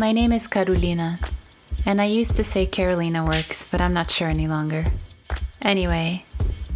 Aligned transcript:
My 0.00 0.12
name 0.12 0.32
is 0.32 0.46
Carolina, 0.46 1.18
and 1.84 2.00
I 2.00 2.06
used 2.06 2.34
to 2.36 2.42
say 2.42 2.64
Carolina 2.64 3.22
Works, 3.22 3.70
but 3.70 3.82
I'm 3.82 3.92
not 3.92 4.10
sure 4.10 4.28
any 4.28 4.48
longer. 4.48 4.82
Anyway, 5.60 6.24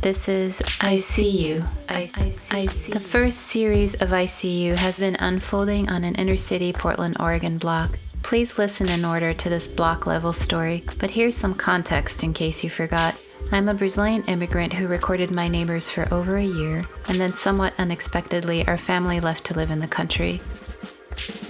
this 0.03 0.29
is 0.29 0.61
I 0.83 0.99
See 0.99 1.31
You. 1.31 1.65
I, 1.89 2.11
I 2.51 2.67
see 2.67 2.93
the 2.93 3.01
first 3.01 3.39
series 3.39 4.03
of 4.03 4.13
I 4.13 4.27
See 4.27 4.63
You 4.63 4.75
has 4.75 4.99
been 4.99 5.17
unfolding 5.21 5.89
on 5.89 6.05
an 6.05 6.17
inner 6.17 6.37
city 6.37 6.75
Portland, 6.75 7.17
Oregon 7.19 7.57
block. 7.57 7.99
Please 8.23 8.59
listen 8.59 8.91
in 8.91 9.07
order 9.07 9.33
to 9.33 9.49
this 9.49 9.69
block 9.69 10.07
level 10.07 10.35
story, 10.35 10.83
but 11.01 11.09
here's 11.09 11.35
some 11.35 11.55
context 11.55 12.23
in 12.23 12.35
case 12.35 12.63
you 12.63 12.69
forgot. 12.69 13.19
I'm 13.51 13.71
a 13.71 13.75
Brazilian 13.75 14.23
immigrant 14.25 14.75
who 14.75 14.87
recorded 14.87 15.31
my 15.31 15.49
neighbors 15.49 15.91
for 15.91 16.13
over 16.13 16.37
a 16.37 16.45
year, 16.45 16.83
and 17.09 17.19
then 17.19 17.33
somewhat 17.33 17.73
unexpectedly, 17.79 18.69
our 18.69 18.77
family 18.77 19.19
left 19.19 19.45
to 19.47 19.55
live 19.55 19.71
in 19.71 19.79
the 19.79 19.89
country. 19.89 20.43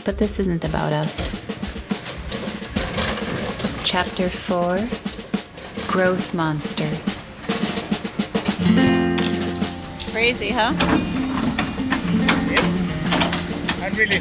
But 0.05 0.19
this 0.19 0.39
isn't 0.39 0.65
about 0.65 0.93
us. 0.93 1.33
Chapter 3.85 4.29
4 4.29 4.89
Growth 5.89 6.35
Monster. 6.35 6.91
Crazy, 10.11 10.51
huh? 10.51 10.73
I 13.81 13.89
really, 13.97 14.21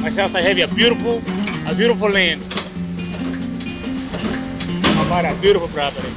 myself, 0.00 0.34
I 0.34 0.40
have 0.42 0.58
a 0.58 0.74
beautiful, 0.74 1.18
a 1.70 1.74
beautiful 1.74 2.08
land. 2.08 2.42
I 4.84 5.08
bought 5.08 5.24
a 5.24 5.34
beautiful 5.40 5.68
property. 5.68 6.12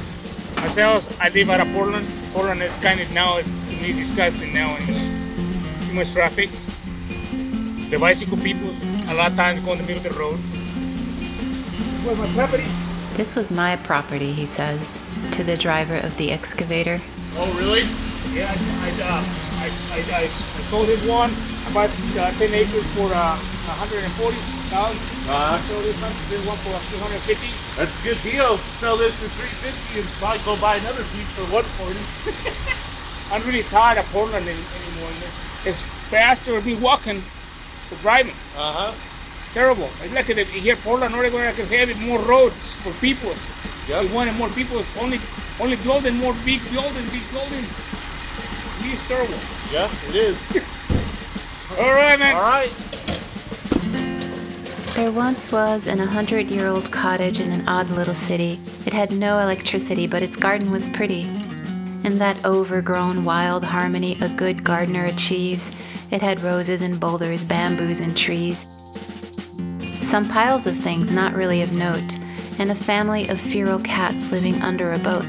Myself, 0.56 1.08
I 1.20 1.28
live 1.28 1.50
out 1.50 1.60
of 1.60 1.72
Portland. 1.72 2.08
Portland 2.32 2.62
is 2.62 2.76
kind 2.78 3.00
of 3.00 3.10
now, 3.12 3.38
it's 3.38 3.50
to 3.50 3.76
me 3.80 3.92
disgusting 3.92 4.52
now, 4.52 4.74
and 4.76 4.88
it's 4.90 5.86
too 5.88 5.94
much 5.94 6.12
traffic. 6.12 6.50
The 7.90 7.98
bicycle 7.98 8.36
people, 8.36 8.68
a 9.08 9.14
lot 9.14 9.30
of 9.30 9.36
times 9.36 9.60
go 9.60 9.72
in 9.72 9.78
the 9.78 9.84
middle 9.84 10.04
of 10.04 10.12
the 10.12 10.20
road. 10.20 10.36
Where's 12.04 12.18
my 12.18 12.28
property? 12.34 12.66
This 13.14 13.34
was 13.34 13.50
my 13.50 13.76
property, 13.76 14.32
he 14.32 14.44
says, 14.44 15.02
to 15.32 15.42
the 15.42 15.56
driver 15.56 15.96
of 15.96 16.16
the 16.18 16.30
excavator. 16.30 16.98
Oh, 17.36 17.48
really? 17.56 17.88
Yeah, 18.36 18.52
I, 18.52 18.60
I, 18.84 18.90
uh, 19.00 19.24
I, 19.64 19.72
I, 19.88 20.20
I, 20.20 20.24
I 20.24 20.62
sold 20.68 20.88
this 20.88 21.02
one. 21.08 21.32
I 21.64 21.72
bought 21.72 21.88
uh, 21.88 22.30
10 22.36 22.52
acres 22.52 22.84
for 22.92 23.08
uh, 23.08 23.40
140,000. 23.40 24.36
Uh, 24.74 25.32
I 25.32 25.60
sold 25.66 25.84
this 25.84 25.96
one, 26.00 26.12
this 26.28 26.44
one 26.46 26.58
for 26.58 26.76
250. 26.92 27.48
that's 27.76 27.98
a 27.98 28.02
good 28.04 28.20
deal. 28.22 28.58
Sell 28.76 28.98
this 28.98 29.14
for 29.16 29.28
three 29.40 29.48
fifty 29.64 30.00
and 30.00 30.08
probably 30.20 30.44
go 30.44 30.60
buy 30.60 30.76
another 30.76 31.04
piece 31.04 31.28
for 31.32 31.44
one 31.52 31.64
forty. 31.80 32.00
I'm 33.32 33.42
really 33.46 33.62
tired 33.64 33.96
of 33.98 34.04
Portland 34.12 34.46
anymore. 34.46 35.10
It's 35.64 35.82
faster 36.12 36.58
to 36.58 36.64
be 36.64 36.74
walking 36.76 37.22
than 37.90 37.98
driving. 37.98 38.34
Uh 38.56 38.72
huh. 38.72 38.94
It's 39.38 39.52
terrible. 39.52 39.88
It's 40.02 40.12
like 40.12 40.26
that 40.26 40.46
here, 40.46 40.76
Portland, 40.76 41.14
Oregon, 41.14 41.40
I 41.40 41.52
could 41.52 41.68
have 41.68 42.00
more 42.00 42.18
roads 42.20 42.74
for 42.76 42.92
people. 43.00 43.32
Yep. 43.88 44.02
We 44.04 44.12
wanted 44.12 44.36
more 44.36 44.50
people. 44.50 44.78
It's 44.78 44.96
only, 44.98 45.20
only 45.58 45.76
building 45.76 46.16
more 46.16 46.34
big 46.44 46.60
buildings, 46.70 47.10
big 47.10 47.30
buildings. 47.30 47.68
It's 48.80 49.06
terrible. 49.08 49.38
Yeah, 49.72 49.90
it 50.08 50.14
is. 50.14 50.38
All 51.78 51.92
right, 51.94 52.18
man. 52.18 52.34
All 52.36 52.42
right. 52.42 52.72
There 54.94 55.12
once 55.12 55.52
was 55.52 55.86
an 55.86 55.98
100 55.98 56.48
year 56.48 56.66
old 56.66 56.90
cottage 56.90 57.40
in 57.40 57.52
an 57.52 57.68
odd 57.68 57.88
little 57.90 58.14
city. 58.14 58.58
It 58.84 58.92
had 58.92 59.12
no 59.12 59.38
electricity, 59.38 60.06
but 60.06 60.22
its 60.22 60.36
garden 60.36 60.70
was 60.70 60.88
pretty. 60.88 61.22
In 62.04 62.18
that 62.18 62.44
overgrown 62.44 63.24
wild 63.24 63.64
harmony 63.64 64.18
a 64.20 64.28
good 64.28 64.64
gardener 64.64 65.04
achieves, 65.04 65.70
it 66.10 66.22
had 66.22 66.40
roses 66.40 66.82
and 66.82 66.98
boulders, 66.98 67.44
bamboos 67.44 68.00
and 68.00 68.16
trees. 68.16 68.66
Some 70.00 70.28
piles 70.28 70.66
of 70.66 70.76
things 70.76 71.12
not 71.12 71.34
really 71.34 71.62
of 71.62 71.72
note, 71.72 72.18
and 72.58 72.70
a 72.70 72.74
family 72.74 73.28
of 73.28 73.40
feral 73.40 73.78
cats 73.80 74.32
living 74.32 74.62
under 74.62 74.92
a 74.92 74.98
boat. 74.98 75.26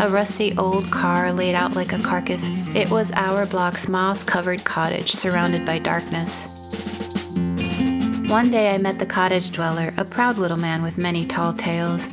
A 0.00 0.08
rusty 0.08 0.56
old 0.56 0.90
car 0.90 1.32
laid 1.32 1.54
out 1.54 1.74
like 1.74 1.92
a 1.92 1.98
carcass. 1.98 2.48
It 2.74 2.90
was 2.90 3.12
our 3.12 3.46
block's 3.46 3.88
moss 3.88 4.24
covered 4.24 4.64
cottage 4.64 5.12
surrounded 5.12 5.64
by 5.64 5.78
darkness. 5.78 6.48
One 8.28 8.50
day 8.50 8.74
I 8.74 8.78
met 8.78 8.98
the 8.98 9.06
cottage 9.06 9.52
dweller, 9.52 9.94
a 9.96 10.04
proud 10.04 10.38
little 10.38 10.56
man 10.56 10.82
with 10.82 10.98
many 10.98 11.24
tall 11.26 11.52
tales. 11.52 12.08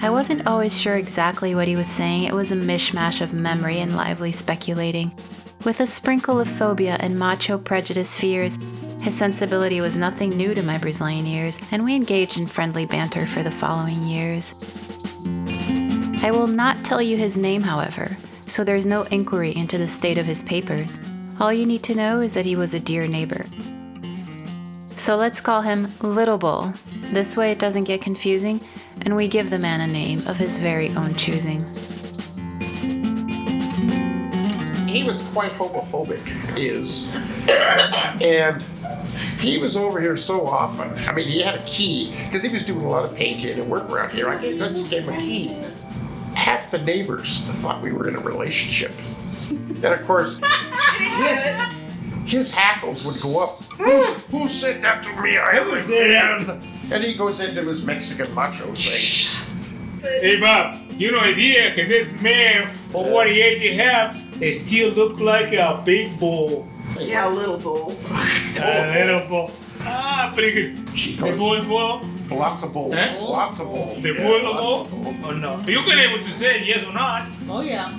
I 0.00 0.10
wasn't 0.10 0.46
always 0.46 0.78
sure 0.78 0.96
exactly 0.96 1.54
what 1.54 1.66
he 1.66 1.74
was 1.74 1.88
saying, 1.88 2.24
it 2.24 2.34
was 2.34 2.52
a 2.52 2.56
mishmash 2.56 3.20
of 3.20 3.32
memory 3.32 3.78
and 3.78 3.96
lively 3.96 4.30
speculating. 4.30 5.12
With 5.66 5.80
a 5.80 5.86
sprinkle 5.86 6.38
of 6.38 6.46
phobia 6.46 6.96
and 7.00 7.18
macho 7.18 7.58
prejudice 7.58 8.16
fears, 8.20 8.56
his 9.00 9.16
sensibility 9.16 9.80
was 9.80 9.96
nothing 9.96 10.30
new 10.30 10.54
to 10.54 10.62
my 10.62 10.78
Brazilian 10.78 11.26
ears, 11.26 11.58
and 11.72 11.84
we 11.84 11.96
engaged 11.96 12.38
in 12.38 12.46
friendly 12.46 12.86
banter 12.86 13.26
for 13.26 13.42
the 13.42 13.50
following 13.50 14.04
years. 14.04 14.54
I 16.22 16.30
will 16.30 16.46
not 16.46 16.84
tell 16.84 17.02
you 17.02 17.16
his 17.16 17.36
name, 17.36 17.62
however, 17.62 18.16
so 18.46 18.62
there 18.62 18.76
is 18.76 18.86
no 18.86 19.02
inquiry 19.10 19.56
into 19.56 19.76
the 19.76 19.88
state 19.88 20.18
of 20.18 20.26
his 20.26 20.44
papers. 20.44 21.00
All 21.40 21.52
you 21.52 21.66
need 21.66 21.82
to 21.82 21.96
know 21.96 22.20
is 22.20 22.34
that 22.34 22.46
he 22.46 22.54
was 22.54 22.72
a 22.72 22.78
dear 22.78 23.08
neighbor. 23.08 23.44
So 24.94 25.16
let's 25.16 25.40
call 25.40 25.62
him 25.62 25.92
Little 26.00 26.38
Bull. 26.38 26.74
This 27.10 27.36
way 27.36 27.50
it 27.50 27.58
doesn't 27.58 27.84
get 27.84 28.00
confusing, 28.00 28.60
and 29.00 29.16
we 29.16 29.26
give 29.26 29.50
the 29.50 29.58
man 29.58 29.80
a 29.80 29.92
name 29.92 30.28
of 30.28 30.36
his 30.36 30.58
very 30.58 30.90
own 30.90 31.16
choosing. 31.16 31.64
He 34.96 35.04
was 35.04 35.20
quite 35.28 35.52
homophobic, 35.52 36.22
is. 36.58 37.14
and 38.22 38.62
he 39.38 39.58
was 39.58 39.76
over 39.76 40.00
here 40.00 40.16
so 40.16 40.46
often. 40.46 40.92
I 41.06 41.12
mean, 41.12 41.28
he 41.28 41.42
had 41.42 41.56
a 41.56 41.62
key 41.64 42.14
because 42.24 42.42
he 42.42 42.48
was 42.48 42.64
doing 42.64 42.84
a 42.84 42.88
lot 42.88 43.04
of 43.04 43.14
painting 43.14 43.58
and 43.58 43.68
work 43.68 43.90
around 43.90 44.12
here. 44.12 44.28
I 44.28 44.40
just 44.40 44.88
gave 44.88 45.06
him 45.06 45.14
a 45.14 45.18
key. 45.18 45.56
Half 46.34 46.70
the 46.70 46.78
neighbors 46.78 47.40
thought 47.40 47.82
we 47.82 47.92
were 47.92 48.08
in 48.08 48.16
a 48.16 48.20
relationship. 48.20 48.92
And 49.50 49.84
of 49.84 50.02
course, 50.06 50.40
his, 50.96 52.30
his 52.30 52.50
hackles 52.50 53.04
would 53.04 53.20
go 53.20 53.42
up. 53.42 53.64
Who, 53.64 54.48
said 54.48 54.80
that 54.82 55.04
to 55.04 55.22
me? 55.22 55.36
I 55.36 55.56
said 55.82 56.10
haven't 56.10 56.60
been." 56.62 56.92
And 56.92 57.04
he 57.04 57.14
goes 57.14 57.40
into 57.40 57.62
his 57.62 57.84
Mexican 57.84 58.32
macho 58.34 58.66
thing. 58.74 59.46
Hey, 60.00 60.36
Bob, 60.36 60.80
you 60.92 61.10
know 61.10 61.18
idea 61.18 61.74
can 61.74 61.88
this 61.88 62.18
man, 62.22 62.72
for 62.90 63.10
what 63.10 63.26
age 63.42 63.60
he 63.60 63.76
has, 63.76 64.16
he 64.38 64.52
still 64.52 64.92
look 64.92 65.20
like 65.20 65.52
a 65.52 65.82
big 65.84 66.18
bull. 66.18 66.66
Yeah, 66.98 67.28
a 67.28 67.30
little 67.30 67.58
bull. 67.58 67.96
A 68.58 69.04
little 69.04 69.28
bull. 69.28 69.50
Ah, 69.80 70.32
pretty 70.34 70.52
good. 70.52 70.96
She 70.96 71.12
The 71.12 71.30
goes, 71.30 71.38
bull 71.38 71.54
is 71.54 71.66
bull? 71.66 72.00
lots 72.30 72.62
of 72.62 72.72
bull. 72.72 72.92
Eh? 72.94 73.18
Lots 73.20 73.60
of 73.60 73.66
bull. 73.66 73.94
The 74.00 74.14
Yeah, 74.14 74.22
bull 74.22 74.36
is 74.36 74.42
bull? 74.42 74.80
of 74.82 74.90
bull. 74.90 75.30
Or 75.30 75.34
no? 75.34 75.60
You 75.66 75.82
can 75.82 75.98
able 75.98 76.24
to 76.24 76.32
say 76.32 76.64
yes 76.64 76.82
or 76.84 76.92
not. 76.92 77.28
Oh 77.48 77.60
yeah. 77.60 77.92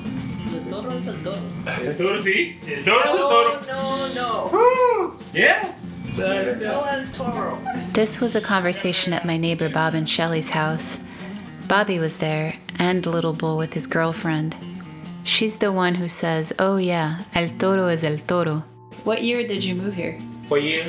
El 0.53 0.63
toro 0.71 0.89
es 0.89 1.05
el 1.07 1.17
toro. 1.23 1.37
El 1.67 1.95
toro, 1.95 2.21
sí. 2.21 2.57
El 2.67 2.83
toro 2.83 3.03
es 3.03 3.09
el 3.11 3.17
toro. 3.17 3.51
No, 3.67 4.07
no, 4.15 5.11
no. 5.11 5.17
Yes. 5.33 5.83
No 6.17 6.25
El 6.25 7.05
Toro. 7.13 7.59
This 7.93 8.19
was 8.19 8.35
a 8.35 8.41
conversation 8.41 9.13
at 9.13 9.23
my 9.25 9.37
neighbor 9.37 9.69
Bob 9.69 9.93
and 9.93 10.09
Shelley's 10.09 10.49
house. 10.49 10.99
Bobby 11.67 11.99
was 11.99 12.17
there, 12.17 12.55
and 12.79 13.05
Little 13.05 13.33
Bull 13.33 13.55
with 13.57 13.73
his 13.73 13.85
girlfriend. 13.85 14.55
She's 15.27 15.57
the 15.57 15.73
one 15.73 15.95
who 15.95 16.07
says, 16.07 16.53
Oh 16.57 16.77
yeah, 16.77 17.25
El 17.35 17.49
Toro 17.49 17.89
is 17.89 18.05
el 18.05 18.17
Toro. 18.17 18.63
What 19.03 19.23
year 19.23 19.45
did 19.45 19.61
you 19.61 19.75
move 19.75 19.93
here? 19.93 20.13
What 20.47 20.63
year? 20.63 20.85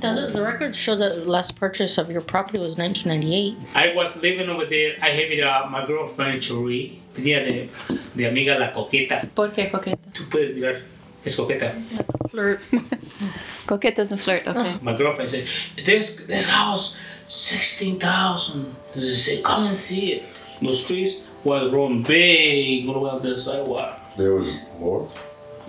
The, 0.00 0.30
the 0.32 0.40
records 0.40 0.74
show 0.74 0.96
that 0.96 1.16
the 1.16 1.30
last 1.30 1.56
purchase 1.56 1.98
of 1.98 2.10
your 2.10 2.22
property 2.22 2.58
was 2.58 2.78
1998. 2.78 3.58
I 3.74 3.94
was 3.94 4.16
living 4.16 4.48
over 4.48 4.64
there. 4.64 4.96
I 5.02 5.10
have 5.10 5.30
it, 5.30 5.44
uh, 5.44 5.68
my 5.70 5.84
girlfriend, 5.84 6.42
Cherie. 6.42 6.98
Tenía 7.12 7.44
de, 7.44 7.68
de 8.16 8.26
amiga 8.26 8.58
la 8.58 8.72
coqueta. 8.72 9.28
¿Por 9.34 9.50
qué 9.50 9.70
coqueta? 9.70 9.98
Tú 10.14 10.30
puedes 10.30 10.54
mirar. 10.56 10.80
Es 11.22 11.36
coqueta. 11.36 11.74
Flirt. 12.30 12.62
Coqueta's 13.66 14.12
a 14.12 14.16
flirt, 14.16 14.48
okay. 14.48 14.78
My 14.82 14.96
girlfriend 14.96 15.30
said, 15.30 15.46
"This 15.84 16.24
this 16.26 16.48
house, 16.48 16.96
sixteen 17.26 17.98
thousand. 17.98 18.74
She 18.94 19.00
said, 19.00 19.44
"Come 19.44 19.64
and 19.66 19.76
see 19.76 20.12
it." 20.12 20.42
Those 20.60 20.84
trees 20.86 21.24
was 21.44 21.70
growing 21.70 22.02
big 22.02 22.88
all 22.88 23.06
around 23.06 23.22
the 23.22 23.36
sidewalk. 23.36 24.00
There 24.16 24.34
was 24.34 24.58
more. 24.78 25.08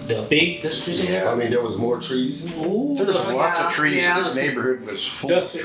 The 0.07 0.25
big, 0.30 0.62
those 0.62 0.83
trees 0.83 1.01
in 1.03 1.12
there. 1.12 1.30
I 1.30 1.36
mean, 1.36 1.50
there 1.50 1.63
was 1.63 1.77
more 1.77 2.00
trees. 2.00 2.45
Ooh, 2.57 2.94
There 2.95 3.06
was 3.07 3.31
lots 3.33 3.59
yeah, 3.59 3.68
of 3.68 3.74
trees. 3.74 4.03
yeah. 4.03 4.18
This 4.18 4.36
neighborhood 4.36 4.81
was 4.86 5.07
full 5.07 5.30
that, 5.30 5.44
of 5.44 5.51
trees. 5.51 5.63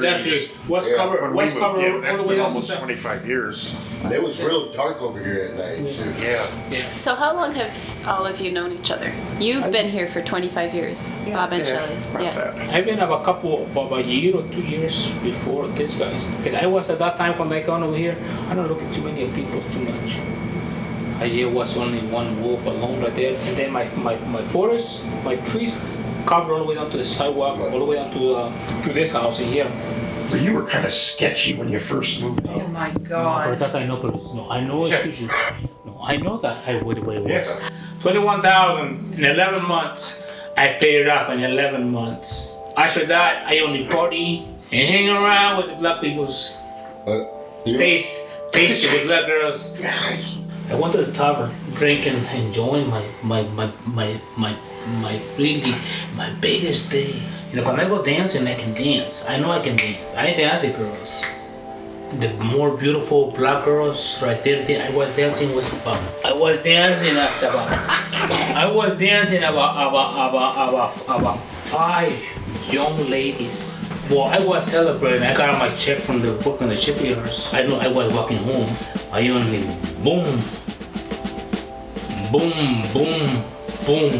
tree 0.53 0.56
was 0.69 0.88
Yeah, 0.88 0.97
covered. 0.97 1.21
When 1.23 1.31
we 1.32 1.37
Was 1.37 1.53
moved 1.55 1.65
covered 1.65 1.85
in, 1.85 1.93
all 1.94 2.00
that's 2.00 2.23
the 2.23 2.29
way 2.29 2.35
been 2.35 2.38
down 2.38 2.47
almost 2.47 2.69
the 2.69 2.77
25 2.77 3.27
years. 3.27 3.75
It 4.05 4.23
was 4.23 4.41
real 4.41 4.73
dark 4.73 5.03
over 5.03 5.19
here 5.23 5.50
at 5.50 5.56
night 5.56 5.93
too. 5.93 6.05
Yeah. 6.23 6.47
Yeah. 6.71 6.93
So, 6.93 7.15
how 7.15 7.35
long 7.35 7.53
have 7.53 7.75
all 8.06 8.25
of 8.25 8.41
you 8.41 8.50
known 8.53 8.73
each 8.73 8.91
other? 8.91 9.12
You've 9.38 9.71
been 9.73 9.91
here 9.91 10.06
for 10.09 10.23
25 10.23 10.75
years, 10.75 11.09
Bob 11.26 11.53
and 11.53 11.62
Yeah, 11.67 11.87
Shelley. 11.87 11.97
about 12.11 12.23
Yeah. 12.23 12.35
that. 12.35 12.71
I've 12.75 12.85
been 12.87 12.99
about 13.00 13.23
a 13.23 13.25
couple, 13.25 13.65
about 13.73 13.93
a 13.99 14.03
year 14.03 14.37
or 14.37 14.43
two 14.49 14.62
years 14.62 15.12
before 15.23 15.67
this 15.69 15.97
guys. 15.97 16.29
And 16.47 16.56
I 16.56 16.67
was 16.67 16.88
at 16.88 16.99
that 17.00 17.17
time 17.19 17.37
when 17.38 17.53
I 17.53 17.61
got 17.61 17.83
over 17.83 17.97
here. 17.97 18.17
I 18.49 18.55
don't 18.55 18.69
look 18.69 18.81
at 18.83 18.93
too 18.93 19.03
many 19.03 19.26
people 19.29 19.61
too 19.71 19.81
much. 19.81 20.19
I 21.20 21.28
there 21.28 21.49
was 21.50 21.76
only 21.76 22.00
one 22.08 22.43
wolf 22.43 22.64
alone 22.67 23.00
right 23.02 23.14
there, 23.14 23.37
and 23.37 23.56
then 23.56 23.70
my, 23.72 23.84
my, 23.96 24.17
my 24.25 24.43
forest, 24.43 25.05
my 25.22 25.37
trees, 25.37 25.84
covered 26.26 26.52
all 26.52 26.58
the 26.61 26.64
way 26.64 26.75
down 26.75 26.90
to 26.90 26.96
the 26.96 27.05
sidewalk, 27.05 27.58
all 27.61 27.78
the 27.78 27.84
way 27.84 27.96
down 27.96 28.11
to 28.12 28.34
uh, 28.34 28.82
to 28.84 28.93
this 28.93 29.12
house 29.12 29.40
in 29.40 29.49
here. 29.49 29.70
But 30.31 30.40
you 30.40 30.55
were 30.55 30.64
kind 30.64 30.84
of 30.84 30.93
sketchy 30.93 31.55
when 31.55 31.69
you 31.69 31.78
first 31.78 32.22
moved 32.22 32.46
Oh 32.49 32.61
in. 32.61 32.72
my 32.72 32.90
For 32.93 32.99
god. 33.00 33.58
that 33.58 33.75
I 33.75 33.84
know, 33.84 33.96
but 34.00 34.14
it's- 34.14 34.32
no, 34.32 34.49
I 34.49 34.62
know 34.64 34.87
it's 34.87 35.05
usually, 35.05 35.28
no, 35.84 35.99
I 36.02 36.17
know 36.17 36.38
that 36.40 36.67
I 36.69 36.81
would 36.82 36.99
way 37.05 37.19
was. 37.19 37.31
Yeah. 37.31 37.69
Twenty-one 38.00 38.40
thousand 38.40 39.12
in 39.19 39.25
eleven 39.25 39.66
months. 39.66 40.25
I 40.56 40.78
paid 40.81 41.00
it 41.05 41.08
off 41.08 41.28
in 41.31 41.40
eleven 41.43 41.90
months. 41.90 42.56
After 42.76 43.05
that, 43.06 43.44
I 43.46 43.58
only 43.61 43.87
party 43.88 44.46
and 44.73 44.88
hang 44.88 45.08
around 45.11 45.58
with 45.58 45.69
the 45.69 45.76
black 45.76 46.00
people's 46.00 46.62
Uh, 47.06 47.25
you 47.66 47.76
face, 47.76 48.08
face 48.52 48.81
with 48.88 49.05
black 49.05 49.26
girls. 49.26 49.82
I 50.70 50.75
went 50.76 50.94
to 50.94 51.02
the 51.02 51.11
tavern, 51.12 51.50
drinking, 51.75 52.25
enjoying 52.26 52.88
my 52.88 53.05
my 53.25 53.43
my 53.58 53.72
my 53.84 54.20
my 54.38 54.56
my 55.02 55.20
really 55.37 55.75
my 56.14 56.31
biggest 56.40 56.93
day. 56.93 57.20
You 57.50 57.56
know, 57.56 57.64
when 57.64 57.81
I 57.81 57.88
go 57.88 58.05
dancing, 58.05 58.46
I 58.46 58.55
can 58.55 58.72
dance. 58.72 59.26
I 59.28 59.38
know 59.40 59.50
I 59.50 59.58
can 59.58 59.75
dance. 59.75 60.14
I 60.14 60.32
dance 60.32 60.62
the 60.62 60.70
girls. 60.70 61.25
The 62.20 62.31
more 62.38 62.76
beautiful 62.76 63.32
black 63.32 63.64
girls 63.64 64.22
right 64.22 64.43
there, 64.44 64.62
I 64.62 64.90
was 64.94 65.11
dancing 65.17 65.55
with 65.56 65.72
about. 65.82 65.99
I 66.25 66.32
was 66.32 66.62
dancing 66.62 67.16
at 67.16 67.37
about. 67.43 67.66
I 68.55 68.70
was 68.70 68.96
dancing 68.96 69.43
about 69.43 69.75
about 69.75 70.31
about 70.31 70.69
about 70.69 71.20
about 71.20 71.40
five 71.40 72.14
young 72.70 72.96
ladies. 73.11 73.82
Well, 74.08 74.26
I 74.26 74.38
was 74.38 74.66
celebrating. 74.66 75.23
I 75.23 75.37
got 75.37 75.58
my 75.58 75.75
check 75.75 75.99
from 75.99 76.20
the 76.20 76.32
book 76.43 76.62
on 76.62 76.69
the 76.69 76.76
shipyards. 76.76 77.50
I 77.52 77.62
know 77.62 77.78
I 77.78 77.88
was 77.88 78.12
walking 78.14 78.38
home. 78.38 78.70
I 79.12 79.28
only 79.28 79.62
boom, 80.02 80.38
boom, 82.31 82.82
boom, 82.93 83.44
boom. 83.87 84.12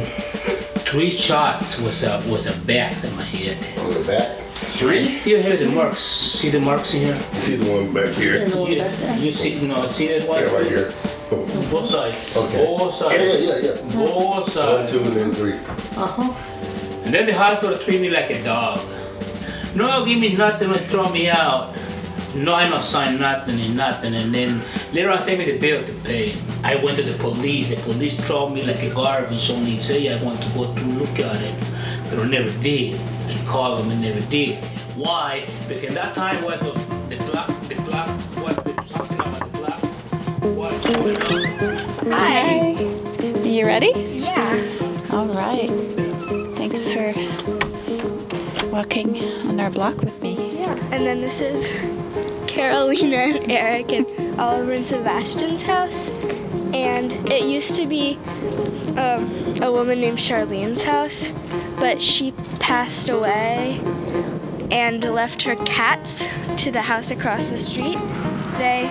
Three 0.91 1.11
shots 1.11 1.79
was 1.81 2.03
a 2.03 2.23
was 2.29 2.47
a 2.47 2.59
bat 2.67 3.03
in 3.05 3.15
my 3.17 3.23
head. 3.23 3.57
on 3.81 3.95
the 3.95 4.01
back. 4.05 4.37
I 4.39 4.43
Three? 4.81 5.07
still 5.07 5.43
have 5.43 5.59
the 5.59 5.69
marks. 5.71 6.01
See 6.01 6.51
the 6.51 6.61
marks 6.61 6.95
in 6.95 7.03
here? 7.07 7.15
You 7.35 7.41
see 7.41 7.57
the 7.57 7.71
one 7.71 7.93
back 7.95 8.15
here? 8.15 8.47
You, 8.49 9.23
you 9.27 9.33
see, 9.33 9.61
no, 9.67 9.87
see 9.89 10.09
this 10.09 10.27
one? 10.27 10.41
Yeah, 10.43 10.53
right 10.55 10.67
here. 10.67 10.93
Both 11.71 11.91
sides. 11.91 12.37
Okay. 12.37 12.65
Both 12.65 12.95
sides. 12.97 13.23
yeah, 13.23 13.55
yeah, 13.55 13.75
yeah. 13.75 14.05
Both 14.05 14.53
sides. 14.53 14.93
One, 14.93 15.03
two, 15.03 15.09
and 15.09 15.17
then 15.17 15.33
three. 15.33 15.55
And 17.05 17.15
then 17.15 17.27
the 17.27 17.35
hospital 17.35 17.79
treat 17.79 18.01
me 18.01 18.11
like 18.11 18.31
a 18.31 18.43
dog. 18.43 18.81
No, 19.75 20.05
give 20.05 20.19
me 20.19 20.35
nothing 20.35 20.71
and 20.71 20.81
throw 20.91 21.09
me 21.11 21.29
out. 21.31 21.75
No, 22.35 22.55
I 22.55 22.69
don't 22.69 22.83
sign 22.83 23.19
nothing 23.19 23.59
and 23.59 23.77
nothing. 23.77 24.15
And 24.15 24.33
then 24.35 24.63
later 24.93 25.11
on, 25.11 25.21
send 25.21 25.39
me 25.39 25.51
the 25.51 25.59
bill 25.59 25.85
to 25.85 25.93
pay. 26.05 26.35
I 26.63 26.77
went 26.77 26.97
to 26.99 27.03
the 27.03 27.19
police. 27.19 27.71
The 27.71 27.77
police 27.83 28.19
throw 28.27 28.49
me 28.49 28.63
like 28.63 28.83
a 28.83 28.91
garbage. 28.95 29.51
Only 29.51 29.79
say 29.79 30.09
I 30.17 30.23
want 30.23 30.41
to 30.43 30.49
go 30.51 30.73
to 30.73 30.85
look 30.85 31.19
at 31.19 31.43
it, 31.43 31.55
but 32.09 32.21
I 32.21 32.29
never 32.29 32.51
did. 32.63 33.01
I 33.27 33.37
called 33.47 33.81
them 33.81 33.91
and 33.91 34.01
never 34.01 34.21
did. 34.31 34.65
Why? 34.95 35.47
Because 35.69 35.95
that 35.95 36.15
time 36.15 36.43
was 36.45 36.61
the, 36.61 36.73
the 37.09 37.17
black, 37.31 37.49
the 37.69 37.75
black 37.83 38.09
was 38.37 38.57
the, 38.57 38.83
something 38.85 39.19
about 39.19 39.53
the 39.53 39.59
blacks. 39.59 39.87
What 40.55 40.85
going? 40.85 41.17
Hi. 42.13 42.73
You 43.43 43.67
ready? 43.67 43.93
Yeah. 43.97 45.11
All 45.11 45.27
right. 45.27 45.69
Thanks 46.57 46.93
for 46.93 47.13
walking 48.69 49.19
on 49.49 49.59
our 49.59 49.71
block 49.71 49.97
with 49.97 50.23
me. 50.23 50.61
Yeah. 50.61 50.77
And 50.93 51.05
then 51.05 51.21
this 51.21 51.41
is 51.41 52.00
Carolina 52.61 53.17
and 53.17 53.51
Eric 53.51 53.91
and 53.91 54.39
Oliver 54.39 54.73
and 54.73 54.85
Sebastian's 54.85 55.63
house. 55.63 56.11
And 56.75 57.11
it 57.31 57.49
used 57.49 57.75
to 57.77 57.87
be 57.87 58.19
um, 58.99 59.27
a 59.63 59.73
woman 59.73 59.99
named 59.99 60.19
Charlene's 60.19 60.83
house, 60.83 61.33
but 61.79 62.03
she 62.03 62.33
passed 62.59 63.09
away 63.09 63.81
and 64.71 65.03
left 65.03 65.41
her 65.45 65.57
cats 65.57 66.29
to 66.59 66.71
the 66.71 66.83
house 66.83 67.11
across 67.11 67.49
the 67.49 67.57
street. 67.57 67.97
They 68.59 68.91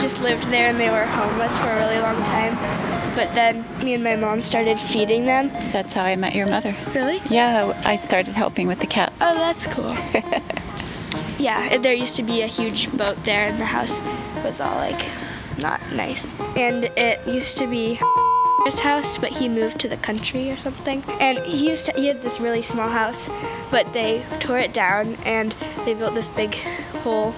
just 0.00 0.22
lived 0.22 0.44
there 0.50 0.68
and 0.68 0.78
they 0.78 0.88
were 0.88 1.06
homeless 1.06 1.58
for 1.58 1.66
a 1.66 1.78
really 1.80 1.98
long 1.98 2.22
time. 2.22 2.54
But 3.16 3.34
then 3.34 3.64
me 3.84 3.94
and 3.94 4.04
my 4.04 4.14
mom 4.14 4.40
started 4.40 4.78
feeding 4.78 5.24
them. 5.24 5.48
That's 5.72 5.94
how 5.94 6.04
I 6.04 6.14
met 6.14 6.36
your 6.36 6.46
mother. 6.46 6.76
Really? 6.94 7.20
Yeah, 7.28 7.76
I 7.84 7.96
started 7.96 8.34
helping 8.34 8.68
with 8.68 8.78
the 8.78 8.86
cats. 8.86 9.16
Oh, 9.20 9.34
that's 9.34 9.66
cool. 9.66 9.96
yeah, 11.40 11.78
there 11.78 11.94
used 11.94 12.16
to 12.16 12.22
be 12.22 12.42
a 12.42 12.46
huge 12.46 12.94
boat 12.96 13.24
there, 13.24 13.48
and 13.48 13.58
the 13.58 13.64
house 13.64 13.98
was 14.44 14.60
all 14.60 14.76
like 14.76 15.06
not 15.58 15.80
nice. 15.92 16.32
And 16.56 16.84
it 16.96 17.26
used 17.26 17.58
to 17.58 17.66
be 17.66 18.00
his 18.64 18.80
house, 18.80 19.18
but 19.18 19.30
he 19.30 19.48
moved 19.48 19.80
to 19.80 19.88
the 19.88 19.96
country 19.96 20.50
or 20.50 20.56
something. 20.56 21.02
And 21.20 21.38
he 21.38 21.70
used 21.70 21.86
to, 21.86 21.92
he 21.92 22.06
had 22.08 22.22
this 22.22 22.40
really 22.40 22.62
small 22.62 22.88
house, 22.88 23.30
but 23.70 23.92
they 23.92 24.24
tore 24.40 24.58
it 24.58 24.72
down 24.72 25.16
and 25.24 25.54
they 25.84 25.94
built 25.94 26.14
this 26.14 26.28
big 26.28 26.54
hole. 27.02 27.34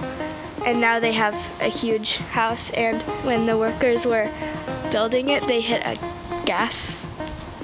And 0.66 0.81
now 0.81 1.00
they 1.00 1.12
have 1.12 1.34
a 1.60 1.69
huge 1.69 2.19
house. 2.19 2.70
And 2.70 3.02
when 3.25 3.46
the 3.46 3.56
workers 3.56 4.06
were 4.06 4.28
building 4.90 5.28
it, 5.28 5.43
they 5.44 5.60
hit 5.60 5.82
a 5.84 5.99
gas 6.44 7.06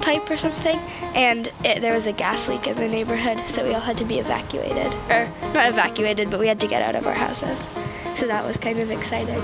pipe 0.09 0.31
or 0.31 0.37
something, 0.37 0.77
and 1.13 1.51
it, 1.63 1.81
there 1.81 1.93
was 1.93 2.07
a 2.07 2.11
gas 2.11 2.47
leak 2.47 2.65
in 2.65 2.75
the 2.77 2.87
neighborhood, 2.87 3.39
so 3.45 3.63
we 3.63 3.75
all 3.75 3.79
had 3.79 3.95
to 3.95 4.05
be 4.05 4.17
evacuated. 4.17 4.91
Or 5.07 5.29
not 5.53 5.69
evacuated, 5.69 6.31
but 6.31 6.39
we 6.39 6.47
had 6.47 6.59
to 6.61 6.67
get 6.67 6.81
out 6.81 6.95
of 6.95 7.05
our 7.05 7.13
houses. 7.13 7.69
So 8.15 8.25
that 8.25 8.43
was 8.43 8.57
kind 8.57 8.79
of 8.79 8.89
exciting. 8.89 9.39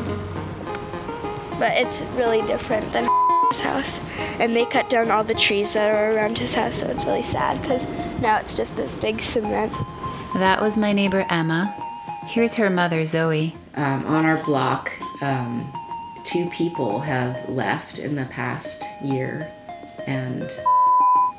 But 1.59 1.73
it's 1.77 2.01
really 2.15 2.41
different 2.47 2.91
than 2.93 3.07
his 3.51 3.59
house. 3.69 4.01
And 4.39 4.55
they 4.55 4.65
cut 4.65 4.89
down 4.89 5.11
all 5.11 5.23
the 5.23 5.35
trees 5.35 5.73
that 5.73 5.93
are 5.93 6.15
around 6.15 6.39
his 6.39 6.55
house, 6.55 6.77
so 6.77 6.87
it's 6.87 7.05
really 7.05 7.21
sad 7.21 7.61
because 7.61 7.85
now 8.19 8.39
it's 8.39 8.57
just 8.57 8.75
this 8.75 8.95
big 8.95 9.21
cement. 9.21 9.71
That 10.33 10.59
was 10.61 10.79
my 10.79 10.93
neighbor 10.93 11.27
Emma. 11.29 11.75
Here's 12.25 12.55
her 12.55 12.71
mother, 12.71 13.05
Zoe. 13.05 13.53
um, 13.75 14.03
on 14.07 14.25
our 14.25 14.43
block, 14.45 14.91
um, 15.21 15.71
two 16.23 16.49
people 16.49 17.01
have 17.01 17.47
left 17.47 17.99
in 17.99 18.15
the 18.15 18.25
past 18.25 18.83
year 19.03 19.47
and 20.07 20.51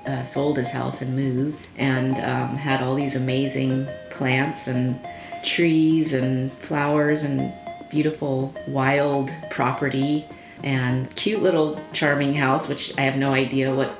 uh, 0.06 0.22
sold 0.22 0.56
his 0.56 0.70
house 0.70 1.02
and 1.02 1.16
moved 1.16 1.68
and 1.76 2.18
um, 2.18 2.56
had 2.56 2.82
all 2.82 2.94
these 2.94 3.16
amazing 3.16 3.86
plants 4.10 4.66
and 4.68 4.98
trees 5.44 6.12
and 6.14 6.52
flowers 6.54 7.22
and 7.22 7.52
beautiful 7.90 8.54
wild 8.68 9.30
property 9.50 10.24
and 10.62 11.14
cute 11.16 11.42
little 11.42 11.80
charming 11.92 12.34
house, 12.34 12.68
which 12.68 12.96
I 12.98 13.02
have 13.02 13.16
no 13.16 13.32
idea 13.32 13.74
what 13.74 13.90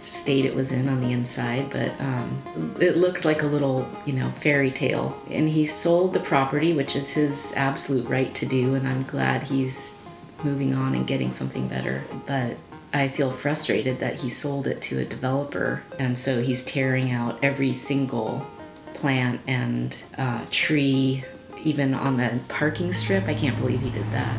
state 0.00 0.44
it 0.44 0.54
was 0.54 0.70
in 0.70 0.88
on 0.88 1.00
the 1.00 1.12
inside, 1.12 1.70
but 1.70 2.00
um, 2.00 2.76
it 2.80 2.96
looked 2.96 3.24
like 3.24 3.42
a 3.42 3.46
little, 3.46 3.88
you 4.06 4.12
know, 4.12 4.30
fairy 4.30 4.70
tale. 4.70 5.20
And 5.28 5.48
he 5.48 5.66
sold 5.66 6.14
the 6.14 6.20
property, 6.20 6.72
which 6.72 6.94
is 6.94 7.12
his 7.12 7.52
absolute 7.56 8.08
right 8.08 8.32
to 8.36 8.46
do, 8.46 8.74
and 8.74 8.86
I'm 8.86 9.02
glad 9.02 9.42
he's 9.42 9.98
moving 10.44 10.72
on 10.72 10.94
and 10.94 11.06
getting 11.06 11.32
something 11.32 11.66
better. 11.66 12.04
But 12.26 12.56
I 12.92 13.08
feel 13.08 13.30
frustrated 13.30 13.98
that 13.98 14.20
he 14.20 14.28
sold 14.28 14.66
it 14.66 14.80
to 14.82 14.98
a 14.98 15.04
developer, 15.04 15.82
and 15.98 16.18
so 16.18 16.40
he's 16.42 16.64
tearing 16.64 17.10
out 17.10 17.38
every 17.42 17.72
single 17.72 18.46
plant 18.94 19.40
and 19.46 20.02
uh, 20.16 20.44
tree, 20.50 21.24
even 21.62 21.94
on 21.94 22.16
the 22.16 22.40
parking 22.48 22.92
strip. 22.92 23.24
I 23.28 23.34
can't 23.34 23.56
believe 23.58 23.80
he 23.80 23.90
did 23.90 24.10
that. 24.12 24.38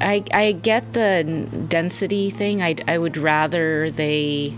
I, 0.00 0.24
I 0.32 0.52
get 0.52 0.94
the 0.94 1.46
density 1.68 2.30
thing. 2.30 2.62
I, 2.62 2.76
I 2.88 2.96
would 2.96 3.18
rather 3.18 3.90
they 3.90 4.54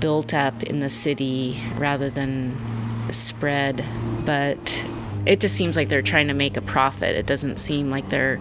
built 0.00 0.34
up 0.34 0.62
in 0.64 0.80
the 0.80 0.90
city 0.90 1.62
rather 1.78 2.10
than 2.10 2.58
spread, 3.12 3.84
but 4.24 4.84
it 5.26 5.40
just 5.40 5.54
seems 5.54 5.76
like 5.76 5.88
they're 5.88 6.02
trying 6.02 6.28
to 6.28 6.34
make 6.34 6.56
a 6.56 6.60
profit. 6.60 7.16
It 7.16 7.26
doesn't 7.26 7.58
seem 7.58 7.90
like 7.90 8.08
they're 8.08 8.40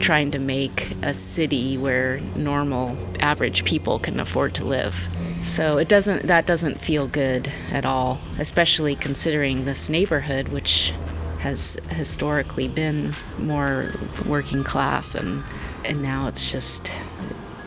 trying 0.00 0.30
to 0.32 0.38
make 0.38 0.96
a 1.02 1.14
city 1.14 1.76
where 1.78 2.20
normal 2.36 2.96
average 3.20 3.64
people 3.64 3.98
can 3.98 4.18
afford 4.18 4.54
to 4.54 4.64
live. 4.64 4.96
So 5.44 5.78
it 5.78 5.88
doesn't 5.88 6.22
that 6.26 6.46
doesn't 6.46 6.80
feel 6.80 7.06
good 7.06 7.50
at 7.70 7.84
all, 7.84 8.20
especially 8.38 8.94
considering 8.94 9.64
this 9.64 9.88
neighborhood 9.88 10.48
which 10.48 10.92
has 11.40 11.78
historically 11.90 12.68
been 12.68 13.12
more 13.38 13.92
working 14.26 14.62
class 14.62 15.14
and 15.14 15.42
and 15.84 16.02
now 16.02 16.28
it's 16.28 16.50
just 16.50 16.90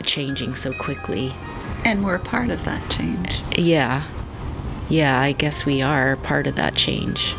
changing 0.03 0.55
so 0.55 0.71
quickly. 0.73 1.33
And 1.85 2.03
we're 2.05 2.19
part 2.19 2.49
of 2.49 2.63
that 2.65 2.89
change. 2.89 3.41
Yeah. 3.57 4.07
Yeah, 4.89 5.19
I 5.19 5.31
guess 5.31 5.65
we 5.65 5.81
are 5.81 6.15
part 6.17 6.45
of 6.47 6.55
that 6.55 6.75
change. 6.75 7.33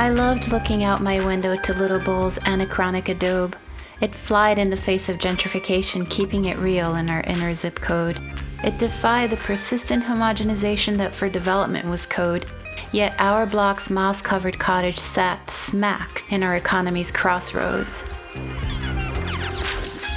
I 0.00 0.08
loved 0.08 0.50
looking 0.50 0.82
out 0.82 1.02
my 1.02 1.22
window 1.22 1.54
to 1.56 1.74
Little 1.74 2.00
Bull's 2.00 2.38
anachronic 2.46 3.10
adobe. 3.10 3.54
It 4.00 4.16
flied 4.16 4.56
in 4.56 4.70
the 4.70 4.76
face 4.78 5.10
of 5.10 5.18
gentrification, 5.18 6.08
keeping 6.08 6.46
it 6.46 6.58
real 6.58 6.94
in 6.94 7.10
our 7.10 7.20
inner 7.26 7.52
zip 7.52 7.74
code. 7.74 8.18
It 8.64 8.78
defied 8.78 9.28
the 9.28 9.36
persistent 9.36 10.02
homogenization 10.02 10.96
that 10.96 11.14
for 11.14 11.28
development 11.28 11.86
was 11.86 12.06
code. 12.06 12.46
Yet 12.92 13.14
our 13.18 13.44
block's 13.44 13.90
moss 13.90 14.22
covered 14.22 14.58
cottage 14.58 14.98
sat 14.98 15.50
smack 15.50 16.24
in 16.32 16.42
our 16.42 16.56
economy's 16.56 17.12
crossroads. 17.12 18.02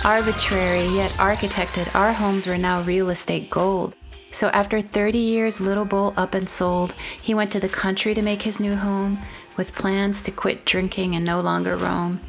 Arbitrary 0.06 0.88
yet 0.96 1.12
architected, 1.18 1.94
our 1.94 2.14
homes 2.14 2.48
were 2.48 2.58
now 2.58 2.82
real 2.84 3.10
estate 3.10 3.50
gold. 3.50 3.94
So 4.32 4.48
after 4.48 4.82
30 4.82 5.18
years, 5.18 5.60
Little 5.60 5.86
Bull 5.86 6.14
up 6.16 6.34
and 6.34 6.48
sold, 6.48 6.94
he 7.22 7.36
went 7.36 7.52
to 7.52 7.60
the 7.60 7.70
country 7.70 8.14
to 8.16 8.22
make 8.22 8.44
his 8.44 8.62
new 8.62 8.76
home 8.76 9.20
with 9.58 9.76
plans 9.76 10.22
to 10.24 10.32
quit 10.32 10.66
drinking 10.66 11.16
and 11.16 11.26
no 11.26 11.40
longer 11.42 11.76
roam. 11.76 12.20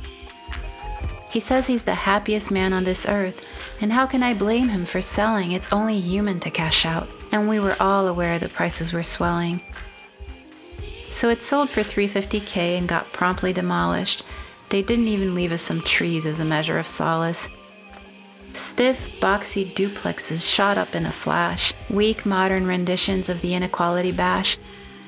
He 1.31 1.41
says 1.41 1.67
he's 1.67 1.83
the 1.83 1.95
happiest 1.95 2.53
man 2.53 2.73
on 2.73 2.85
this 2.85 3.09
earth, 3.09 3.45
and 3.81 3.93
how 3.93 4.07
can 4.07 4.23
I 4.23 4.35
blame 4.35 4.69
him 4.69 4.85
for 4.85 5.01
selling? 5.01 5.51
It's 5.51 5.73
only 5.73 5.99
human 5.99 6.39
to 6.41 6.51
cash 6.51 6.87
out, 6.87 7.09
and 7.33 7.49
we 7.49 7.59
were 7.59 7.77
all 7.81 8.07
aware 8.07 8.39
the 8.39 8.49
prices 8.49 8.93
were 8.93 9.03
swelling. 9.03 9.61
So 11.11 11.29
it 11.29 11.43
sold 11.43 11.71
for 11.71 11.81
350k 11.81 12.79
and 12.79 12.89
got 12.89 13.13
promptly 13.13 13.53
demolished. 13.53 14.25
They 14.69 14.83
didn't 14.83 15.09
even 15.09 15.35
leave 15.35 15.53
us 15.53 15.63
some 15.63 15.81
trees 15.81 16.27
as 16.27 16.41
a 16.41 16.45
measure 16.45 16.79
of 16.79 16.87
solace. 16.87 17.49
Stiff, 18.53 19.21
boxy 19.21 19.65
duplexes 19.65 20.49
shot 20.49 20.79
up 20.79 20.95
in 20.95 21.07
a 21.07 21.13
flash, 21.13 21.75
weak 21.91 22.25
modern 22.25 22.67
renditions 22.67 23.29
of 23.29 23.41
the 23.41 23.55
inequality 23.55 24.13
bash. 24.13 24.57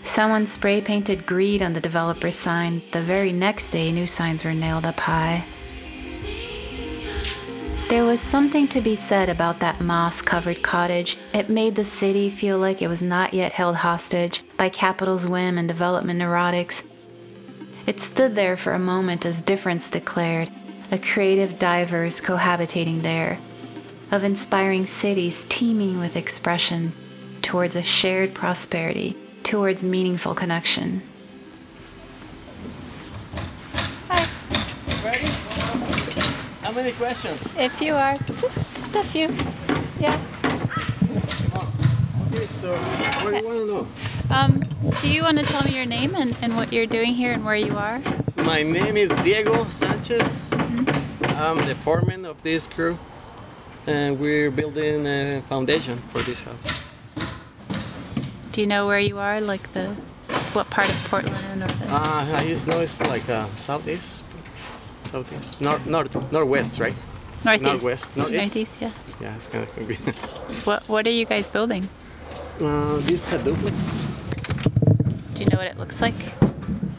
Someone 0.06 0.46
spray 0.46 0.80
painted 0.80 1.26
greed 1.26 1.60
on 1.60 1.74
the 1.74 1.80
developer's 1.80 2.36
sign. 2.36 2.80
The 2.92 3.02
very 3.02 3.32
next 3.32 3.70
day, 3.70 3.90
new 3.92 4.06
signs 4.06 4.44
were 4.44 4.54
nailed 4.54 4.86
up 4.86 5.00
high. 5.00 5.44
There 7.90 8.04
was 8.04 8.20
something 8.20 8.66
to 8.68 8.80
be 8.80 8.96
said 8.96 9.28
about 9.28 9.60
that 9.60 9.80
moss 9.80 10.22
covered 10.22 10.62
cottage. 10.62 11.18
It 11.34 11.48
made 11.48 11.74
the 11.74 11.84
city 11.84 12.30
feel 12.30 12.56
like 12.56 12.80
it 12.80 12.88
was 12.88 13.02
not 13.02 13.34
yet 13.34 13.52
held 13.52 13.76
hostage 13.76 14.42
by 14.56 14.70
capital's 14.70 15.28
whim 15.28 15.58
and 15.58 15.68
development 15.68 16.20
neurotics. 16.20 16.84
It 17.86 18.00
stood 18.00 18.36
there 18.36 18.56
for 18.56 18.72
a 18.72 18.78
moment 18.78 19.26
as 19.26 19.42
difference 19.42 19.90
declared, 19.90 20.48
a 20.90 20.98
creative 20.98 21.58
diverse 21.58 22.20
cohabitating 22.20 23.02
there, 23.02 23.38
of 24.10 24.24
inspiring 24.24 24.86
cities 24.86 25.44
teeming 25.48 25.98
with 25.98 26.16
expression 26.16 26.92
towards 27.42 27.76
a 27.76 27.82
shared 27.82 28.34
prosperity, 28.34 29.14
towards 29.46 29.84
meaningful 29.84 30.34
connection. 30.34 31.00
Hi. 34.08 34.26
Ready? 35.04 35.28
How 36.62 36.72
many 36.72 36.90
questions? 36.90 37.40
If 37.56 37.80
you 37.80 37.94
are, 37.94 38.18
just 38.36 38.96
a 38.96 39.04
few. 39.04 39.28
Yeah. 40.00 40.20
Okay, 42.26 42.46
so 42.60 42.76
what 43.22 43.30
do 43.30 43.36
you 43.36 43.46
want 43.46 43.58
to 43.58 43.66
know? 43.66 43.86
Um, 44.30 44.64
do 45.00 45.08
you 45.08 45.22
want 45.22 45.38
to 45.38 45.44
tell 45.44 45.62
me 45.62 45.76
your 45.76 45.86
name 45.86 46.16
and, 46.16 46.36
and 46.42 46.56
what 46.56 46.72
you're 46.72 46.86
doing 46.86 47.14
here 47.14 47.30
and 47.30 47.44
where 47.44 47.54
you 47.54 47.76
are? 47.76 48.02
My 48.38 48.64
name 48.64 48.96
is 48.96 49.10
Diego 49.22 49.68
Sanchez. 49.68 50.54
I'm 51.38 51.64
the 51.68 51.76
foreman 51.82 52.24
of 52.24 52.42
this 52.42 52.66
crew, 52.66 52.98
and 53.86 54.18
we're 54.18 54.50
building 54.50 55.06
a 55.06 55.40
foundation 55.48 55.98
for 56.10 56.20
this 56.22 56.42
house. 56.42 56.66
Do 58.56 58.62
you 58.62 58.66
know 58.66 58.86
where 58.86 58.98
you 58.98 59.18
are? 59.18 59.38
Like 59.38 59.70
the 59.74 59.88
what 60.56 60.70
part 60.70 60.88
of 60.88 60.96
Portland 61.10 61.62
or 61.62 61.66
the 61.66 61.92
Uh, 61.92 62.24
I 62.40 62.46
just 62.48 62.66
know 62.66 62.80
it's 62.80 62.98
like 63.02 63.28
uh, 63.28 63.44
southeast, 63.56 64.24
southeast, 65.02 65.60
north, 65.60 65.84
north, 65.84 66.32
northwest, 66.32 66.80
right? 66.80 66.94
northeast? 67.44 67.68
Northwest, 67.68 68.16
northeast. 68.16 68.40
Northeast, 68.40 68.80
yeah. 68.80 68.90
Yeah, 69.20 69.36
it's 69.36 69.48
kind 69.50 69.68
of. 69.68 69.76
What 70.66 70.88
What 70.88 71.06
are 71.06 71.10
you 71.12 71.26
guys 71.26 71.50
building? 71.50 71.86
uh, 72.62 72.96
this 73.04 73.28
is 73.28 73.32
a 73.34 73.44
duplex. 73.44 74.06
Do 75.34 75.42
you 75.42 75.48
know 75.52 75.58
what 75.58 75.66
it 75.66 75.76
looks 75.76 76.00
like? 76.00 76.16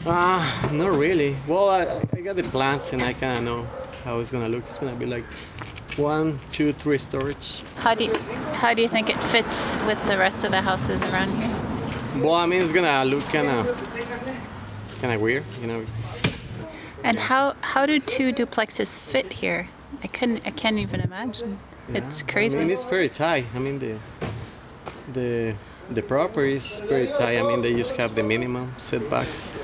Uh, 0.06 0.46
not 0.70 0.94
really. 0.94 1.34
Well, 1.48 1.70
I, 1.70 2.06
I 2.14 2.20
got 2.20 2.36
the 2.36 2.44
plans 2.44 2.92
and 2.92 3.02
I 3.02 3.14
kind 3.14 3.38
of 3.38 3.42
know 3.42 3.66
how 4.04 4.20
it's 4.20 4.30
gonna 4.30 4.48
look. 4.48 4.62
It's 4.68 4.78
gonna 4.78 4.94
be 4.94 5.06
like 5.06 5.24
one, 5.98 6.38
two, 6.50 6.72
three 6.72 6.98
storage. 6.98 7.62
How 7.78 7.94
do 7.94 8.04
you 8.04 8.14
How 8.54 8.74
do 8.74 8.82
you 8.82 8.88
think 8.88 9.10
it 9.10 9.22
fits 9.22 9.78
with 9.86 10.00
the 10.06 10.16
rest 10.16 10.44
of 10.44 10.52
the 10.52 10.62
houses 10.62 11.00
around 11.12 11.30
here? 11.36 12.22
Well, 12.22 12.34
I 12.34 12.46
mean, 12.46 12.62
it's 12.62 12.72
gonna 12.72 13.04
look 13.04 13.24
kind 13.24 13.48
of 13.48 13.66
kind 15.00 15.14
of 15.14 15.20
weird, 15.20 15.44
you 15.60 15.66
know. 15.66 15.84
And 17.04 17.18
how 17.18 17.54
how 17.60 17.86
do 17.86 18.00
two 18.00 18.32
duplexes 18.32 18.96
fit 18.96 19.32
here? 19.34 19.68
I 20.02 20.06
couldn't. 20.06 20.46
I 20.46 20.50
can't 20.50 20.78
even 20.78 21.00
imagine. 21.00 21.58
It's 21.88 22.22
crazy. 22.22 22.56
I 22.58 22.62
mean, 22.62 22.70
it's 22.70 22.84
very 22.84 23.08
tight. 23.08 23.46
I 23.54 23.58
mean, 23.58 23.78
the 23.78 23.98
the 25.12 25.54
the 25.90 26.02
property 26.02 26.56
is 26.56 26.80
very 26.80 27.08
tight. 27.08 27.38
I 27.38 27.42
mean, 27.42 27.60
they 27.60 27.74
just 27.74 27.96
have 27.96 28.14
the 28.14 28.22
minimum 28.22 28.74
setbacks. 28.76 29.54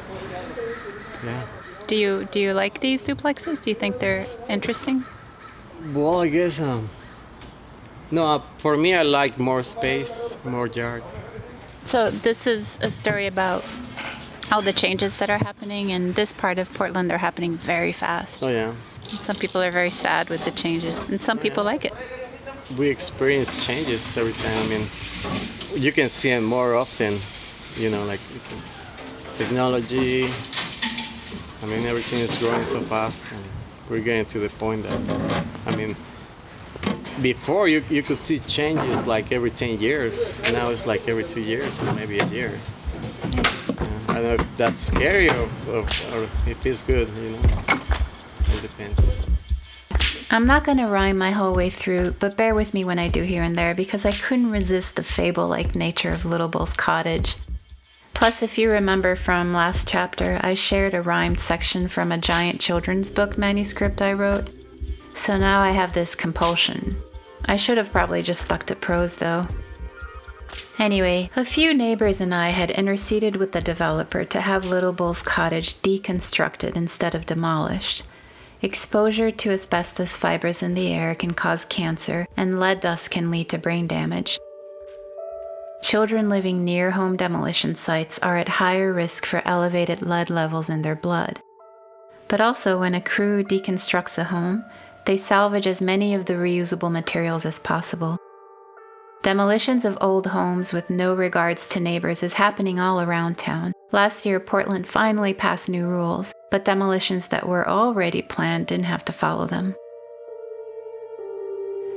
Yeah. 1.25 1.43
Do 1.87 1.97
you 1.97 2.29
do 2.31 2.41
you 2.41 2.53
like 2.53 2.81
these 2.81 3.03
duplexes? 3.03 3.63
Do 3.63 3.71
you 3.71 3.77
think 3.77 3.99
they're 3.99 4.27
interesting? 4.49 5.05
Well, 5.93 6.23
I 6.23 6.29
guess 6.29 6.61
um. 6.61 6.89
No, 8.11 8.27
uh, 8.27 8.43
for 8.59 8.77
me, 8.77 8.95
I 8.95 9.03
like 9.03 9.39
more 9.39 9.63
space, 9.63 10.37
more 10.45 10.67
yard. 10.69 11.03
So 11.87 12.11
this 12.11 12.47
is 12.47 12.79
a 12.81 12.91
story 12.91 13.27
about 13.27 13.65
all 14.53 14.63
the 14.63 14.73
changes 14.73 15.19
that 15.19 15.31
are 15.31 15.39
happening 15.39 15.91
in 15.91 16.13
this 16.13 16.33
part 16.33 16.59
of 16.59 16.73
Portland. 16.73 17.11
They're 17.11 17.19
happening 17.19 17.57
very 17.57 17.93
fast. 17.93 18.43
Oh 18.43 18.49
yeah. 18.49 18.75
And 19.11 19.21
some 19.21 19.37
people 19.37 19.63
are 19.63 19.71
very 19.71 19.91
sad 19.91 20.29
with 20.29 20.45
the 20.45 20.51
changes, 20.53 20.97
and 21.09 21.21
some 21.21 21.39
people 21.39 21.65
like 21.65 21.85
it. 21.85 21.93
we 22.79 22.89
experience 22.89 23.67
changes 23.67 24.17
every 24.17 24.33
time. 24.33 24.57
I 24.65 24.69
mean, 24.69 24.87
you 25.83 25.93
can 25.93 26.09
see 26.09 26.31
them 26.31 26.45
more 26.45 26.75
often, 26.75 27.19
you 27.77 27.91
know, 27.91 28.05
like 28.05 28.21
technology. 29.37 30.29
I 31.63 31.67
mean, 31.67 31.85
everything 31.87 32.21
is 32.21 32.39
growing 32.39 32.65
so 32.65 32.81
fast, 32.81 33.21
and 33.33 33.45
we're 33.89 34.01
getting 34.01 34.27
to 34.27 34.39
the 34.39 34.49
point 34.49 34.85
that, 34.85 35.45
I 35.67 35.77
mean, 35.77 35.97
before 37.23 37.69
you 37.69 37.83
you 37.91 38.03
could 38.03 38.23
see 38.23 38.39
changes 38.41 39.07
like 39.07 39.33
every 39.33 39.51
10 39.51 39.81
years. 39.81 40.35
Now 40.53 40.71
it's 40.71 40.87
like 40.87 41.09
every 41.09 41.25
two 41.25 41.41
years, 41.41 41.81
or 41.83 41.93
maybe 41.95 42.19
a 42.19 42.27
year. 42.27 42.59
I 44.09 44.15
don't 44.15 44.25
know 44.25 44.33
if 44.35 44.57
that's 44.57 44.79
scary 44.79 45.29
or, 45.29 45.49
or, 45.71 45.83
or 46.15 46.27
good, 46.87 47.09
you 47.19 47.31
know. 47.31 47.41
It 48.55 48.61
depends. 48.63 49.25
I'm 50.31 50.47
not 50.47 50.65
going 50.65 50.79
to 50.79 50.87
rhyme 50.87 51.19
my 51.19 51.31
whole 51.31 51.55
way 51.55 51.71
through, 51.71 52.13
but 52.19 52.37
bear 52.37 52.55
with 52.55 52.75
me 52.75 52.85
when 52.85 52.99
I 52.99 53.09
do 53.09 53.23
here 53.23 53.43
and 53.43 53.57
there 53.57 53.75
because 53.75 54.05
I 54.05 54.13
couldn't 54.13 54.51
resist 54.51 54.97
the 54.97 55.03
fable 55.03 55.49
like 55.49 55.75
nature 55.75 56.11
of 56.11 56.25
Little 56.25 56.49
Bull's 56.49 56.75
cottage. 56.75 57.37
Plus, 58.15 58.43
if 58.43 58.57
you 58.57 58.71
remember 58.71 59.17
from 59.17 59.53
last 59.53 59.87
chapter, 59.87 60.41
I 60.43 60.55
shared 60.55 60.95
a 60.95 61.03
rhymed 61.03 61.41
section 61.41 61.89
from 61.89 62.11
a 62.11 62.19
giant 62.19 62.61
children's 62.61 63.11
book 63.11 63.37
manuscript 63.37 64.01
I 64.01 64.15
wrote. 64.15 64.49
So 65.11 65.37
now 65.37 65.61
I 65.61 65.73
have 65.73 65.93
this 65.93 66.15
compulsion. 66.15 66.97
I 67.47 67.57
should 67.57 67.77
have 67.77 67.93
probably 67.93 68.23
just 68.23 68.43
stuck 68.43 68.65
to 68.67 68.77
prose 68.77 69.17
though. 69.17 69.47
Anyway, 70.79 71.31
a 71.37 71.45
few 71.45 71.73
neighbors 71.73 72.21
and 72.21 72.35
I 72.35 72.49
had 72.49 72.71
interceded 72.71 73.37
with 73.37 73.53
the 73.53 73.61
developer 73.61 74.25
to 74.25 74.41
have 74.41 74.67
Little 74.67 74.93
Bull's 74.93 75.23
cottage 75.23 75.75
deconstructed 75.83 76.75
instead 76.75 77.15
of 77.15 77.27
demolished. 77.27 78.03
Exposure 78.61 79.31
to 79.31 79.51
asbestos 79.51 80.17
fibers 80.17 80.63
in 80.63 80.75
the 80.75 80.93
air 80.93 81.15
can 81.15 81.35
cause 81.35 81.65
cancer, 81.65 82.27
and 82.37 82.59
lead 82.59 82.81
dust 82.81 83.11
can 83.11 83.31
lead 83.31 83.51
to 83.51 83.59
brain 83.59 83.87
damage. 83.87 84.39
Children 85.85 86.31
living 86.31 86.65
near 86.65 86.93
home 86.93 87.15
demolition 87.15 87.75
sites 87.75 88.19
are 88.21 88.39
at 88.39 88.49
higher 88.49 88.91
risk 88.91 89.27
for 89.27 89.43
elevated 89.45 90.01
lead 90.01 90.31
levels 90.31 90.71
in 90.71 90.81
their 90.81 90.97
blood. 90.97 91.43
But 92.27 92.41
also, 92.41 92.81
when 92.81 92.95
a 92.95 93.03
crew 93.03 93.45
deconstructs 93.45 94.17
a 94.17 94.25
home, 94.25 94.65
they 95.05 95.19
salvage 95.19 95.67
as 95.67 95.83
many 95.83 96.15
of 96.15 96.25
the 96.25 96.37
reusable 96.37 96.91
materials 96.91 97.45
as 97.45 97.59
possible. 97.59 98.17
Demolitions 99.23 99.85
of 99.85 99.99
old 100.01 100.29
homes 100.29 100.73
with 100.73 100.89
no 100.89 101.13
regards 101.13 101.69
to 101.69 101.81
neighbors 101.81 102.23
is 102.23 102.33
happening 102.33 102.81
all 102.81 103.03
around 103.03 103.37
town. 103.37 103.75
Last 103.93 104.25
year, 104.25 104.41
Portland 104.41 104.89
finally 104.89 105.35
passed 105.35 105.69
new 105.69 105.87
rules, 105.87 106.33
but 106.51 106.65
demolitions 106.65 107.29
that 107.29 107.47
were 107.47 107.69
already 107.69 108.23
planned 108.23 108.69
didn't 108.69 108.87
have 108.87 109.05
to 109.05 109.13
follow 109.13 109.45
them. 109.45 109.75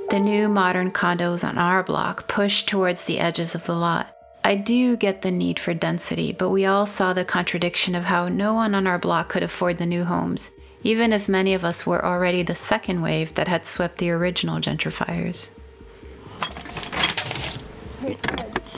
The 0.10 0.20
new 0.22 0.48
modern 0.48 0.92
condos 0.92 1.46
on 1.46 1.58
our 1.58 1.84
block 1.84 2.30
push 2.30 2.64
towards 2.64 3.04
the 3.04 3.20
edges 3.20 3.56
of 3.56 3.66
the 3.66 3.76
lot. 3.76 4.16
I 4.42 4.56
do 4.56 4.96
get 4.96 5.22
the 5.22 5.32
need 5.32 5.60
for 5.60 5.74
density, 5.74 6.32
but 6.32 6.50
we 6.50 6.66
all 6.66 6.86
saw 6.86 7.12
the 7.12 7.26
contradiction 7.26 7.94
of 7.94 8.06
how 8.06 8.30
no 8.30 8.54
one 8.54 8.74
on 8.74 8.88
our 8.88 8.98
block 8.98 9.28
could 9.28 9.44
afford 9.44 9.80
the 9.80 9.86
new 9.86 10.06
homes, 10.06 10.50
even 10.82 11.12
if 11.12 11.28
many 11.28 11.54
of 11.54 11.66
us 11.66 11.86
were 11.86 12.06
already 12.06 12.42
the 12.42 12.56
second 12.56 13.02
wave 13.02 13.34
that 13.34 13.50
had 13.50 13.66
swept 13.66 13.98
the 13.98 14.10
original 14.10 14.62
gentrifiers. 14.62 15.52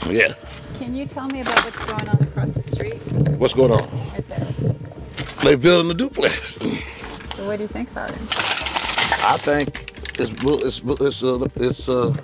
Yeah. 0.09 0.33
Can 0.79 0.95
you 0.95 1.05
tell 1.05 1.27
me 1.27 1.41
about 1.41 1.63
what's 1.63 1.85
going 1.85 2.09
on 2.09 2.23
across 2.23 2.49
the 2.51 2.63
street? 2.63 2.97
What's 3.37 3.53
going 3.53 3.71
on? 3.71 3.87
Right 4.09 4.27
there. 4.27 4.47
They 5.43 5.55
building 5.55 5.91
a 5.91 5.93
duplex. 5.93 6.55
So 6.55 7.45
what 7.45 7.57
do 7.57 7.61
you 7.61 7.67
think 7.67 7.91
about 7.91 8.09
it? 8.09 8.17
I 9.23 9.37
think 9.37 9.98
it's 10.19 10.33
it's 10.41 10.81
it's 10.83 11.23
a 11.23 11.51
it's 11.55 11.87
a 11.87 12.15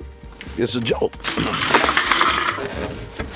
it's 0.57 0.75
a 0.75 0.81
joke. 0.81 1.17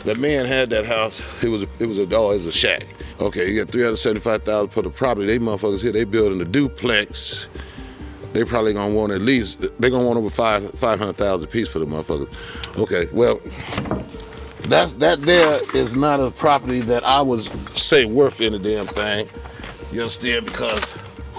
That 0.05 0.17
man 0.17 0.45
had 0.45 0.69
that 0.69 0.85
house. 0.85 1.21
It 1.43 1.49
was 1.49 1.63
a, 1.63 1.67
it 1.79 1.85
was 1.85 1.97
a 1.97 2.03
oh, 2.15 2.31
it 2.31 2.35
was 2.35 2.47
a 2.47 2.51
shack. 2.51 2.85
Okay, 3.19 3.49
he 3.49 3.55
got 3.55 3.69
three 3.69 3.83
hundred 3.83 3.97
seventy 3.97 4.21
five 4.21 4.43
thousand 4.43 4.69
for 4.69 4.81
the 4.81 4.89
property. 4.89 5.27
They 5.27 5.39
motherfuckers 5.39 5.81
here. 5.81 5.91
They 5.91 6.05
building 6.05 6.39
a 6.41 6.45
duplex 6.45 7.47
they 8.33 8.43
probably 8.43 8.73
gonna 8.73 8.93
want 8.93 9.11
at 9.11 9.21
least 9.21 9.59
they 9.79 9.89
gonna 9.89 10.05
want 10.05 10.17
over 10.17 10.29
five 10.29 10.69
five 10.71 10.99
hundred 10.99 11.17
thousand 11.17 11.47
piece 11.47 11.67
for 11.67 11.79
the 11.79 11.85
motherfuckers. 11.85 12.29
Okay, 12.77 13.07
well, 13.11 13.39
that 14.69 14.99
that 14.99 15.21
there 15.21 15.61
is 15.75 15.95
not 15.95 16.19
a 16.19 16.31
property 16.31 16.81
that 16.81 17.03
I 17.03 17.21
would 17.21 17.41
say 17.77 18.05
worth 18.05 18.41
any 18.41 18.59
damn 18.59 18.87
thing. 18.87 19.27
You 19.91 20.01
understand? 20.01 20.45
Because 20.45 20.79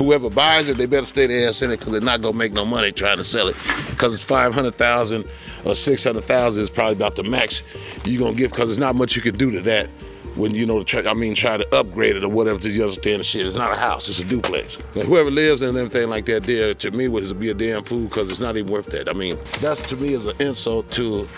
whoever 0.00 0.30
buys 0.30 0.66
it, 0.68 0.78
they 0.78 0.86
better 0.86 1.04
stay 1.04 1.26
their 1.26 1.50
ass 1.50 1.60
in 1.60 1.70
it 1.70 1.78
because 1.78 1.92
they're 1.92 2.00
not 2.00 2.22
gonna 2.22 2.36
make 2.36 2.54
no 2.54 2.64
money 2.64 2.90
trying 2.90 3.18
to 3.18 3.24
sell 3.24 3.48
it. 3.48 3.56
Because 3.90 4.14
it's 4.14 4.24
five 4.24 4.54
hundred 4.54 4.76
thousand 4.78 5.26
or 5.64 5.76
six 5.76 6.02
hundred 6.02 6.24
thousand 6.24 6.62
is 6.62 6.70
probably 6.70 6.94
about 6.94 7.16
the 7.16 7.22
max 7.22 7.62
you're 8.04 8.20
gonna 8.20 8.34
give. 8.34 8.50
Because 8.50 8.68
there's 8.68 8.78
not 8.78 8.96
much 8.96 9.14
you 9.14 9.22
can 9.22 9.36
do 9.36 9.50
to 9.50 9.60
that 9.60 9.90
when 10.36 10.54
you 10.54 10.64
know 10.64 10.82
try, 10.82 11.02
I 11.06 11.12
mean 11.12 11.34
try 11.34 11.58
to 11.58 11.74
upgrade 11.74 12.16
it 12.16 12.24
or 12.24 12.28
whatever. 12.28 12.58
To 12.58 12.68
the 12.68 13.22
shit? 13.22 13.46
It's 13.46 13.56
not 13.56 13.72
a 13.72 13.76
house. 13.76 14.08
It's 14.08 14.20
a 14.20 14.24
duplex. 14.24 14.78
Whoever 14.94 15.30
lives 15.30 15.60
in 15.60 15.76
everything 15.76 16.08
like 16.08 16.24
that 16.26 16.44
there 16.44 16.72
to 16.72 16.90
me 16.92 17.08
would 17.08 17.38
be 17.38 17.50
a 17.50 17.54
damn 17.54 17.84
fool 17.84 18.04
because 18.04 18.30
it's 18.30 18.40
not 18.40 18.56
even 18.56 18.72
worth 18.72 18.86
that. 18.86 19.08
I 19.08 19.12
mean 19.12 19.38
that's 19.60 19.82
to 19.88 19.96
me 19.96 20.14
is 20.14 20.26
an 20.26 20.36
insult 20.40 20.90
to 20.92 21.28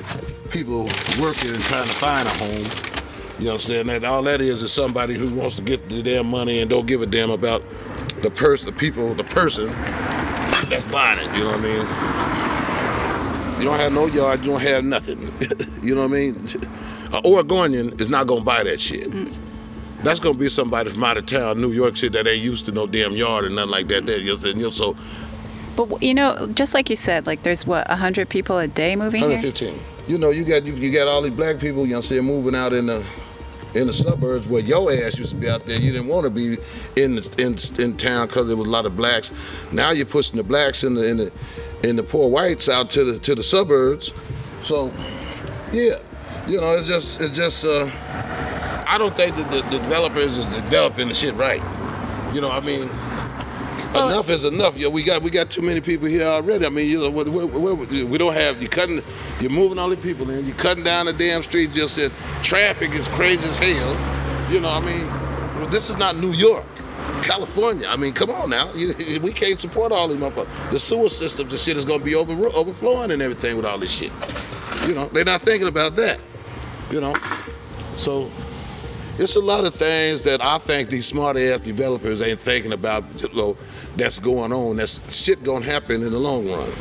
people 0.50 0.84
working 1.20 1.50
and 1.50 1.62
trying 1.64 1.84
to 1.84 1.94
find 1.94 2.28
a 2.28 2.32
home. 2.32 3.01
You 3.42 3.50
understand 3.50 3.88
that? 3.88 4.04
All 4.04 4.22
that 4.22 4.40
is 4.40 4.62
is 4.62 4.72
somebody 4.72 5.18
who 5.18 5.28
wants 5.34 5.56
to 5.56 5.62
get 5.62 5.88
the 5.88 6.00
damn 6.00 6.28
money 6.28 6.60
and 6.60 6.70
don't 6.70 6.86
give 6.86 7.02
a 7.02 7.06
damn 7.06 7.28
about 7.28 7.64
the 8.22 8.30
person, 8.30 8.66
the 8.66 8.72
people, 8.72 9.16
the 9.16 9.24
person 9.24 9.66
that's 9.66 10.84
buying 10.92 11.18
it. 11.18 11.36
You 11.36 11.42
know 11.42 11.50
what 11.50 11.58
I 11.58 11.62
mean? 11.62 11.80
You 13.58 13.64
don't 13.64 13.78
have 13.78 13.92
no 13.92 14.06
yard, 14.06 14.44
you 14.44 14.52
don't 14.52 14.60
have 14.60 14.84
nothing. 14.84 15.22
you 15.82 15.92
know 15.96 16.02
what 16.02 16.10
I 16.10 16.14
mean? 16.14 16.46
An 17.12 17.20
Oregonian 17.24 17.88
is 17.98 18.08
not 18.08 18.28
gonna 18.28 18.44
buy 18.44 18.62
that 18.62 18.78
shit. 18.78 19.10
Mm. 19.10 19.34
That's 20.04 20.20
gonna 20.20 20.38
be 20.38 20.48
somebody 20.48 20.90
from 20.90 21.02
out 21.02 21.16
of 21.16 21.26
town, 21.26 21.60
New 21.60 21.72
York 21.72 21.96
City, 21.96 22.16
that 22.16 22.28
ain't 22.28 22.44
used 22.44 22.66
to 22.66 22.72
no 22.72 22.86
damn 22.86 23.14
yard 23.14 23.44
or 23.44 23.50
nothing 23.50 23.72
like 23.72 23.88
that. 23.88 24.06
That 24.06 24.20
you 24.20 24.54
know, 24.54 24.70
so 24.70 24.96
But 25.74 26.00
you 26.00 26.14
know, 26.14 26.46
just 26.54 26.74
like 26.74 26.90
you 26.90 26.96
said, 26.96 27.26
like 27.26 27.42
there's 27.42 27.66
what 27.66 27.88
hundred 27.88 28.28
people 28.28 28.58
a 28.58 28.68
day 28.68 28.94
moving 28.94 29.20
here. 29.20 29.30
115. 29.30 29.80
You 30.06 30.18
know, 30.18 30.30
you 30.30 30.44
got 30.44 30.64
you, 30.64 30.74
you 30.74 30.92
got 30.92 31.08
all 31.08 31.22
these 31.22 31.32
black 31.32 31.58
people, 31.58 31.86
you 31.86 31.94
know, 31.94 32.00
saying 32.00 32.24
moving 32.24 32.54
out 32.54 32.72
in 32.72 32.86
the 32.86 33.04
in 33.74 33.86
the 33.86 33.92
suburbs 33.92 34.46
where 34.46 34.62
your 34.62 34.92
ass 34.92 35.18
used 35.18 35.30
to 35.30 35.36
be 35.36 35.48
out 35.48 35.66
there. 35.66 35.80
You 35.80 35.92
didn't 35.92 36.08
want 36.08 36.24
to 36.24 36.30
be 36.30 36.58
in 36.96 37.16
the, 37.16 37.34
in 37.38 37.82
in 37.82 37.96
town 37.96 38.26
because 38.26 38.48
there 38.48 38.56
was 38.56 38.66
a 38.66 38.70
lot 38.70 38.86
of 38.86 38.96
blacks. 38.96 39.32
Now 39.72 39.90
you're 39.90 40.06
pushing 40.06 40.36
the 40.36 40.42
blacks 40.42 40.84
in 40.84 40.94
the 40.94 41.06
in 41.06 41.16
the 41.16 41.32
in 41.82 41.96
the 41.96 42.02
poor 42.02 42.28
whites 42.28 42.68
out 42.68 42.90
to 42.90 43.04
the 43.04 43.18
to 43.20 43.34
the 43.34 43.42
suburbs. 43.42 44.12
So, 44.62 44.92
yeah, 45.72 45.98
you 46.46 46.60
know, 46.60 46.72
it's 46.72 46.88
just 46.88 47.20
it's 47.20 47.32
just. 47.32 47.64
Uh, 47.64 47.90
I 48.92 48.98
don't 48.98 49.16
think 49.16 49.36
that 49.36 49.50
the, 49.50 49.62
the 49.62 49.82
developers 49.82 50.36
is 50.36 50.44
developing 50.52 51.08
the 51.08 51.14
shit 51.14 51.34
right. 51.36 51.62
You 52.34 52.42
know, 52.42 52.50
I 52.50 52.60
mean, 52.60 52.90
enough 53.96 54.28
is 54.30 54.44
enough. 54.44 54.76
Yeah, 54.76 54.88
we 54.88 55.02
got 55.02 55.22
we 55.22 55.30
got 55.30 55.50
too 55.50 55.62
many 55.62 55.80
people 55.80 56.08
here 56.08 56.26
already. 56.26 56.66
I 56.66 56.68
mean, 56.68 56.88
you 56.88 56.98
know, 56.98 57.10
we, 57.10 57.24
we, 57.44 58.04
we, 58.04 58.18
don't 58.18 58.34
have 58.34 58.60
you 58.62 58.68
cutting, 58.68 59.00
you're 59.40 59.50
moving 59.50 59.78
all 59.78 59.88
the 59.88 59.96
people 59.96 60.28
in. 60.30 60.46
You're 60.46 60.56
cutting 60.56 60.84
down 60.84 61.06
the 61.06 61.12
damn 61.12 61.42
street. 61.42 61.72
Just 61.72 61.96
that 61.96 62.12
traffic 62.42 62.94
is 62.94 63.08
crazy 63.08 63.48
as 63.48 63.56
hell. 63.56 64.50
You 64.50 64.60
know, 64.60 64.70
I 64.70 64.80
mean, 64.80 65.06
well, 65.58 65.68
this 65.68 65.90
is 65.90 65.98
not 65.98 66.16
New 66.16 66.32
York. 66.32 66.64
California. 67.22 67.86
I 67.88 67.96
mean, 67.96 68.12
come 68.12 68.30
on 68.30 68.50
now. 68.50 68.72
We 69.22 69.32
can't 69.32 69.58
support 69.58 69.92
all 69.92 70.08
these 70.08 70.18
motherfuckers. 70.18 70.70
The 70.70 70.78
sewer 70.78 71.08
systems, 71.08 71.50
the 71.50 71.56
shit 71.58 71.76
is 71.76 71.84
gonna 71.84 72.04
be 72.04 72.14
over, 72.14 72.32
overflowing 72.48 73.10
and 73.10 73.22
everything 73.22 73.56
with 73.56 73.64
all 73.64 73.78
this 73.78 73.92
shit. 73.92 74.12
You 74.86 74.94
know, 74.94 75.06
they're 75.08 75.24
not 75.24 75.42
thinking 75.42 75.68
about 75.68 75.96
that. 75.96 76.18
You 76.90 77.00
know, 77.00 77.14
so 77.96 78.30
it's 79.18 79.36
a 79.36 79.40
lot 79.40 79.64
of 79.64 79.74
things 79.74 80.24
that 80.24 80.42
I 80.42 80.58
think 80.58 80.88
these 80.88 81.06
smart 81.06 81.36
ass 81.36 81.60
developers 81.60 82.22
ain't 82.22 82.40
thinking 82.40 82.72
about. 82.72 83.04
You 83.16 83.28
know, 83.34 83.56
that's 83.96 84.18
going 84.18 84.52
on. 84.52 84.76
That's 84.76 85.14
shit 85.14 85.42
gonna 85.42 85.64
happen 85.64 86.02
in 86.02 86.12
the 86.12 86.18
long 86.18 86.48
run. 86.48 86.72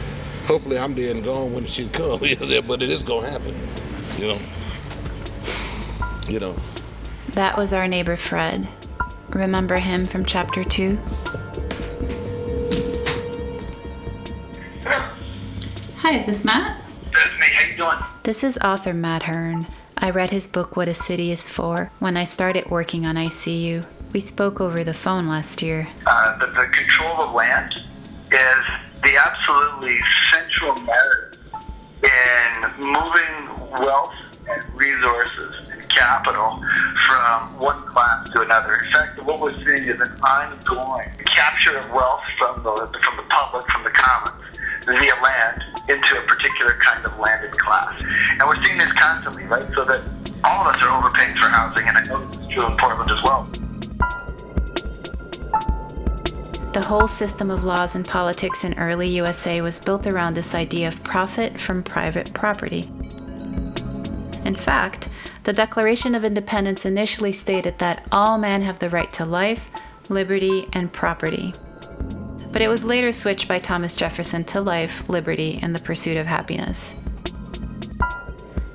Hopefully, 0.45 0.77
I'm 0.77 0.93
dead 0.93 1.15
and 1.15 1.25
gone 1.25 1.53
when 1.53 1.63
the 1.63 1.69
shit 1.69 1.91
comes. 1.93 2.19
but 2.67 2.81
it 2.81 2.89
is 2.89 3.03
gonna 3.03 3.29
happen. 3.29 3.55
You 4.17 4.27
know. 4.27 4.39
You 6.27 6.39
know. 6.39 6.55
That 7.33 7.57
was 7.57 7.73
our 7.73 7.87
neighbor 7.87 8.15
Fred. 8.15 8.67
Remember 9.29 9.77
him 9.77 10.05
from 10.05 10.25
chapter 10.25 10.63
2? 10.63 10.97
Hi, 15.97 16.17
is 16.17 16.25
this 16.25 16.43
Matt? 16.43 16.81
That's 17.13 17.39
me. 17.39 17.47
How 17.53 17.67
you 17.69 17.77
doing? 17.77 18.05
This 18.23 18.43
is 18.43 18.57
author 18.57 18.93
Matt 18.93 19.23
Hern. 19.23 19.67
I 20.03 20.09
read 20.09 20.31
his 20.31 20.47
book, 20.47 20.75
What 20.75 20.87
a 20.87 20.95
City 20.95 21.31
is 21.31 21.47
For, 21.47 21.91
when 21.99 22.17
I 22.17 22.23
started 22.23 22.71
working 22.71 23.05
on 23.05 23.17
I 23.17 23.29
See 23.29 23.67
You. 23.67 23.85
We 24.13 24.19
spoke 24.19 24.59
over 24.59 24.83
the 24.83 24.95
phone 24.95 25.27
last 25.27 25.61
year. 25.61 25.87
Uh, 26.07 26.39
the, 26.39 26.47
control 26.73 27.21
of 27.21 27.35
land 27.35 27.71
is 28.31 28.65
the 29.03 29.15
absolutely 29.23 29.99
central 30.33 30.75
merit 30.81 31.37
in 32.01 32.83
moving 32.83 33.69
wealth 33.79 34.15
and 34.49 34.63
resources 34.73 35.69
and 35.71 35.87
capital 35.89 36.59
from 37.07 37.59
one 37.59 37.85
class 37.85 38.27
to 38.31 38.41
another. 38.41 38.77
In 38.77 38.91
fact, 38.91 39.23
what 39.23 39.39
we're 39.39 39.53
seeing 39.53 39.87
is 39.87 40.01
an 40.01 40.19
ongoing 40.21 41.11
capture 41.25 41.77
of 41.77 41.87
wealth 41.91 42.23
from 42.39 42.63
the 42.63 42.71
from 43.03 43.17
the 43.17 43.23
public, 43.29 43.69
from 43.69 43.83
the 43.83 43.91
commons, 43.91 44.50
via 44.85 45.15
land 45.21 45.63
into 45.89 46.17
a 46.17 46.25
particular 46.27 46.77
kind 46.83 47.05
of 47.05 47.17
landed 47.19 47.51
class. 47.57 48.01
And 48.31 48.41
we're 48.41 48.63
seeing 48.63 48.77
this 48.77 48.91
constantly, 48.93 49.43
right? 49.45 49.67
So 49.73 49.85
that 49.85 50.01
all 50.43 50.67
of 50.67 50.75
us 50.75 50.81
are 50.81 50.89
overpaying 50.89 51.35
for 51.37 51.49
housing, 51.49 51.87
and 51.87 51.97
I 51.97 52.05
know 52.05 52.25
this 52.27 52.41
is 52.41 52.49
true 52.49 52.65
in 52.65 52.77
Portland 52.77 53.11
as 53.11 53.23
well. 53.23 53.49
The 56.73 56.81
whole 56.81 57.07
system 57.07 57.51
of 57.51 57.65
laws 57.65 57.95
and 57.95 58.07
politics 58.07 58.63
in 58.63 58.79
early 58.79 59.09
USA 59.09 59.59
was 59.61 59.79
built 59.79 60.07
around 60.07 60.35
this 60.35 60.55
idea 60.55 60.87
of 60.87 61.03
profit 61.03 61.59
from 61.59 61.83
private 61.83 62.33
property. 62.33 62.89
In 64.45 64.55
fact, 64.55 65.09
the 65.43 65.53
Declaration 65.53 66.15
of 66.15 66.23
Independence 66.23 66.85
initially 66.85 67.33
stated 67.33 67.77
that 67.79 68.07
all 68.11 68.37
men 68.37 68.61
have 68.61 68.79
the 68.79 68.89
right 68.89 69.11
to 69.13 69.25
life, 69.25 69.69
liberty, 70.07 70.67
and 70.73 70.91
property. 70.93 71.53
But 72.51 72.61
it 72.61 72.67
was 72.67 72.83
later 72.83 73.11
switched 73.11 73.47
by 73.47 73.59
Thomas 73.59 73.95
Jefferson 73.95 74.43
to 74.45 74.61
life, 74.61 75.07
liberty, 75.09 75.59
and 75.61 75.73
the 75.73 75.79
pursuit 75.79 76.17
of 76.17 76.27
happiness. 76.27 76.95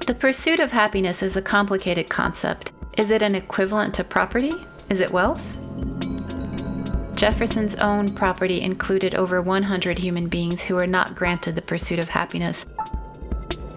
The 0.06 0.16
pursuit 0.18 0.60
of 0.60 0.70
happiness 0.70 1.22
is 1.22 1.36
a 1.36 1.42
complicated 1.42 2.08
concept. 2.08 2.72
Is 2.96 3.10
it 3.10 3.22
an 3.22 3.34
equivalent 3.34 3.94
to 3.94 4.04
property? 4.04 4.52
Is 4.88 5.00
it 5.00 5.10
wealth? 5.10 5.58
Jefferson's 7.16 7.74
own 7.76 8.14
property 8.14 8.60
included 8.60 9.14
over 9.14 9.42
100 9.42 9.98
human 9.98 10.28
beings 10.28 10.62
who 10.62 10.74
were 10.74 10.86
not 10.86 11.14
granted 11.14 11.54
the 11.54 11.62
pursuit 11.62 11.98
of 11.98 12.10
happiness. 12.10 12.64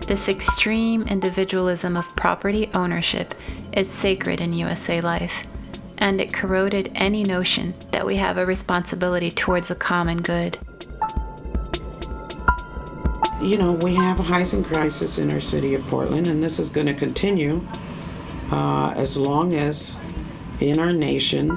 This 0.07 0.27
extreme 0.27 1.03
individualism 1.03 1.95
of 1.95 2.15
property 2.15 2.69
ownership 2.73 3.33
is 3.73 3.89
sacred 3.89 4.41
in 4.41 4.53
USA 4.53 5.01
life, 5.01 5.45
and 5.99 6.19
it 6.19 6.33
corroded 6.33 6.91
any 6.95 7.23
notion 7.23 7.75
that 7.91 8.05
we 8.05 8.15
have 8.15 8.37
a 8.37 8.45
responsibility 8.45 9.29
towards 9.29 9.67
the 9.67 9.75
common 9.75 10.17
good. 10.21 10.57
you 13.41 13.57
know, 13.57 13.71
we 13.71 13.95
have 13.95 14.19
a 14.19 14.23
housing 14.23 14.63
crisis 14.63 15.17
in 15.17 15.31
our 15.31 15.39
city 15.39 15.73
of 15.73 15.81
Portland, 15.87 16.27
and 16.27 16.43
this 16.43 16.59
is 16.59 16.69
going 16.69 16.87
to 16.87 16.93
continue 16.93 17.65
uh, 18.51 18.93
as 18.95 19.15
long 19.15 19.55
as 19.55 19.97
in 20.59 20.77
our 20.79 20.91
nation, 20.91 21.49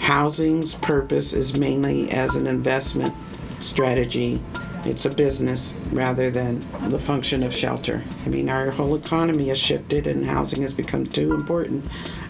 housing's 0.00 0.74
purpose 0.76 1.32
is 1.34 1.56
mainly 1.56 2.10
as 2.10 2.36
an 2.36 2.46
investment 2.46 3.14
strategy. 3.60 4.40
It's 4.84 5.04
a 5.04 5.10
business 5.10 5.74
rather 5.92 6.30
than 6.30 6.64
the 6.90 6.98
function 6.98 7.42
of 7.42 7.54
shelter. 7.54 8.02
I 8.24 8.28
mean, 8.30 8.48
our 8.48 8.70
whole 8.70 8.94
economy 8.94 9.48
has 9.48 9.58
shifted, 9.58 10.06
and 10.06 10.24
housing 10.24 10.62
has 10.62 10.72
become 10.72 11.06
too 11.06 11.34
important 11.34 11.84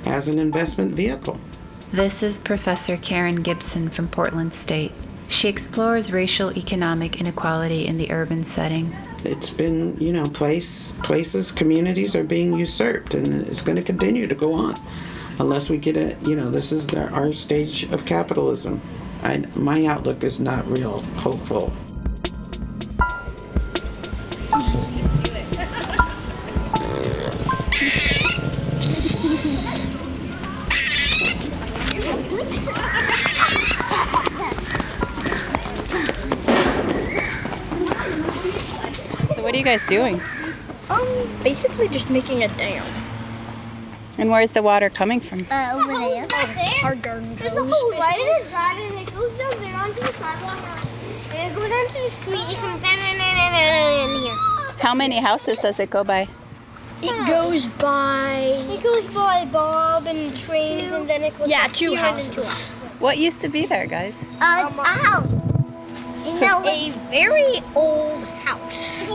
as 0.05 0.29
an 0.29 0.39
investment 0.39 0.95
vehicle. 0.95 1.39
This 1.93 2.23
is 2.23 2.39
Professor 2.39 2.97
Karen 2.97 3.37
Gibson 3.37 3.89
from 3.89 4.09
Portland 4.09 4.53
State. 4.53 4.93
She 5.29 5.49
explores 5.49 6.13
racial 6.13 6.57
economic 6.57 7.21
inequality 7.21 7.87
in 7.87 7.99
the 7.99 8.11
urban 8.11 8.43
setting. 8.43 8.97
It's 9.23 9.51
been, 9.51 9.97
you 9.99 10.13
know, 10.13 10.29
place 10.29 10.93
places, 11.05 11.53
communities 11.53 12.17
are 12.17 12.25
being 12.25 12.59
usurped, 12.59 13.15
and 13.15 13.47
it's 13.47 13.63
going 13.63 13.77
to 13.77 13.83
continue 13.83 14.27
to 14.27 14.35
go 14.35 14.55
on 14.55 14.81
unless 15.39 15.71
we 15.71 15.79
get 15.79 15.97
a, 15.97 16.17
you 16.23 16.35
know, 16.35 16.51
this 16.51 16.73
is 16.73 16.89
the, 16.89 17.09
our 17.11 17.33
stage 17.33 17.85
of 17.93 18.05
capitalism. 18.07 18.81
I, 19.23 19.45
my 19.55 19.87
outlook 19.87 20.25
is 20.25 20.41
not 20.41 20.67
real 20.67 21.01
hopeful. 21.19 21.73
You 39.61 39.65
guys 39.67 39.85
doing? 39.87 40.19
Um, 40.89 41.07
basically 41.43 41.87
just 41.89 42.09
making 42.09 42.43
a 42.43 42.49
dam. 42.49 42.83
And 44.17 44.31
where's 44.31 44.53
the 44.53 44.63
water 44.63 44.89
coming 44.89 45.21
from? 45.21 45.47
Uh, 45.51 45.73
over 45.75 45.93
there. 45.93 46.27
Our 46.83 46.95
garden 46.95 47.37
There's 47.37 47.53
a 47.53 47.57
goes. 47.57 47.71
whole 47.71 47.99
light 47.99 48.19
in 48.19 48.43
his 48.43 48.51
garden 48.51 48.83
and 48.89 49.09
it 49.09 49.15
goes 49.15 49.37
down 49.37 49.63
there 49.63 49.77
onto 49.77 50.01
the 50.01 50.13
sidewalk 50.15 50.61
and 51.35 51.53
it 51.53 51.55
goes 51.55 51.69
down 51.69 51.87
to 51.89 51.93
the 51.93 52.11
street. 52.11 52.47
It 52.49 52.57
comes 52.57 52.81
down 52.81 52.99
and, 52.99 53.21
and, 53.21 53.39
and, 53.39 53.55
and, 53.55 54.13
and 54.13 54.23
here. 54.23 54.35
How 54.79 54.95
many 54.95 55.19
houses 55.19 55.59
does 55.59 55.79
it 55.79 55.91
go 55.91 56.05
by? 56.05 56.27
It 57.03 57.27
goes 57.27 57.67
by. 57.67 58.65
It 58.71 58.83
goes 58.83 59.09
by 59.15 59.45
Bob 59.47 60.07
and 60.07 60.35
trains, 60.37 60.93
and 60.93 61.09
then 61.09 61.23
it 61.23 61.39
goes. 61.39 61.49
Yeah, 61.49 61.67
by 61.67 61.69
two 61.69 61.97
Steven 61.97 61.97
two 61.97 62.43
houses. 62.43 62.73
What 62.99 63.17
used 63.17 63.41
to 63.41 63.49
be 63.49 63.65
there, 63.65 63.87
guys? 63.87 64.23
A, 64.43 64.67
a 64.67 64.85
house. 64.85 65.40
You 66.25 66.39
know, 66.41 66.63
a 66.65 66.91
very 67.11 67.63
old 67.75 68.25
house. 68.25 69.09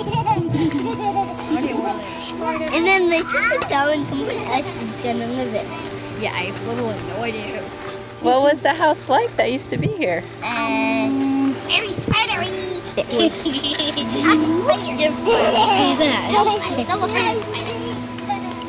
and 2.74 2.86
then 2.86 3.10
they 3.10 3.22
took 3.22 3.52
it 3.54 3.70
down, 3.70 3.90
and 3.94 4.08
someone 4.08 4.30
else 4.36 4.66
is 4.76 5.02
gonna 5.02 5.28
live 5.28 5.54
in 5.54 5.66
it. 5.66 6.22
Yeah, 6.22 6.34
I 6.34 6.46
have 6.50 6.68
literally 6.68 7.00
no 7.08 7.24
idea 7.24 7.62
who. 7.62 8.26
What 8.26 8.42
was 8.42 8.62
the 8.62 8.74
house 8.74 9.08
like 9.10 9.36
that 9.38 9.52
used 9.52 9.70
to 9.70 9.78
be 9.78 9.88
here? 9.88 10.24
And 10.44 11.54
very 11.68 11.94
spidery. 11.94 12.48
It 12.98 13.06
was. 13.14 13.46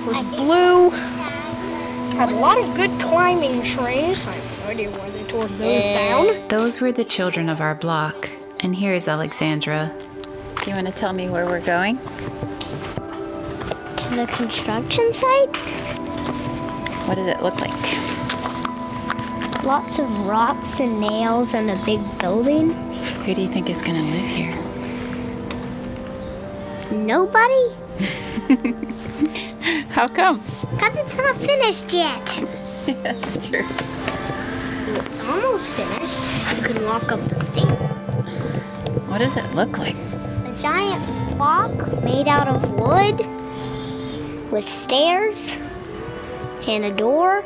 was 0.07 0.23
blue. 0.37 0.91
Had 2.17 2.31
a 2.31 2.37
lot 2.37 2.59
of 2.59 2.75
good 2.75 2.91
climbing 3.01 3.63
trees. 3.63 4.27
I 4.27 4.33
have 4.33 4.59
no 4.61 4.67
idea 4.67 4.91
why 4.91 5.16
they 5.37 5.49
tore 5.49 5.59
those 5.59 5.85
down. 5.85 6.49
Those 6.49 6.81
were 6.81 6.93
the 6.93 7.05
children 7.05 7.49
of 7.49 7.61
our 7.61 7.75
block. 7.75 8.31
And 8.61 8.75
here's 8.75 9.09
Alexandra. 9.09 9.93
Do 10.63 10.71
you 10.71 10.77
want 10.77 10.87
to 10.87 10.93
tell 10.93 11.13
me 11.13 11.29
where 11.29 11.45
we're 11.47 11.61
going? 11.61 11.99
To 11.99 12.03
the 14.15 14.27
construction 14.33 15.13
site? 15.13 15.57
What 17.07 17.17
does 17.17 17.29
it 17.29 17.43
look 17.43 17.61
like? 17.61 17.73
Lots 19.65 19.99
of 19.99 20.27
rocks 20.27 20.81
and 20.81 21.01
nails 21.01 21.55
and 21.55 21.71
a 21.71 21.85
big 21.85 22.01
building. 22.19 22.71
Who 23.25 23.35
do 23.35 23.43
you 23.43 23.49
think 23.49 23.69
is 23.69 23.83
going 23.83 23.97
to 23.97 24.03
live 24.03 24.27
here? 24.27 24.55
Nobody? 26.93 27.75
How 29.91 30.09
come? 30.09 30.41
Because 30.71 30.97
it's 30.97 31.17
not 31.17 31.37
finished 31.37 31.93
yet. 31.93 32.45
That's 33.03 33.49
true. 33.49 33.67
It's 34.99 35.21
almost 35.21 35.67
finished. 35.75 36.19
You 36.57 36.63
can 36.63 36.85
walk 36.85 37.13
up 37.13 37.21
the 37.29 37.39
stairs. 37.45 38.15
What 39.09 39.19
does 39.19 39.37
it 39.37 39.55
look 39.55 39.77
like? 39.79 39.97
A 39.97 40.57
giant 40.61 41.05
block 41.37 41.71
made 42.03 42.29
out 42.29 42.49
of 42.49 42.71
wood 42.71 43.19
with 44.51 44.67
stairs 44.69 45.59
and 46.67 46.85
a 46.85 46.93
door. 46.93 47.43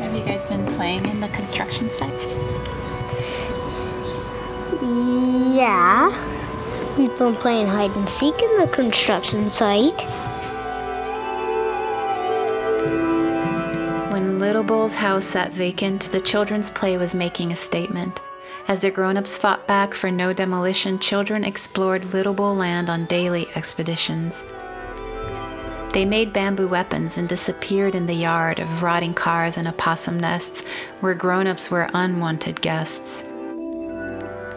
Have 0.00 0.14
you 0.14 0.24
guys 0.24 0.44
been 0.46 0.66
playing 0.74 1.08
in 1.08 1.20
the 1.20 1.28
construction 1.28 1.90
site? 1.90 2.12
Yeah. 5.54 6.10
We've 6.98 7.16
been 7.16 7.36
playing 7.36 7.68
hide 7.68 7.94
and 7.96 8.08
seek 8.08 8.42
in 8.42 8.58
the 8.58 8.66
construction 8.68 9.50
site. 9.50 10.00
Little 14.48 14.64
Bull's 14.64 14.94
house 14.94 15.26
sat 15.26 15.52
vacant, 15.52 16.10
the 16.10 16.22
children's 16.22 16.70
play 16.70 16.96
was 16.96 17.14
making 17.14 17.52
a 17.52 17.54
statement. 17.54 18.22
As 18.66 18.80
the 18.80 18.90
grown 18.90 19.18
ups 19.18 19.36
fought 19.36 19.66
back 19.66 19.92
for 19.92 20.10
no 20.10 20.32
demolition, 20.32 20.98
children 20.98 21.44
explored 21.44 22.14
Little 22.14 22.32
Bull 22.32 22.54
land 22.54 22.88
on 22.88 23.04
daily 23.04 23.46
expeditions. 23.56 24.42
They 25.92 26.06
made 26.06 26.32
bamboo 26.32 26.66
weapons 26.66 27.18
and 27.18 27.28
disappeared 27.28 27.94
in 27.94 28.06
the 28.06 28.14
yard 28.14 28.58
of 28.58 28.82
rotting 28.82 29.12
cars 29.12 29.58
and 29.58 29.68
opossum 29.68 30.18
nests 30.18 30.64
where 31.00 31.12
grown 31.12 31.46
ups 31.46 31.70
were 31.70 31.90
unwanted 31.92 32.58
guests. 32.62 33.24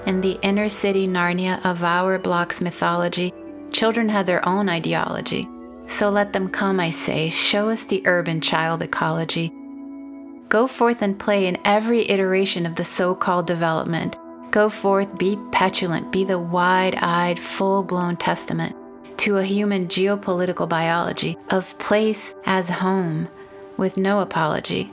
In 0.06 0.22
the 0.22 0.40
inner 0.42 0.70
city 0.70 1.06
Narnia 1.06 1.60
of 1.66 1.84
our 1.84 2.18
block's 2.18 2.62
mythology, 2.62 3.34
children 3.74 4.08
had 4.08 4.26
their 4.26 4.48
own 4.48 4.70
ideology. 4.70 5.50
So 5.88 6.10
let 6.10 6.32
them 6.32 6.48
come, 6.48 6.80
I 6.80 6.92
say, 6.92 7.30
show 7.30 7.68
us 7.68 7.84
the 7.84 8.02
urban 8.08 8.40
child 8.40 8.84
ecology. 8.84 9.52
Go 10.52 10.68
forth 10.68 11.02
and 11.02 11.18
play 11.18 11.48
in 11.48 11.58
every 11.64 12.10
iteration 12.10 12.66
of 12.66 12.76
the 12.76 12.84
so 12.84 13.16
called 13.16 13.48
development. 13.48 14.18
Go 14.52 14.68
forth, 14.68 15.18
be 15.18 15.40
petulant, 15.54 16.12
be 16.12 16.26
the 16.26 16.38
wide 16.38 16.96
eyed, 16.96 17.40
full 17.40 17.84
blown 17.84 18.18
testament 18.18 18.76
to 19.20 19.38
a 19.38 19.46
human 19.46 19.88
geopolitical 19.88 20.68
biology 20.68 21.38
of 21.52 21.78
place 21.80 22.34
as 22.46 22.68
home 22.68 23.30
with 23.78 23.96
no 23.96 24.20
apology. 24.20 24.92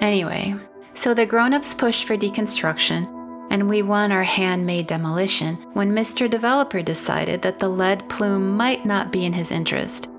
Anyway, 0.00 0.54
so 0.94 1.12
the 1.12 1.26
grown 1.26 1.52
ups 1.52 1.74
pushed 1.74 2.04
for 2.04 2.16
deconstruction, 2.16 3.08
and 3.50 3.68
we 3.68 3.82
won 3.82 4.12
our 4.12 4.22
handmade 4.22 4.86
demolition 4.86 5.56
when 5.72 5.90
Mr. 5.90 6.30
Developer 6.30 6.82
decided 6.82 7.42
that 7.42 7.58
the 7.58 7.68
lead 7.68 8.08
plume 8.08 8.56
might 8.56 8.86
not 8.86 9.10
be 9.10 9.24
in 9.24 9.32
his 9.32 9.50
interest. 9.50 10.09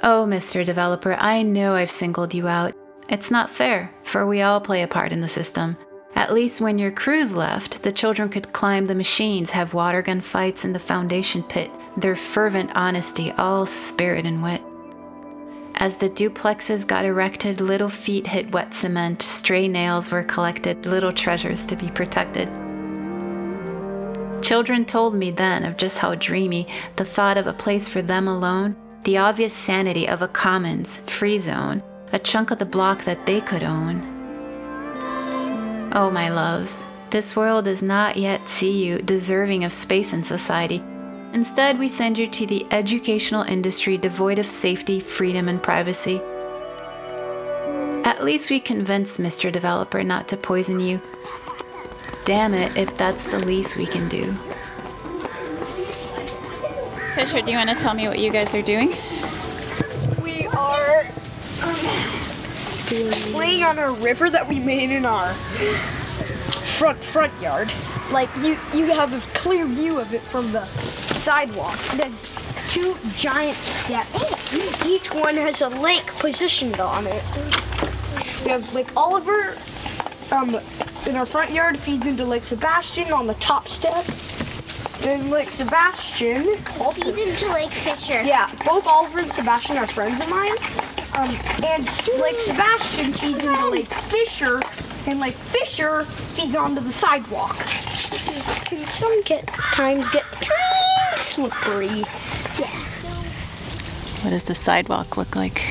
Oh, 0.00 0.24
Mr. 0.28 0.64
Developer, 0.64 1.14
I 1.14 1.42
know 1.42 1.74
I've 1.74 1.90
singled 1.90 2.32
you 2.32 2.46
out. 2.46 2.72
It's 3.08 3.32
not 3.32 3.50
fair, 3.50 3.92
for 4.04 4.26
we 4.26 4.42
all 4.42 4.60
play 4.60 4.82
a 4.82 4.88
part 4.88 5.10
in 5.10 5.20
the 5.20 5.28
system. 5.28 5.76
At 6.14 6.32
least 6.32 6.60
when 6.60 6.78
your 6.78 6.92
crews 6.92 7.34
left, 7.34 7.82
the 7.82 7.90
children 7.90 8.28
could 8.28 8.52
climb 8.52 8.86
the 8.86 8.94
machines, 8.94 9.50
have 9.50 9.74
water 9.74 10.00
gun 10.02 10.20
fights 10.20 10.64
in 10.64 10.72
the 10.72 10.78
foundation 10.78 11.42
pit, 11.42 11.70
their 11.96 12.14
fervent 12.14 12.70
honesty 12.76 13.32
all 13.32 13.66
spirit 13.66 14.24
and 14.24 14.40
wit. 14.40 14.62
As 15.76 15.94
the 15.94 16.10
duplexes 16.10 16.86
got 16.86 17.04
erected, 17.04 17.60
little 17.60 17.88
feet 17.88 18.26
hit 18.26 18.52
wet 18.52 18.74
cement, 18.74 19.22
stray 19.22 19.66
nails 19.66 20.12
were 20.12 20.24
collected, 20.24 20.86
little 20.86 21.12
treasures 21.12 21.62
to 21.64 21.76
be 21.76 21.90
protected. 21.90 22.48
Children 24.42 24.84
told 24.84 25.14
me 25.14 25.32
then 25.32 25.64
of 25.64 25.76
just 25.76 25.98
how 25.98 26.14
dreamy 26.14 26.68
the 26.96 27.04
thought 27.04 27.36
of 27.36 27.48
a 27.48 27.52
place 27.52 27.88
for 27.88 28.02
them 28.02 28.28
alone, 28.28 28.76
the 29.04 29.18
obvious 29.18 29.52
sanity 29.52 30.08
of 30.08 30.22
a 30.22 30.28
commons, 30.28 30.98
free 31.10 31.38
zone, 31.38 31.82
a 32.12 32.18
chunk 32.18 32.50
of 32.50 32.58
the 32.58 32.64
block 32.64 33.04
that 33.04 33.26
they 33.26 33.40
could 33.40 33.62
own. 33.62 34.00
Oh, 35.92 36.10
my 36.10 36.28
loves, 36.28 36.84
this 37.10 37.34
world 37.34 37.64
does 37.64 37.82
not 37.82 38.16
yet 38.16 38.46
see 38.48 38.84
you 38.84 39.00
deserving 39.00 39.64
of 39.64 39.72
space 39.72 40.12
in 40.12 40.22
society. 40.22 40.82
Instead, 41.32 41.78
we 41.78 41.88
send 41.88 42.18
you 42.18 42.26
to 42.26 42.46
the 42.46 42.66
educational 42.70 43.42
industry 43.42 43.96
devoid 43.98 44.38
of 44.38 44.46
safety, 44.46 45.00
freedom, 45.00 45.48
and 45.48 45.62
privacy. 45.62 46.20
At 48.04 48.24
least 48.24 48.50
we 48.50 48.60
convinced 48.60 49.20
Mr. 49.20 49.52
Developer 49.52 50.02
not 50.02 50.28
to 50.28 50.36
poison 50.36 50.80
you. 50.80 51.00
Damn 52.24 52.54
it, 52.54 52.76
if 52.76 52.96
that's 52.96 53.24
the 53.24 53.38
least 53.38 53.76
we 53.76 53.86
can 53.86 54.08
do. 54.08 54.34
Fisher, 57.28 57.44
do 57.44 57.52
you 57.52 57.58
want 57.58 57.68
to 57.68 57.76
tell 57.76 57.92
me 57.92 58.08
what 58.08 58.18
you 58.18 58.32
guys 58.32 58.54
are 58.54 58.62
doing? 58.62 58.88
We 60.22 60.46
are 60.46 61.00
um, 61.62 61.74
playing 63.32 63.64
on 63.64 63.78
a 63.78 63.92
river 63.92 64.30
that 64.30 64.48
we 64.48 64.58
made 64.58 64.90
in 64.90 65.04
our 65.04 65.34
front 65.34 67.04
front 67.04 67.38
yard. 67.38 67.70
Like 68.10 68.34
you, 68.36 68.56
you 68.72 68.86
have 68.86 69.12
a 69.12 69.20
clear 69.36 69.66
view 69.66 70.00
of 70.00 70.14
it 70.14 70.22
from 70.22 70.52
the 70.52 70.64
sidewalk. 70.64 71.78
There's 71.96 72.28
two 72.70 72.96
giant 73.18 73.58
steps. 73.58 74.86
Each 74.86 75.12
one 75.12 75.34
has 75.34 75.60
a 75.60 75.68
lake 75.68 76.06
positioned 76.06 76.80
on 76.80 77.06
it. 77.06 77.22
We 78.42 78.52
have 78.52 78.72
Lake 78.72 78.96
Oliver. 78.96 79.54
Um, 80.32 80.58
in 81.06 81.16
our 81.16 81.26
front 81.26 81.50
yard 81.50 81.78
feeds 81.78 82.06
into 82.06 82.24
Lake 82.24 82.44
Sebastian 82.44 83.12
on 83.12 83.26
the 83.26 83.34
top 83.34 83.68
step. 83.68 84.06
Then 85.00 85.30
Lake 85.30 85.50
Sebastian 85.50 86.48
also 86.80 87.12
Feeds 87.12 87.42
into 87.42 87.52
Lake 87.52 87.70
Fisher. 87.70 88.22
yeah, 88.22 88.50
both 88.64 88.86
Oliver 88.86 89.20
and 89.20 89.30
Sebastian 89.30 89.76
are 89.78 89.86
friends 89.86 90.20
of 90.20 90.28
mine. 90.28 90.52
Um, 91.16 91.30
and 91.64 91.84
like 92.20 92.36
Sebastian 92.36 93.12
feeds 93.12 93.40
into 93.44 93.68
Lake 93.68 93.86
Fisher, 93.86 94.60
and 95.06 95.18
like 95.20 95.34
Fisher 95.34 96.04
feeds 96.04 96.54
onto 96.54 96.80
the 96.80 96.92
sidewalk. 96.92 97.56
Can 98.66 98.86
some 98.88 99.22
get 99.22 99.46
times 99.46 100.08
get 100.10 100.24
kind 100.24 101.14
of 101.14 101.18
slippery? 101.20 102.04
Yeah. 102.58 102.70
What 104.22 104.30
does 104.30 104.44
the 104.44 104.54
sidewalk 104.54 105.16
look 105.16 105.34
like? 105.36 105.62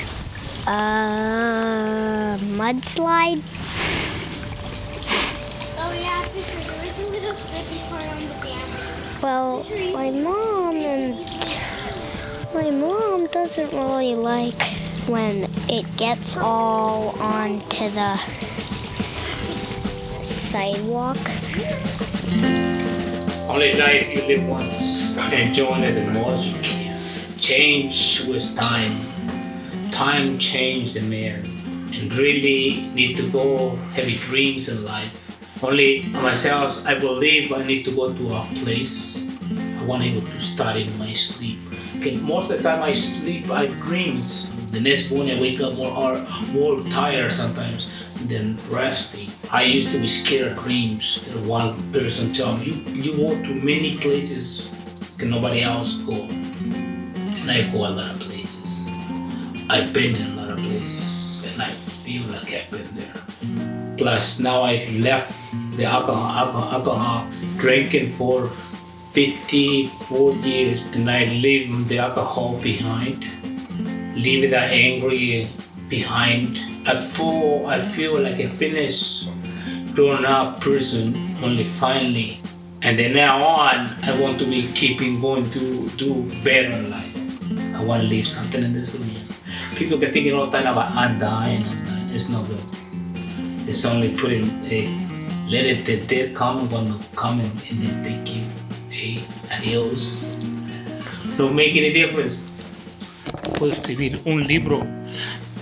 Uh, 0.66 2.38
mudslide. 2.38 3.42
Well, 9.28 9.66
my 9.92 10.10
mom 10.10 10.78
and 10.78 11.20
my 12.56 12.72
mom 12.72 13.26
doesn't 13.28 13.74
really 13.74 14.16
like 14.16 14.62
when 15.06 15.50
it 15.68 15.86
gets 15.98 16.38
all 16.38 17.10
onto 17.20 17.90
the 17.90 18.16
sidewalk. 20.24 21.18
Only 23.50 23.74
life 23.74 24.16
you 24.16 24.28
live 24.28 24.48
once. 24.48 25.18
Enjoy 25.18 25.76
it 25.82 25.92
the 25.92 26.10
most 26.14 26.48
you 26.48 26.62
can. 26.62 26.98
Change 27.38 28.24
with 28.30 28.56
time. 28.56 29.02
Time 29.92 30.40
change 30.40 30.94
the 30.94 31.02
man. 31.02 31.44
And 31.94 32.14
really 32.14 32.90
need 32.94 33.18
to 33.18 33.30
go 33.30 33.76
heavy 33.92 34.16
dreams 34.30 34.70
in 34.70 34.86
life. 34.86 35.27
Only 35.64 36.04
myself, 36.10 36.86
I 36.86 37.00
believe 37.00 37.52
I 37.52 37.66
need 37.66 37.84
to 37.86 37.92
go 37.92 38.14
to 38.14 38.34
a 38.34 38.48
place 38.62 39.24
I 39.80 39.84
want 39.86 40.04
able 40.04 40.22
to 40.22 40.40
study 40.40 40.84
in 40.84 40.98
my 41.00 41.14
sleep. 41.14 41.58
Okay, 41.98 42.18
most 42.18 42.52
of 42.52 42.58
the 42.58 42.64
time 42.64 42.84
I 42.84 42.94
sleep, 42.94 43.50
I 43.50 43.66
dreams. 43.66 44.54
The 44.72 44.80
next 44.80 45.10
morning 45.10 45.38
I 45.38 45.42
wake 45.42 45.60
up 45.62 45.74
more 45.74 45.90
or 45.90 46.20
more 46.54 46.84
tired 46.90 47.32
sometimes 47.32 47.90
than 48.28 48.60
resting. 48.70 49.32
I 49.52 49.64
used 49.64 49.92
to 49.94 49.98
be 49.98 50.06
scared 50.06 50.52
of 50.52 50.58
dreams. 50.60 51.26
One 51.48 51.74
person 51.92 52.34
tell 52.34 52.56
me, 52.58 52.66
you, 52.66 53.02
you 53.02 53.18
go 53.18 53.30
to 53.42 53.54
many 53.56 53.98
places 53.98 54.76
can 55.18 55.32
nobody 55.32 55.62
else 55.62 55.98
go. 56.02 56.14
And 56.14 57.50
I 57.50 57.68
go 57.72 57.80
a 57.80 57.90
lot 57.90 58.12
of 58.14 58.20
places. 58.20 58.90
I've 59.70 59.92
been 59.92 60.16
in 60.16 60.38
a 60.38 60.42
lot 60.42 60.52
of 60.52 60.58
places 60.60 61.42
and 61.46 61.62
I 61.62 61.72
feel 61.72 62.24
like 62.28 62.54
I've 62.54 62.70
been 62.70 62.96
there. 62.96 63.17
Plus 63.98 64.40
now 64.40 64.62
I 64.62 64.86
left 65.00 65.34
the 65.76 65.86
alcohol, 65.86 66.30
alcohol, 66.30 66.70
alcohol 66.70 67.28
drinking 67.58 68.10
for 68.12 68.48
54 68.48 70.34
years 70.46 70.82
and 70.94 71.10
I 71.10 71.26
leave 71.26 71.88
the 71.88 71.98
alcohol 71.98 72.60
behind. 72.62 73.26
Leave 74.16 74.52
that 74.52 74.72
angry 74.72 75.50
behind. 75.90 76.60
I 76.86 77.02
feel 77.02 77.66
I 77.66 77.82
feel 77.82 78.20
like 78.20 78.40
a 78.40 78.48
finished 78.48 79.30
grown 79.94 80.26
up 80.26 80.62
person 80.62 81.18
only 81.42 81.64
finally. 81.64 82.40
And 82.84 83.00
then 83.00 83.14
now 83.14 83.44
on 83.44 83.90
I 84.04 84.22
want 84.22 84.38
to 84.40 84.46
be 84.46 84.72
keeping 84.74 85.20
going 85.20 85.50
to 85.52 85.90
do 85.98 86.30
better 86.44 86.80
life. 86.84 87.18
I 87.74 87.84
want 87.84 88.04
to 88.04 88.08
leave 88.08 88.28
something 88.28 88.64
in 88.64 88.74
this 88.74 88.94
world. 88.94 89.34
People 89.76 89.98
get 89.98 90.14
thinking 90.14 90.34
all 90.34 90.46
the 90.46 90.56
time 90.56 90.68
about 90.68 90.92
I'm 90.92 91.18
I'm 91.18 91.20
dying. 91.20 91.66
It's 92.14 92.30
not 92.30 92.46
good. 92.48 92.77
It's 93.68 93.84
only 93.84 94.16
putting 94.16 94.48
a 94.72 94.88
let 95.50 95.66
it 95.66 95.86
the 95.86 95.98
dead 96.08 96.34
come 96.34 96.70
when 96.72 96.90
they 96.90 96.98
come 97.16 97.42
and 97.42 97.52
then 97.82 98.04
take 98.04 98.34
you. 98.34 98.44
Hey, 98.90 99.24
adios. 99.52 100.36
Don't 101.38 101.54
make 101.54 101.76
any 101.76 101.92
difference. 101.92 102.54
Puedo 103.60 103.74
escribir 103.74 104.22
un 104.24 104.48
libro 104.48 104.88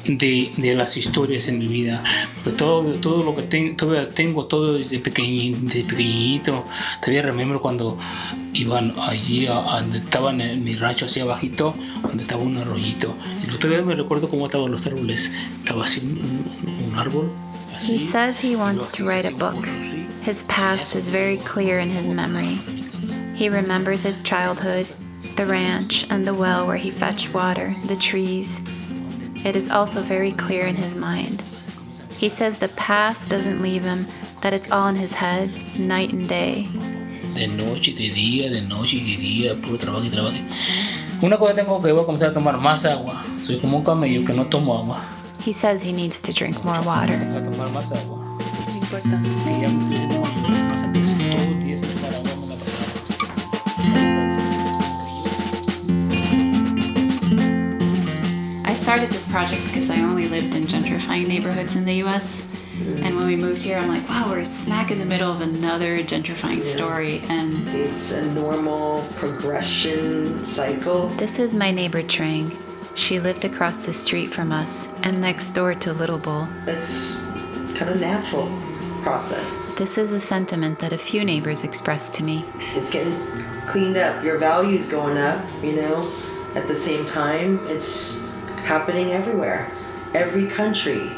de, 0.05 0.51
de 0.55 0.75
las 0.75 0.97
historias 0.97 1.47
en 1.47 1.57
mi 1.57 1.67
vida. 1.67 2.03
Todo, 2.57 2.93
todo 2.99 3.23
lo 3.23 3.35
que 3.35 3.41
tengo, 3.41 3.75
todavía 3.75 4.09
tengo 4.09 4.45
todo 4.45 4.77
desde 4.77 4.99
pequeñito, 4.99 5.59
desde 5.63 5.83
pequeñito. 5.83 6.63
Todavía 7.01 7.23
remember 7.23 7.57
cuando 7.57 7.97
iban 8.53 8.93
allí 8.99 9.47
a, 9.47 9.81
donde 9.81 9.97
estaban 9.97 10.41
en 10.41 10.63
mi 10.63 10.75
rancho 10.75 11.05
así 11.05 11.21
abajito, 11.21 11.73
donde 12.03 12.21
estaba 12.21 12.43
un 12.43 12.57
arroyito. 12.57 13.15
Y 13.43 13.57
todavía 13.57 13.83
me 13.83 13.95
recuerdo 13.95 14.29
cómo 14.29 14.45
estaban 14.45 14.71
los 14.71 14.85
árboles. 14.85 15.31
Estaba 15.63 15.85
así 15.85 16.01
un, 16.01 16.87
un 16.87 16.95
árbol. 16.99 17.31
He 17.79 17.97
says 17.97 18.39
he 18.39 18.55
wants 18.55 18.89
to 18.93 19.05
write 19.05 19.25
a 19.25 19.35
book. 19.35 19.65
His 20.23 20.43
past 20.43 20.95
is 20.95 21.07
very 21.07 21.38
clear 21.38 21.79
in 21.79 21.89
his 21.89 22.09
memory. 22.09 22.55
He 23.35 23.49
remembers 23.49 24.01
his 24.01 24.23
childhood, 24.23 24.88
the 25.35 25.45
ranch, 25.45 26.05
and 26.09 26.25
the 26.25 26.33
well 26.33 26.65
where 26.65 26.77
he 26.77 26.89
fetched 26.89 27.33
water, 27.33 27.73
the 27.85 27.95
trees. 27.95 28.61
It 29.45 29.55
is 29.55 29.69
also 29.69 30.01
very 30.01 30.31
clear 30.31 30.65
in 30.65 30.75
his 30.75 30.95
mind. 30.95 31.43
He 32.17 32.29
says 32.29 32.57
the 32.57 32.69
past 32.69 33.29
doesn't 33.29 33.61
leave 33.61 33.83
him, 33.83 34.07
that 34.41 34.53
it's 34.53 34.71
all 34.71 34.88
in 34.88 34.95
his 34.95 35.13
head, 35.13 35.51
night 35.77 36.13
and 36.13 36.27
day. 36.27 36.67
De 37.35 37.47
noche, 37.47 37.93
de 37.93 38.09
día, 38.09 38.49
de 38.49 38.61
noche, 38.61 38.99
de 38.99 39.17
día, 39.17 39.61
puro 39.61 39.77
trabajo 39.77 40.05
y 40.05 40.09
trabajo. 40.09 40.38
Una 41.21 41.38
cosa 41.38 41.53
tengo 41.53 41.81
que 41.81 41.91
voy 41.91 42.01
a 42.01 42.05
comenzar 42.05 42.29
a 42.29 42.33
tomar 42.33 42.57
más 42.57 42.85
agua. 42.85 43.23
Soy 43.43 43.57
como 43.57 43.77
un 43.77 43.83
camello 43.83 44.25
que 44.25 44.33
no 44.33 44.45
tomo 44.45 44.77
agua. 44.77 45.01
He 45.45 45.53
says 45.53 45.84
he 45.84 45.91
needs 45.93 46.19
to 46.21 46.34
drink 46.34 46.63
more 46.65 46.81
water. 46.81 47.17
Voy 47.17 47.38
a 47.38 47.43
tomar 47.43 47.69
más 47.69 47.91
agua. 47.91 48.17
No 48.17 48.73
importa. 48.73 49.15
Que 49.43 49.62
ya 49.62 49.69
me 49.69 49.95
estoy 49.95 50.08
tomando 50.10 50.49
más 50.49 50.81
antes 50.81 51.17
todo 51.17 51.43
el 51.43 51.63
día 51.63 51.77
sin 51.77 51.89
tomar 51.89 52.13
agua 52.15 52.36
me 52.41 52.47
la 52.47 52.55
pasaba. 52.55 54.05
I 58.65 58.73
started 58.73 59.10
this 59.10 59.27
project 59.29 59.63
because 59.65 59.89
I 59.89 60.01
only 60.01 60.27
lived 60.27 60.55
in 60.55 60.65
gentrifying 60.65 61.27
neighborhoods 61.27 61.75
in 61.75 61.86
the 61.86 61.95
US. 62.05 62.41
And 63.03 63.15
when 63.15 63.25
we 63.27 63.36
moved 63.38 63.63
here, 63.63 63.77
I'm 63.77 63.88
like, 63.88 64.08
wow, 64.10 64.29
we're 64.29 64.43
smack 64.43 64.91
in 64.91 64.99
the 64.99 65.05
middle 65.05 65.31
of 65.31 65.39
another 65.41 65.99
gentrifying 65.99 66.62
story. 66.63 67.21
And 67.29 67.67
It's 67.69 68.12
a 68.12 68.25
normal 68.34 69.05
progression 69.15 70.43
cycle. 70.43 71.08
this 71.17 71.39
is 71.39 71.53
my 71.53 71.71
neighbor 71.71 72.01
Trang. 72.03 72.51
She 72.95 73.19
lived 73.19 73.43
across 73.43 73.86
the 73.86 73.91
street 73.91 74.34
from 74.34 74.53
us 74.53 74.88
and 75.03 75.19
next 75.19 75.51
door 75.51 75.75
to 75.75 75.91
Little 75.91 76.17
Bull. 76.17 76.47
It's 76.65 77.15
kind 77.75 77.91
of 77.91 77.99
natural 77.99 78.47
process. 79.03 79.53
This 79.77 79.97
is 79.97 80.13
a 80.13 80.19
sentiment 80.19 80.79
that 80.79 80.93
a 80.93 80.97
few 80.97 81.25
neighbors 81.25 81.65
expressed 81.65 82.13
to 82.15 82.23
me. 82.23 82.45
It's 82.73 82.89
getting 82.89 83.13
cleaned 83.67 83.97
up. 83.97 84.23
Your 84.23 84.38
values 84.38 84.88
going 84.88 85.17
up, 85.17 85.43
you 85.62 85.75
know. 85.75 86.10
At 86.55 86.67
the 86.67 86.75
same 86.75 87.05
time, 87.05 87.60
it's 87.63 88.23
happening 88.63 89.12
everywhere. 89.12 89.69
Every 90.13 90.47
country. 90.47 91.12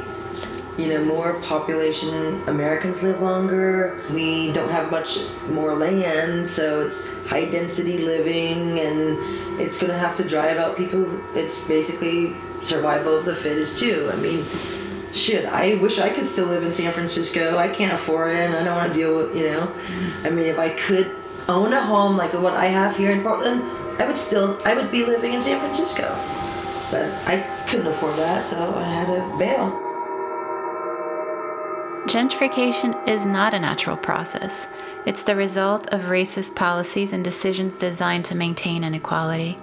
You 0.77 0.89
know, 0.89 1.03
more 1.03 1.33
population 1.41 2.41
Americans 2.47 3.01
live 3.01 3.21
longer. 3.21 3.99
We 4.11 4.51
don't 4.51 4.69
have 4.69 4.91
much 4.91 5.17
more 5.49 5.75
land, 5.75 6.47
so 6.47 6.81
it's 6.81 7.07
high 7.27 7.45
density 7.45 7.97
living 7.97 8.79
and 8.79 9.17
it's 9.59 9.81
going 9.81 9.91
to 9.91 9.97
have 9.97 10.15
to 10.17 10.23
drive 10.23 10.57
out 10.57 10.77
people. 10.77 11.19
It's 11.35 11.67
basically 11.67 12.35
survival 12.61 13.17
of 13.17 13.25
the 13.25 13.35
fittest 13.35 13.79
too. 13.79 14.09
I 14.13 14.17
mean, 14.17 14.45
shit, 15.11 15.45
I 15.45 15.75
wish 15.75 15.99
I 15.99 16.09
could 16.09 16.25
still 16.25 16.45
live 16.45 16.63
in 16.63 16.71
San 16.71 16.91
Francisco. 16.93 17.57
I 17.57 17.69
can't 17.69 17.93
afford 17.93 18.35
it 18.35 18.49
and 18.49 18.55
I 18.55 18.63
don't 18.63 18.75
want 18.75 18.93
to 18.93 18.99
deal 18.99 19.15
with, 19.15 19.35
you 19.35 19.43
know. 19.43 19.73
I 20.23 20.29
mean, 20.29 20.45
if 20.45 20.59
I 20.59 20.69
could 20.69 21.15
own 21.47 21.73
a 21.73 21.83
home 21.83 22.17
like 22.17 22.33
what 22.33 22.53
I 22.53 22.65
have 22.65 22.95
here 22.95 23.11
in 23.11 23.23
Portland, 23.23 23.63
I 23.99 24.05
would 24.05 24.17
still, 24.17 24.59
I 24.63 24.75
would 24.75 24.91
be 24.91 25.05
living 25.05 25.33
in 25.33 25.41
San 25.41 25.59
Francisco. 25.59 26.03
But 26.91 27.11
I 27.25 27.41
couldn't 27.67 27.87
afford 27.87 28.15
that, 28.17 28.43
so 28.43 28.75
I 28.75 28.83
had 28.83 29.07
to 29.07 29.37
bail. 29.37 29.86
Gentrification 32.05 33.07
is 33.07 33.25
not 33.25 33.53
a 33.53 33.59
natural 33.59 33.97
process. 33.97 34.67
It's 35.05 35.23
the 35.23 35.35
result 35.35 35.87
of 35.93 36.03
racist 36.03 36.55
policies 36.55 37.11
and 37.11 37.23
decisions 37.23 37.75
designed 37.75 38.25
to 38.25 38.35
maintain 38.35 38.83
inequality. 38.83 39.59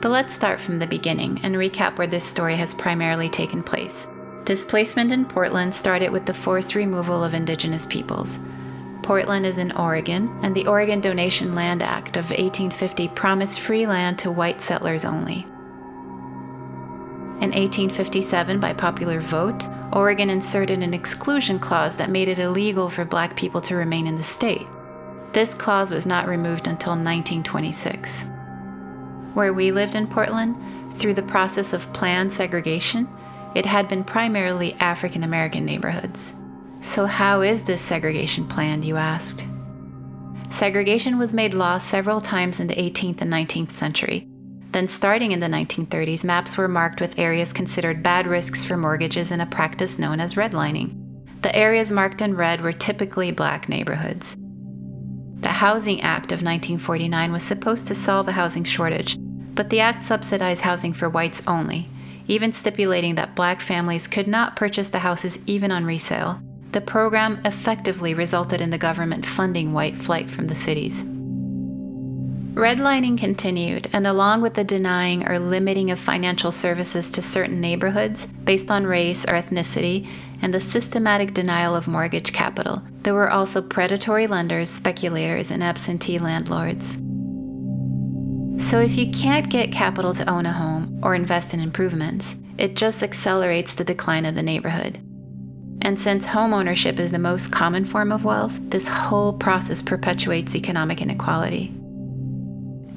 But 0.00 0.10
let's 0.10 0.34
start 0.34 0.60
from 0.60 0.78
the 0.78 0.86
beginning 0.86 1.40
and 1.42 1.54
recap 1.56 1.98
where 1.98 2.06
this 2.06 2.24
story 2.24 2.54
has 2.56 2.72
primarily 2.72 3.28
taken 3.28 3.62
place. 3.62 4.08
Displacement 4.44 5.12
in 5.12 5.24
Portland 5.24 5.74
started 5.74 6.10
with 6.10 6.24
the 6.24 6.32
forced 6.32 6.74
removal 6.74 7.24
of 7.24 7.34
indigenous 7.34 7.84
peoples. 7.84 8.38
Portland 9.02 9.44
is 9.44 9.58
in 9.58 9.72
Oregon, 9.72 10.34
and 10.42 10.54
the 10.54 10.66
Oregon 10.66 11.00
Donation 11.00 11.54
Land 11.54 11.82
Act 11.82 12.16
of 12.16 12.30
1850 12.30 13.08
promised 13.08 13.60
free 13.60 13.86
land 13.86 14.18
to 14.20 14.30
white 14.30 14.62
settlers 14.62 15.04
only. 15.04 15.46
In 17.36 17.52
1857, 17.52 18.58
by 18.60 18.72
popular 18.72 19.20
vote, 19.20 19.62
Oregon 19.92 20.30
inserted 20.30 20.78
an 20.78 20.94
exclusion 20.94 21.58
clause 21.58 21.94
that 21.96 22.08
made 22.08 22.28
it 22.28 22.38
illegal 22.38 22.88
for 22.88 23.04
black 23.04 23.36
people 23.36 23.60
to 23.60 23.76
remain 23.76 24.06
in 24.06 24.16
the 24.16 24.22
state. 24.22 24.66
This 25.32 25.54
clause 25.54 25.90
was 25.90 26.06
not 26.06 26.26
removed 26.26 26.66
until 26.66 26.92
1926. 26.92 28.24
Where 29.34 29.52
we 29.52 29.70
lived 29.70 29.94
in 29.94 30.06
Portland, 30.06 30.56
through 30.96 31.12
the 31.12 31.22
process 31.22 31.74
of 31.74 31.92
planned 31.92 32.32
segregation, 32.32 33.06
it 33.54 33.66
had 33.66 33.86
been 33.86 34.02
primarily 34.02 34.72
African 34.80 35.22
American 35.22 35.66
neighborhoods. 35.66 36.34
So, 36.80 37.04
how 37.04 37.42
is 37.42 37.64
this 37.64 37.82
segregation 37.82 38.48
planned, 38.48 38.84
you 38.84 38.96
asked? 38.96 39.44
Segregation 40.48 41.18
was 41.18 41.34
made 41.34 41.52
law 41.52 41.76
several 41.76 42.22
times 42.22 42.60
in 42.60 42.66
the 42.66 42.76
18th 42.76 43.20
and 43.20 43.30
19th 43.30 43.72
century. 43.72 44.26
Then, 44.72 44.88
starting 44.88 45.32
in 45.32 45.40
the 45.40 45.46
1930s, 45.46 46.24
maps 46.24 46.58
were 46.58 46.68
marked 46.68 47.00
with 47.00 47.18
areas 47.18 47.52
considered 47.52 48.02
bad 48.02 48.26
risks 48.26 48.64
for 48.64 48.76
mortgages 48.76 49.30
in 49.30 49.40
a 49.40 49.46
practice 49.46 49.98
known 49.98 50.20
as 50.20 50.34
redlining. 50.34 51.02
The 51.42 51.54
areas 51.54 51.92
marked 51.92 52.20
in 52.20 52.36
red 52.36 52.60
were 52.60 52.72
typically 52.72 53.30
black 53.30 53.68
neighborhoods. 53.68 54.36
The 55.40 55.48
Housing 55.48 56.00
Act 56.00 56.32
of 56.32 56.42
1949 56.42 57.32
was 57.32 57.42
supposed 57.42 57.86
to 57.86 57.94
solve 57.94 58.26
a 58.26 58.32
housing 58.32 58.64
shortage, 58.64 59.16
but 59.54 59.70
the 59.70 59.80
act 59.80 60.04
subsidized 60.04 60.62
housing 60.62 60.92
for 60.92 61.08
whites 61.08 61.42
only, 61.46 61.88
even 62.26 62.52
stipulating 62.52 63.14
that 63.14 63.36
black 63.36 63.60
families 63.60 64.08
could 64.08 64.26
not 64.26 64.56
purchase 64.56 64.88
the 64.88 64.98
houses 64.98 65.38
even 65.46 65.70
on 65.70 65.84
resale. 65.84 66.40
The 66.72 66.80
program 66.80 67.40
effectively 67.44 68.12
resulted 68.12 68.60
in 68.60 68.70
the 68.70 68.78
government 68.78 69.24
funding 69.24 69.72
white 69.72 69.96
flight 69.96 70.28
from 70.28 70.48
the 70.48 70.54
cities. 70.54 71.04
Redlining 72.56 73.18
continued, 73.18 73.90
and 73.92 74.06
along 74.06 74.40
with 74.40 74.54
the 74.54 74.64
denying 74.64 75.28
or 75.28 75.38
limiting 75.38 75.90
of 75.90 75.98
financial 75.98 76.50
services 76.50 77.10
to 77.10 77.20
certain 77.20 77.60
neighborhoods 77.60 78.24
based 78.44 78.70
on 78.70 78.86
race 78.86 79.26
or 79.26 79.34
ethnicity, 79.34 80.08
and 80.40 80.54
the 80.54 80.60
systematic 80.60 81.34
denial 81.34 81.76
of 81.76 81.86
mortgage 81.86 82.32
capital, 82.32 82.82
there 83.02 83.12
were 83.12 83.30
also 83.30 83.60
predatory 83.60 84.26
lenders, 84.26 84.70
speculators, 84.70 85.50
and 85.50 85.62
absentee 85.62 86.18
landlords. 86.18 86.96
So, 88.66 88.80
if 88.80 88.96
you 88.96 89.10
can't 89.10 89.50
get 89.50 89.70
capital 89.70 90.14
to 90.14 90.30
own 90.30 90.46
a 90.46 90.52
home 90.54 90.98
or 91.02 91.14
invest 91.14 91.52
in 91.52 91.60
improvements, 91.60 92.36
it 92.56 92.74
just 92.74 93.02
accelerates 93.02 93.74
the 93.74 93.84
decline 93.84 94.24
of 94.24 94.34
the 94.34 94.42
neighborhood. 94.42 94.98
And 95.82 96.00
since 96.00 96.26
homeownership 96.26 96.98
is 96.98 97.10
the 97.10 97.18
most 97.18 97.52
common 97.52 97.84
form 97.84 98.12
of 98.12 98.24
wealth, 98.24 98.58
this 98.70 98.88
whole 98.88 99.34
process 99.34 99.82
perpetuates 99.82 100.56
economic 100.56 101.02
inequality. 101.02 101.74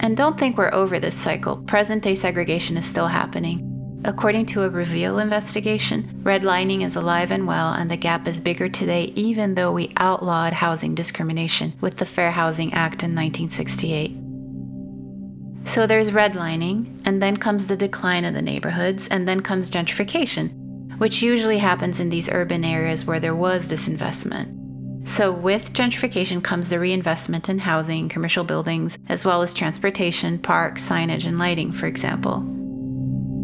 And 0.02 0.16
don't 0.16 0.40
think 0.40 0.58
we're 0.58 0.74
over 0.74 1.00
this 1.00 1.16
cycle. 1.16 1.58
Present 1.58 2.04
day 2.04 2.16
segregation 2.16 2.78
is 2.78 2.86
still 2.86 3.08
happening. 3.08 3.66
According 4.06 4.46
to 4.48 4.64
a 4.64 4.70
Reveal 4.70 5.20
investigation, 5.20 6.04
redlining 6.24 6.86
is 6.86 6.96
alive 6.96 7.32
and 7.32 7.46
well, 7.46 7.74
and 7.74 7.92
the 7.92 7.98
gap 7.98 8.28
is 8.28 8.40
bigger 8.40 8.70
today, 8.70 9.12
even 9.16 9.56
though 9.56 9.74
we 9.74 9.92
outlawed 9.98 10.54
housing 10.54 10.96
discrimination 10.96 11.74
with 11.82 11.98
the 11.98 12.06
Fair 12.06 12.32
Housing 12.32 12.72
Act 12.72 13.04
in 13.04 13.14
1968. 13.14 14.16
So 15.68 15.86
there's 15.86 16.12
redlining, 16.12 17.02
and 17.04 17.22
then 17.22 17.36
comes 17.36 17.66
the 17.66 17.76
decline 17.76 18.24
of 18.24 18.34
the 18.34 18.42
neighborhoods, 18.42 19.10
and 19.10 19.28
then 19.28 19.42
comes 19.42 19.70
gentrification, 19.70 20.98
which 20.98 21.22
usually 21.22 21.58
happens 21.58 22.00
in 22.00 22.10
these 22.10 22.32
urban 22.32 22.64
areas 22.64 23.04
where 23.04 23.20
there 23.20 23.36
was 23.36 23.68
disinvestment. 23.68 24.59
So, 25.10 25.32
with 25.32 25.74
gentrification 25.74 26.44
comes 26.44 26.70
the 26.70 26.80
reinvestment 26.80 27.50
in 27.50 27.58
housing, 27.58 28.10
commercial 28.10 28.44
buildings, 28.44 29.00
as 29.08 29.26
well 29.26 29.42
as 29.42 29.56
transportation, 29.56 30.38
parks, 30.38 30.88
signage, 30.88 31.26
and 31.26 31.40
lighting, 31.40 31.72
for 31.72 31.88
example. 31.88 32.46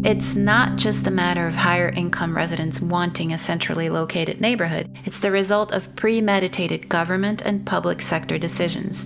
It's 0.04 0.36
not 0.36 0.76
just 0.76 1.08
a 1.08 1.10
matter 1.10 1.48
of 1.48 1.56
higher 1.56 1.88
income 1.88 2.36
residents 2.36 2.80
wanting 2.80 3.32
a 3.32 3.36
centrally 3.36 3.90
located 3.90 4.40
neighborhood, 4.40 4.96
it's 5.04 5.18
the 5.18 5.32
result 5.32 5.72
of 5.72 5.94
premeditated 5.96 6.88
government 6.88 7.42
and 7.42 7.66
public 7.66 8.00
sector 8.00 8.38
decisions. 8.38 9.04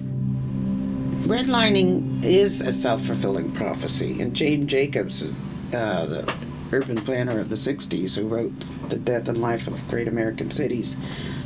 Redlining 1.26 2.22
is 2.22 2.60
a 2.60 2.74
self 2.74 3.00
fulfilling 3.00 3.52
prophecy, 3.52 4.20
and 4.20 4.36
Jane 4.36 4.68
Jacobs, 4.68 5.32
uh, 5.72 6.04
the 6.04 6.34
urban 6.72 7.00
planner 7.00 7.40
of 7.40 7.48
the 7.48 7.56
60s, 7.56 8.16
who 8.16 8.28
wrote 8.28 8.52
The 8.90 8.98
Death 8.98 9.28
and 9.28 9.38
Life 9.38 9.66
of 9.66 9.88
Great 9.88 10.06
American 10.06 10.50
Cities, 10.50 10.98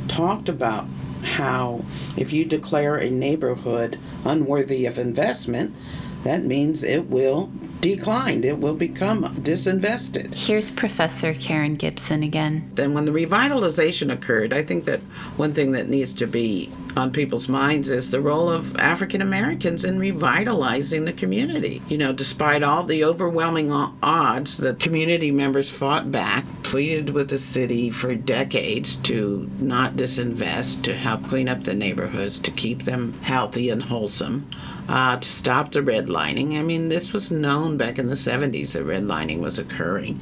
talked 0.09 0.49
about 0.49 0.85
how 1.23 1.83
if 2.17 2.33
you 2.33 2.45
declare 2.45 2.95
a 2.95 3.09
neighborhood 3.09 3.99
unworthy 4.23 4.85
of 4.85 4.97
investment, 4.97 5.75
that 6.23 6.43
means 6.43 6.83
it 6.83 7.07
will 7.07 7.51
decline. 7.81 8.43
It 8.43 8.57
will 8.57 8.73
become 8.73 9.35
disinvested. 9.35 10.33
Here's 10.33 10.71
Professor 10.71 11.35
Karen 11.35 11.75
Gibson 11.75 12.23
again. 12.23 12.71
Then, 12.73 12.93
when 12.95 13.05
the 13.05 13.11
revitalization 13.11 14.11
occurred, 14.11 14.51
I 14.51 14.63
think 14.63 14.85
that 14.85 15.01
one 15.37 15.53
thing 15.53 15.71
that 15.73 15.87
needs 15.87 16.13
to 16.13 16.25
be 16.25 16.71
on 16.95 17.11
people's 17.11 17.47
minds 17.47 17.89
is 17.89 18.09
the 18.09 18.21
role 18.21 18.49
of 18.49 18.75
African 18.77 19.21
Americans 19.21 19.83
in 19.83 19.99
revitalizing 19.99 21.05
the 21.05 21.13
community. 21.13 21.81
You 21.87 21.97
know, 21.97 22.13
despite 22.13 22.63
all 22.63 22.83
the 22.83 23.03
overwhelming 23.03 23.71
odds, 23.71 24.57
the 24.57 24.73
community 24.75 25.31
members 25.31 25.71
fought 25.71 26.11
back, 26.11 26.45
pleaded 26.63 27.09
with 27.11 27.29
the 27.29 27.39
city 27.39 27.89
for 27.89 28.15
decades 28.15 28.95
to 28.97 29.49
not 29.59 29.95
disinvest, 29.95 30.83
to 30.83 30.95
help 30.95 31.25
clean 31.25 31.49
up 31.49 31.63
the 31.63 31.73
neighborhoods, 31.73 32.39
to 32.39 32.51
keep 32.51 32.83
them 32.83 33.13
healthy 33.21 33.69
and 33.69 33.83
wholesome 33.83 34.49
uh, 34.87 35.17
to 35.17 35.27
stop 35.27 35.71
the 35.71 35.79
redlining. 35.79 36.57
I 36.57 36.61
mean, 36.61 36.89
this 36.89 37.13
was 37.13 37.31
known 37.31 37.77
back 37.77 37.97
in 37.97 38.07
the 38.07 38.15
70s 38.15 38.73
that 38.73 38.85
redlining 38.85 39.39
was 39.39 39.57
occurring. 39.57 40.19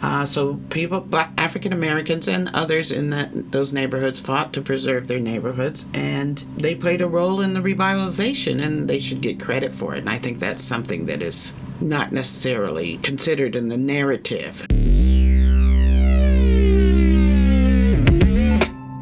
Uh, 0.00 0.24
so 0.24 0.60
people, 0.70 1.00
black 1.00 1.32
African 1.36 1.72
Americans 1.72 2.28
and 2.28 2.48
others 2.54 2.92
in 2.92 3.10
that 3.10 3.50
those 3.50 3.72
neighborhoods 3.72 4.20
fought 4.20 4.52
to 4.52 4.62
preserve 4.62 5.08
their 5.08 5.18
neighborhoods, 5.18 5.86
and 5.92 6.44
they 6.56 6.74
played 6.74 7.00
a 7.00 7.08
role 7.08 7.40
in 7.40 7.54
the 7.54 7.60
revitalization, 7.60 8.62
and 8.62 8.88
they 8.88 8.98
should 8.98 9.20
get 9.20 9.40
credit 9.40 9.72
for 9.72 9.94
it. 9.94 9.98
And 10.00 10.10
I 10.10 10.18
think 10.18 10.38
that's 10.38 10.62
something 10.62 11.06
that 11.06 11.22
is 11.22 11.54
not 11.80 12.12
necessarily 12.12 12.98
considered 12.98 13.56
in 13.56 13.68
the 13.68 13.76
narrative. 13.76 14.66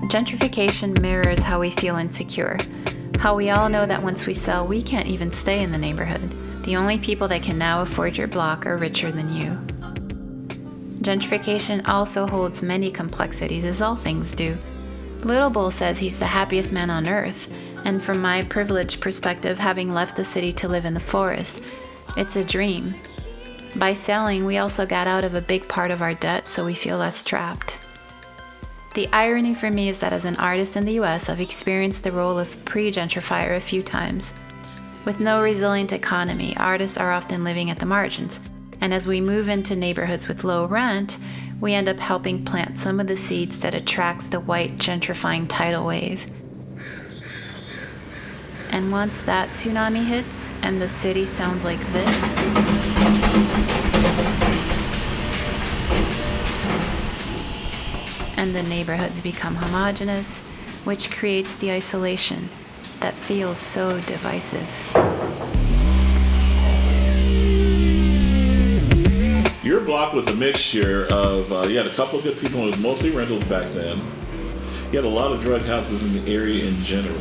Gentrification 0.09 0.99
mirrors 1.03 1.43
how 1.43 1.61
we 1.61 1.71
feel 1.71 1.97
insecure. 1.97 2.57
How 3.19 3.35
we 3.35 3.51
all 3.51 3.69
know 3.69 3.85
that 3.85 4.03
once 4.03 4.25
we 4.27 4.35
sell, 4.35 4.67
we 4.67 4.83
can't 4.83 5.09
even 5.09 5.33
stay 5.33 5.63
in 5.63 5.73
the 5.73 5.79
neighborhood. 5.79 6.31
The 6.65 6.77
only 6.77 6.99
people 6.99 7.29
that 7.29 7.43
can 7.43 7.59
now 7.59 7.83
afford 7.83 8.17
your 8.17 8.29
block 8.29 8.67
are 8.67 8.79
richer 8.79 9.11
than 9.11 9.35
you. 9.35 9.66
Gentrification 11.07 11.87
also 11.87 12.27
holds 12.27 12.65
many 12.65 12.91
complexities, 12.91 13.65
as 13.65 13.81
all 13.81 13.95
things 13.95 14.35
do. 14.35 14.59
Little 15.23 15.51
Bull 15.51 15.71
says 15.71 16.01
he's 16.01 16.19
the 16.19 16.27
happiest 16.27 16.73
man 16.73 16.91
on 16.91 17.09
earth, 17.09 17.49
and 17.85 18.03
from 18.03 18.21
my 18.21 18.43
privileged 18.43 19.01
perspective, 19.01 19.57
having 19.57 19.95
left 19.95 20.17
the 20.17 20.25
city 20.25 20.53
to 20.55 20.69
live 20.69 20.85
in 20.85 20.95
the 20.95 21.01
forest, 21.01 21.63
it's 22.17 22.35
a 22.35 22.45
dream. 22.45 22.93
By 23.77 23.93
selling, 23.93 24.47
we 24.47 24.59
also 24.59 24.85
got 24.85 25.07
out 25.07 25.23
of 25.23 25.37
a 25.37 25.41
big 25.41 25.69
part 25.69 25.93
of 25.93 26.03
our 26.03 26.15
debt, 26.15 26.49
so 26.49 26.65
we 26.65 26.75
feel 26.75 26.99
less 26.99 27.23
trapped. 27.23 27.79
The 28.95 29.09
irony 29.13 29.55
for 29.55 29.71
me 29.71 29.89
is 29.89 29.99
that 30.01 30.13
as 30.13 30.25
an 30.25 30.35
artist 30.37 30.77
in 30.77 30.87
the 30.87 30.99
US, 31.01 31.29
I've 31.29 31.41
experienced 31.41 32.03
the 32.03 32.11
role 32.11 32.37
of 32.37 32.65
pre 32.65 32.91
gentrifier 32.91 33.57
a 33.57 33.61
few 33.61 33.85
times. 33.85 34.35
With 35.05 35.21
no 35.21 35.41
resilient 35.41 35.93
economy, 35.93 36.57
artists 36.57 36.99
are 36.99 37.13
often 37.13 37.45
living 37.45 37.71
at 37.71 37.79
the 37.79 37.87
margins, 37.87 38.41
and 38.87 38.95
as 38.95 39.05
we 39.05 39.21
move 39.21 39.49
into 39.49 39.75
neighborhoods 39.75 40.29
with 40.29 40.45
low 40.45 40.65
rent, 40.65 41.19
we 41.61 41.75
end 41.75 41.89
up 41.89 41.99
helping 41.99 42.45
plant 42.45 42.79
some 42.79 43.01
of 43.01 43.09
the 43.09 43.17
seeds 43.17 43.59
that 43.59 43.75
attracts 43.75 44.29
the 44.29 44.39
white 44.39 44.79
gentrifying 44.79 45.45
tidal 45.49 45.85
wave. 45.85 46.25
And 48.71 48.93
once 48.93 49.23
that 49.23 49.49
tsunami 49.49 50.07
hits 50.07 50.55
and 50.63 50.81
the 50.81 50.87
city 50.87 51.27
sounds 51.27 51.65
like 51.65 51.81
this, 51.93 52.35
and 58.39 58.55
the 58.55 58.63
neighborhoods 58.63 59.21
become 59.21 59.57
homogenous, 59.57 60.43
which 60.85 61.11
creates 61.11 61.57
the 61.57 61.73
isolation 61.73 62.49
that 63.01 63.15
feels 63.15 63.59
so 63.59 63.99
divisive. 64.03 65.46
Your 69.67 69.81
block 69.81 70.13
was 70.13 70.29
a 70.29 70.37
mixture 70.37 71.09
of, 71.11 71.53
uh, 71.53 71.63
you 71.63 71.77
had 71.77 71.89
a 71.89 71.95
couple 71.95 72.21
of 72.21 72.25
good 72.25 72.39
people, 72.39 72.61
it 72.61 72.67
was 72.67 72.79
mostly 72.79 73.11
rentals 73.11 73.43
back 73.45 73.69
then. 73.73 73.99
You 74.93 74.99
had 74.99 75.05
a 75.05 75.09
lot 75.09 75.33
of 75.33 75.43
drug 75.43 75.63
houses 75.63 76.05
in 76.05 76.25
the 76.25 76.33
area 76.33 76.65
in 76.67 76.77
general. 76.85 77.19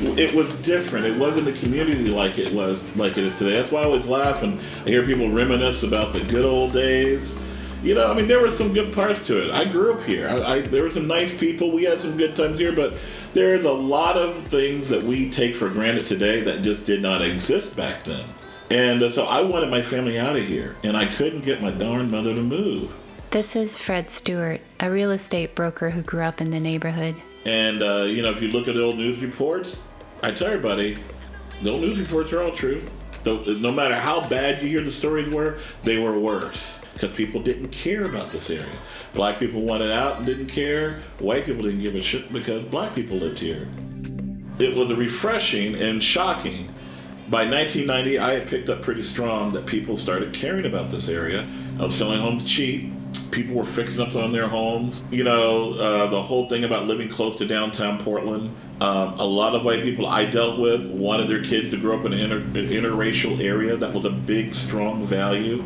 It 0.00 0.32
was 0.32 0.50
different. 0.60 1.04
It 1.04 1.18
wasn't 1.18 1.48
a 1.48 1.52
community 1.60 2.06
like 2.06 2.38
it 2.38 2.50
was 2.52 2.96
like 2.96 3.18
it 3.18 3.24
is 3.24 3.36
today. 3.36 3.54
That's 3.54 3.70
why 3.70 3.82
I 3.82 3.84
always 3.84 4.06
laugh 4.06 4.42
and 4.42 4.58
I 4.86 4.88
hear 4.88 5.04
people 5.04 5.30
reminisce 5.30 5.82
about 5.82 6.14
the 6.14 6.24
good 6.24 6.46
old 6.46 6.72
days 6.72 7.38
you 7.82 7.94
know, 7.94 8.10
I 8.10 8.14
mean, 8.14 8.26
there 8.26 8.40
were 8.40 8.50
some 8.50 8.72
good 8.72 8.92
parts 8.92 9.24
to 9.26 9.38
it. 9.38 9.50
I 9.50 9.64
grew 9.64 9.92
up 9.92 10.02
here. 10.04 10.28
I, 10.28 10.54
I, 10.54 10.60
there 10.62 10.82
were 10.82 10.90
some 10.90 11.06
nice 11.06 11.36
people. 11.38 11.70
We 11.70 11.84
had 11.84 12.00
some 12.00 12.16
good 12.16 12.34
times 12.34 12.58
here, 12.58 12.72
but 12.72 12.98
there's 13.34 13.64
a 13.64 13.72
lot 13.72 14.16
of 14.16 14.42
things 14.48 14.88
that 14.88 15.02
we 15.02 15.30
take 15.30 15.54
for 15.54 15.68
granted 15.68 16.06
today 16.06 16.40
that 16.40 16.62
just 16.62 16.86
did 16.86 17.02
not 17.02 17.22
exist 17.22 17.76
back 17.76 18.02
then. 18.02 18.24
And 18.70 19.02
uh, 19.02 19.10
so 19.10 19.26
I 19.26 19.42
wanted 19.42 19.70
my 19.70 19.82
family 19.82 20.18
out 20.18 20.36
of 20.36 20.44
here, 20.44 20.74
and 20.82 20.96
I 20.96 21.06
couldn't 21.06 21.44
get 21.44 21.62
my 21.62 21.70
darn 21.70 22.10
mother 22.10 22.34
to 22.34 22.42
move. 22.42 22.92
This 23.30 23.54
is 23.54 23.78
Fred 23.78 24.10
Stewart, 24.10 24.60
a 24.80 24.90
real 24.90 25.10
estate 25.10 25.54
broker 25.54 25.90
who 25.90 26.02
grew 26.02 26.22
up 26.22 26.40
in 26.40 26.50
the 26.50 26.58
neighborhood. 26.58 27.14
And, 27.44 27.82
uh, 27.82 28.02
you 28.04 28.22
know, 28.22 28.30
if 28.30 28.42
you 28.42 28.48
look 28.48 28.66
at 28.66 28.74
the 28.74 28.82
old 28.82 28.96
news 28.96 29.18
reports, 29.20 29.76
I 30.22 30.32
tell 30.32 30.48
everybody, 30.48 30.96
the 31.62 31.70
old 31.70 31.82
news 31.82 31.98
reports 31.98 32.32
are 32.32 32.42
all 32.42 32.52
true. 32.52 32.82
No 33.24 33.72
matter 33.72 33.96
how 33.96 34.26
bad 34.28 34.62
you 34.62 34.68
hear 34.68 34.80
the 34.80 34.92
stories 34.92 35.28
were, 35.28 35.58
they 35.82 35.98
were 35.98 36.18
worse 36.18 36.80
because 36.94 37.12
people 37.12 37.42
didn't 37.42 37.68
care 37.68 38.04
about 38.04 38.30
this 38.30 38.50
area. 38.50 38.66
Black 39.12 39.38
people 39.38 39.62
wanted 39.62 39.90
out 39.90 40.18
and 40.18 40.26
didn't 40.26 40.46
care. 40.46 41.00
White 41.18 41.44
people 41.44 41.62
didn't 41.62 41.80
give 41.80 41.94
a 41.94 42.00
shit 42.00 42.32
because 42.32 42.64
black 42.64 42.94
people 42.94 43.16
lived 43.16 43.38
here. 43.38 43.68
It 44.58 44.76
was 44.76 44.92
refreshing 44.94 45.74
and 45.74 46.02
shocking. 46.02 46.72
By 47.28 47.44
1990, 47.44 48.18
I 48.18 48.34
had 48.34 48.48
picked 48.48 48.68
up 48.68 48.82
pretty 48.82 49.02
strong 49.02 49.52
that 49.52 49.66
people 49.66 49.96
started 49.96 50.32
caring 50.32 50.64
about 50.64 50.90
this 50.90 51.08
area 51.08 51.44
I 51.78 51.82
was 51.82 51.94
selling 51.94 52.20
homes 52.20 52.44
cheap. 52.44 52.90
People 53.30 53.54
were 53.54 53.64
fixing 53.64 54.00
up 54.00 54.14
on 54.14 54.32
their 54.32 54.48
homes. 54.48 55.04
You 55.10 55.24
know, 55.24 55.74
uh, 55.74 56.06
the 56.06 56.22
whole 56.22 56.48
thing 56.48 56.64
about 56.64 56.86
living 56.86 57.10
close 57.10 57.36
to 57.38 57.46
downtown 57.46 57.98
Portland. 57.98 58.56
Um, 58.80 59.18
a 59.18 59.24
lot 59.24 59.54
of 59.54 59.62
white 59.62 59.82
people 59.82 60.06
I 60.06 60.24
dealt 60.24 60.58
with 60.58 60.90
wanted 60.90 61.28
their 61.28 61.42
kids 61.42 61.72
to 61.72 61.76
grow 61.76 61.98
up 61.98 62.06
in 62.06 62.14
an, 62.14 62.20
inter- 62.20 62.36
an 62.38 62.68
interracial 62.68 63.42
area. 63.42 63.76
That 63.76 63.92
was 63.92 64.06
a 64.06 64.10
big, 64.10 64.54
strong 64.54 65.04
value. 65.04 65.64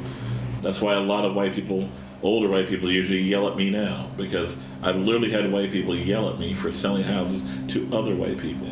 That's 0.63 0.81
why 0.81 0.95
a 0.95 1.01
lot 1.01 1.25
of 1.25 1.35
white 1.35 1.55
people, 1.55 1.89
older 2.23 2.49
white 2.49 2.69
people, 2.69 2.91
usually 2.91 3.21
yell 3.21 3.49
at 3.49 3.57
me 3.57 3.71
now 3.71 4.11
because 4.17 4.57
I've 4.83 4.97
literally 4.97 5.31
had 5.31 5.51
white 5.53 5.71
people 5.71 5.95
yell 5.95 6.29
at 6.29 6.41
me 6.41 6.55
for 6.55 6.73
selling 6.73 7.05
houses 7.05 7.45
to 7.73 7.89
other 7.93 8.17
white 8.17 8.39
people. 8.39 8.69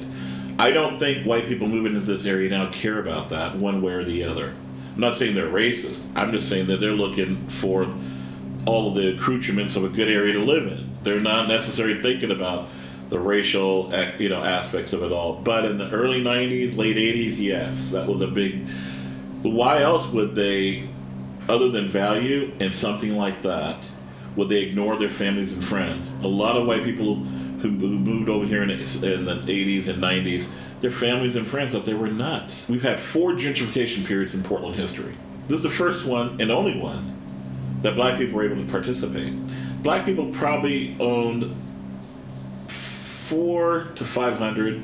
I 0.58 0.72
don't 0.72 0.98
think 0.98 1.24
white 1.24 1.46
people 1.46 1.68
moving 1.68 1.94
into 1.94 2.06
this 2.06 2.26
area 2.26 2.50
now 2.50 2.70
care 2.70 2.98
about 2.98 3.28
that 3.28 3.56
one 3.56 3.80
way 3.80 3.92
or 3.92 4.04
the 4.04 4.24
other. 4.24 4.54
I'm 4.94 5.00
not 5.00 5.14
saying 5.14 5.34
they're 5.36 5.46
racist. 5.46 6.06
I'm 6.16 6.32
just 6.32 6.48
saying 6.48 6.66
that 6.66 6.80
they're 6.80 6.90
looking 6.90 7.46
for 7.48 7.94
all 8.66 8.88
of 8.88 8.96
the 8.96 9.14
accoutrements 9.14 9.76
of 9.76 9.84
a 9.84 9.88
good 9.88 10.08
area 10.08 10.32
to 10.32 10.40
live 10.40 10.66
in. 10.66 10.90
They're 11.04 11.20
not 11.20 11.46
necessarily 11.46 12.02
thinking 12.02 12.32
about 12.32 12.68
the 13.08 13.18
racial 13.18 13.92
you 14.18 14.28
know 14.28 14.42
aspects 14.42 14.92
of 14.92 15.02
it 15.02 15.12
all. 15.12 15.34
But 15.34 15.64
in 15.64 15.78
the 15.78 15.88
early 15.90 16.22
90s, 16.22 16.76
late 16.76 16.96
80s, 16.96 17.38
yes, 17.38 17.92
that 17.92 18.08
was 18.08 18.20
a 18.20 18.26
big. 18.26 18.66
Why 19.42 19.82
else 19.82 20.08
would 20.08 20.34
they 20.34 20.88
other 21.48 21.68
than 21.68 21.88
value 21.88 22.52
and 22.60 22.72
something 22.72 23.16
like 23.16 23.42
that, 23.42 23.88
would 24.36 24.48
they 24.48 24.62
ignore 24.62 24.98
their 24.98 25.08
families 25.08 25.52
and 25.52 25.64
friends? 25.64 26.12
A 26.22 26.28
lot 26.28 26.56
of 26.56 26.66
white 26.66 26.84
people 26.84 27.24
who, 27.60 27.70
who 27.70 27.98
moved 27.98 28.28
over 28.28 28.46
here 28.46 28.62
in 28.62 28.68
the, 28.68 29.14
in 29.14 29.24
the 29.24 29.34
80s 29.34 29.88
and 29.88 30.02
90s, 30.02 30.48
their 30.80 30.90
families 30.90 31.36
and 31.36 31.46
friends 31.46 31.72
thought 31.72 31.84
they 31.84 31.94
were 31.94 32.08
nuts. 32.08 32.68
We've 32.68 32.82
had 32.82 33.00
four 33.00 33.32
gentrification 33.32 34.04
periods 34.04 34.34
in 34.34 34.42
Portland 34.42 34.76
history. 34.76 35.16
This 35.48 35.58
is 35.58 35.62
the 35.62 35.70
first 35.70 36.06
one 36.06 36.40
and 36.40 36.50
only 36.50 36.78
one 36.78 37.14
that 37.82 37.94
black 37.94 38.18
people 38.18 38.36
were 38.36 38.44
able 38.44 38.64
to 38.64 38.70
participate. 38.70 39.34
Black 39.82 40.04
people 40.04 40.30
probably 40.32 40.96
owned 41.00 41.54
four 42.68 43.88
to 43.94 44.04
500 44.04 44.82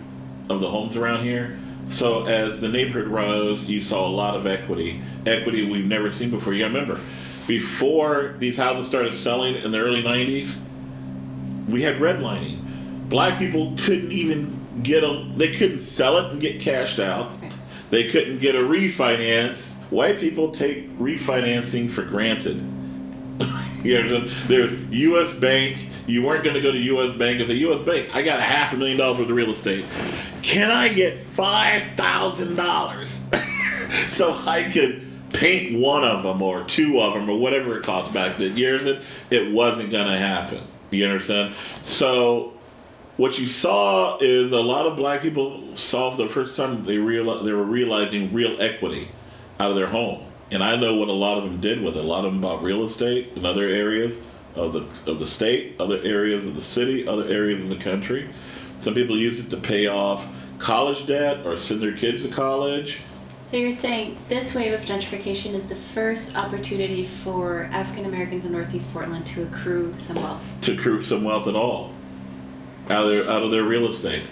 of 0.48 0.60
the 0.60 0.70
homes 0.70 0.96
around 0.96 1.24
here. 1.24 1.58
So 1.88 2.24
as 2.26 2.60
the 2.60 2.68
neighborhood 2.68 3.08
rose, 3.08 3.64
you 3.64 3.80
saw 3.80 4.06
a 4.06 4.10
lot 4.10 4.36
of 4.36 4.46
equity, 4.46 5.02
equity 5.26 5.68
we've 5.68 5.86
never 5.86 6.10
seen 6.10 6.30
before. 6.30 6.54
You 6.54 6.64
remember, 6.64 7.00
before 7.46 8.36
these 8.38 8.56
houses 8.56 8.88
started 8.88 9.14
selling 9.14 9.54
in 9.54 9.70
the 9.70 9.78
early 9.78 10.02
90s, 10.02 10.56
we 11.68 11.82
had 11.82 11.96
redlining. 11.96 12.63
Black 13.08 13.38
people 13.38 13.74
couldn't 13.78 14.12
even 14.12 14.64
get 14.82 15.02
them, 15.02 15.36
they 15.38 15.52
couldn't 15.52 15.78
sell 15.78 16.18
it 16.18 16.32
and 16.32 16.40
get 16.40 16.60
cashed 16.60 16.98
out. 16.98 17.32
They 17.90 18.10
couldn't 18.10 18.38
get 18.38 18.54
a 18.54 18.58
refinance. 18.58 19.80
White 19.90 20.18
people 20.18 20.50
take 20.50 20.98
refinancing 20.98 21.90
for 21.90 22.02
granted. 22.02 22.56
you 23.84 24.28
there's 24.46 24.72
U.S. 24.90 25.32
Bank. 25.34 25.78
You 26.06 26.22
weren't 26.22 26.44
going 26.44 26.54
to 26.54 26.60
go 26.60 26.72
to 26.72 26.78
U.S. 26.78 27.16
Bank 27.16 27.38
and 27.38 27.48
say, 27.48 27.54
U.S. 27.54 27.86
Bank, 27.86 28.14
I 28.14 28.22
got 28.22 28.38
a 28.38 28.42
half 28.42 28.72
a 28.72 28.76
million 28.76 28.98
dollars 28.98 29.18
worth 29.18 29.30
of 29.30 29.36
real 29.36 29.50
estate. 29.50 29.84
Can 30.42 30.70
I 30.70 30.88
get 30.88 31.16
five 31.16 31.84
thousand 31.96 32.56
dollars 32.56 33.26
so 34.06 34.32
I 34.32 34.70
could 34.72 35.06
paint 35.32 35.78
one 35.78 36.04
of 36.04 36.22
them 36.22 36.42
or 36.42 36.64
two 36.64 37.00
of 37.00 37.14
them 37.14 37.28
or 37.28 37.38
whatever 37.38 37.78
it 37.78 37.84
cost 37.84 38.12
back 38.12 38.38
then? 38.38 38.56
Years 38.56 38.86
it, 38.86 39.02
it 39.30 39.52
wasn't 39.52 39.90
going 39.90 40.06
to 40.06 40.18
happen. 40.18 40.66
You 40.90 41.06
understand? 41.06 41.54
So 41.82 42.53
what 43.16 43.38
you 43.38 43.46
saw 43.46 44.18
is 44.20 44.52
a 44.52 44.60
lot 44.60 44.86
of 44.86 44.96
black 44.96 45.22
people 45.22 45.74
saw 45.74 46.10
for 46.10 46.16
the 46.16 46.28
first 46.28 46.56
time 46.56 46.82
they 46.84 46.98
real 46.98 47.42
they 47.42 47.52
were 47.52 47.62
realizing 47.62 48.32
real 48.32 48.60
equity 48.60 49.10
out 49.60 49.70
of 49.70 49.76
their 49.76 49.86
home. 49.86 50.24
And 50.50 50.62
I 50.62 50.76
know 50.76 50.96
what 50.96 51.08
a 51.08 51.12
lot 51.12 51.38
of 51.38 51.44
them 51.44 51.60
did 51.60 51.80
with 51.80 51.96
it. 51.96 52.04
A 52.04 52.06
lot 52.06 52.24
of 52.24 52.32
them 52.32 52.40
bought 52.40 52.62
real 52.62 52.84
estate 52.84 53.32
in 53.34 53.46
other 53.46 53.66
areas 53.68 54.18
of 54.54 54.72
the 54.72 55.10
of 55.10 55.18
the 55.18 55.26
state, 55.26 55.76
other 55.78 56.00
areas 56.02 56.46
of 56.46 56.54
the 56.54 56.62
city, 56.62 57.06
other 57.06 57.24
areas 57.24 57.62
of 57.62 57.68
the 57.68 57.76
country. 57.76 58.28
Some 58.80 58.94
people 58.94 59.16
use 59.16 59.38
it 59.38 59.50
to 59.50 59.56
pay 59.56 59.86
off 59.86 60.26
college 60.58 61.06
debt 61.06 61.46
or 61.46 61.56
send 61.56 61.82
their 61.82 61.96
kids 61.96 62.22
to 62.22 62.28
college. 62.28 63.00
So 63.50 63.58
you're 63.58 63.72
saying 63.72 64.16
this 64.28 64.54
wave 64.54 64.72
of 64.72 64.80
gentrification 64.80 65.52
is 65.54 65.66
the 65.66 65.76
first 65.76 66.36
opportunity 66.36 67.06
for 67.06 67.68
African 67.72 68.04
Americans 68.06 68.44
in 68.44 68.50
Northeast 68.50 68.92
Portland 68.92 69.26
to 69.26 69.44
accrue 69.44 69.94
some 69.96 70.16
wealth. 70.16 70.42
To 70.62 70.74
accrue 70.74 71.02
some 71.02 71.22
wealth 71.22 71.46
at 71.46 71.54
all 71.54 71.92
out 72.90 73.04
of 73.04 73.08
their 73.08 73.28
out 73.28 73.42
of 73.42 73.50
their 73.50 73.64
real 73.64 73.88
estate. 73.88 74.24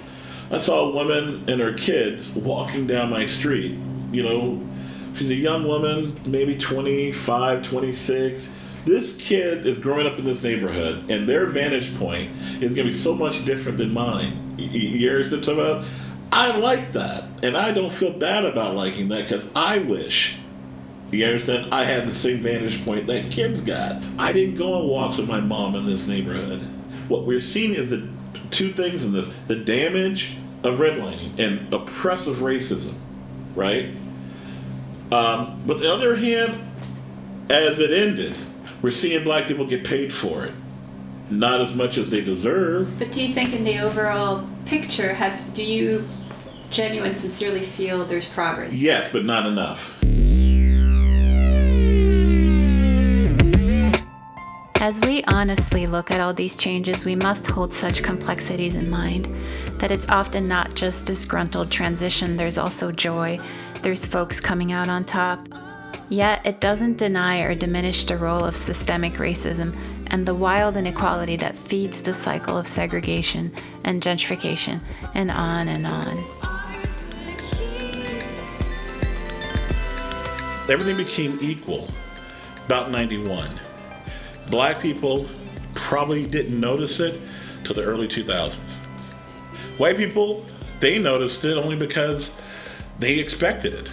I 0.51 0.59
saw 0.59 0.89
a 0.89 0.91
woman 0.91 1.49
and 1.49 1.61
her 1.61 1.73
kids 1.73 2.35
walking 2.35 2.87
down 2.87 3.11
my 3.11 3.25
street. 3.25 3.79
You 4.11 4.23
know, 4.23 4.69
she's 5.17 5.31
a 5.31 5.35
young 5.35 5.67
woman, 5.67 6.21
maybe 6.27 6.57
25, 6.57 7.63
26. 7.63 8.59
This 8.85 9.17
kid 9.17 9.67
is 9.67 9.79
growing 9.79 10.07
up 10.07 10.19
in 10.19 10.25
this 10.25 10.43
neighborhood, 10.43 11.11
and 11.11 11.29
their 11.29 11.47
vantage 11.47 11.97
point 11.97 12.33
is 12.61 12.75
going 12.75 12.87
to 12.87 12.93
be 12.93 12.93
so 12.93 13.15
much 13.15 13.45
different 13.45 13.79
than 13.79 13.93
mine. 13.93 14.57
You, 14.59 15.09
understand 15.11 15.47
what 15.47 15.49
I'm 15.49 15.59
about? 15.59 15.85
I 16.33 16.57
like 16.57 16.93
that, 16.93 17.25
and 17.43 17.57
I 17.57 17.71
don't 17.71 17.93
feel 17.93 18.13
bad 18.13 18.45
about 18.45 18.75
liking 18.75 19.09
that 19.09 19.23
because 19.23 19.49
I 19.55 19.79
wish 19.79 20.39
you 21.13 21.27
understand? 21.27 21.75
I 21.75 21.85
had 21.85 22.09
the 22.09 22.15
same 22.15 22.41
vantage 22.41 22.83
point 22.85 23.07
that 23.07 23.31
kids 23.31 23.61
got. 23.61 24.03
I 24.19 24.33
didn't 24.33 24.57
go 24.57 24.73
on 24.73 24.89
walks 24.89 25.19
with 25.19 25.29
my 25.29 25.41
mom 25.41 25.75
in 25.75 25.85
this 25.85 26.09
neighborhood. 26.09 26.63
What 27.09 27.27
we're 27.27 27.41
seeing 27.41 27.75
is 27.75 27.91
the 27.91 28.09
two 28.53 28.73
things 28.73 29.05
in 29.05 29.13
this 29.13 29.33
the 29.47 29.57
damage 29.57 30.37
of 30.63 30.79
redlining 30.79 31.39
and 31.39 31.73
oppressive 31.73 32.37
racism, 32.37 32.95
right? 33.55 33.91
Um, 35.11 35.63
but 35.67 35.81
the 35.81 35.93
other 35.93 36.17
hand, 36.17 36.59
as 37.51 37.79
it 37.81 37.91
ended, 37.91 38.35
we're 38.81 38.93
seeing 38.93 39.25
black 39.25 39.47
people 39.47 39.67
get 39.67 39.85
paid 39.85 40.15
for 40.15 40.45
it. 40.45 40.55
Not 41.31 41.61
as 41.61 41.75
much 41.75 41.99
as 41.99 42.11
they 42.11 42.21
deserve. 42.21 42.99
But 42.99 43.11
do 43.13 43.23
you 43.23 43.33
think 43.33 43.53
in 43.53 43.65
the 43.65 43.79
overall 43.79 44.47
picture 44.67 45.15
have 45.15 45.55
do 45.55 45.65
you 45.65 46.09
genuine 46.71 47.17
sincerely 47.17 47.63
feel 47.63 48.05
there's 48.05 48.27
progress? 48.27 48.73
Yes, 48.75 49.11
but 49.11 49.25
not 49.25 49.47
enough. 49.47 49.92
As 54.83 54.99
we 55.03 55.23
honestly 55.29 55.87
look 55.87 56.11
at 56.11 56.21
all 56.21 56.35
these 56.35 56.57
changes, 56.57 57.05
we 57.05 57.15
must 57.15 57.47
hold 57.47 57.73
such 57.73 58.03
complexities 58.03 58.75
in 58.75 58.91
mind 58.91 59.29
that 59.79 59.93
it's 59.93 60.09
often 60.09 60.49
not 60.49 60.75
just 60.75 61.07
disgruntled 61.07 61.71
transition, 61.71 62.37
there's 62.37 62.59
also 62.59 62.91
joy, 62.91 63.39
there's 63.83 64.05
folks 64.05 64.41
coming 64.41 64.73
out 64.73 64.89
on 64.89 65.05
top. 65.05 65.49
Yet, 66.09 66.45
it 66.45 66.61
doesn't 66.61 66.99
deny 66.99 67.43
or 67.43 67.55
diminish 67.55 68.07
the 68.07 68.17
role 68.17 68.45
of 68.45 68.57
systemic 68.57 69.13
racism 69.13 69.79
and 70.09 70.27
the 70.27 70.35
wild 70.35 70.77
inequality 70.77 71.37
that 71.37 71.57
feeds 71.57 72.03
the 72.03 72.13
cycle 72.13 72.59
of 72.59 72.67
segregation 72.67 73.53
and 73.85 74.03
gentrification, 74.03 74.81
and 75.15 75.31
on 75.31 75.69
and 75.69 75.87
on. 75.87 76.19
Everything 80.69 80.97
became 80.97 81.39
equal 81.41 81.87
about 82.67 82.91
91 82.91 83.61
black 84.51 84.81
people 84.81 85.29
probably 85.75 86.27
didn't 86.27 86.59
notice 86.59 87.01
it 87.01 87.21
till 87.65 87.75
the 87.75 87.83
early 87.83 88.09
2000s. 88.09 88.77
White 89.79 89.97
people, 89.97 90.45
they 90.81 90.99
noticed 90.99 91.45
it 91.45 91.57
only 91.57 91.77
because 91.77 92.33
they 92.99 93.19
expected 93.19 93.75
it. 93.75 93.93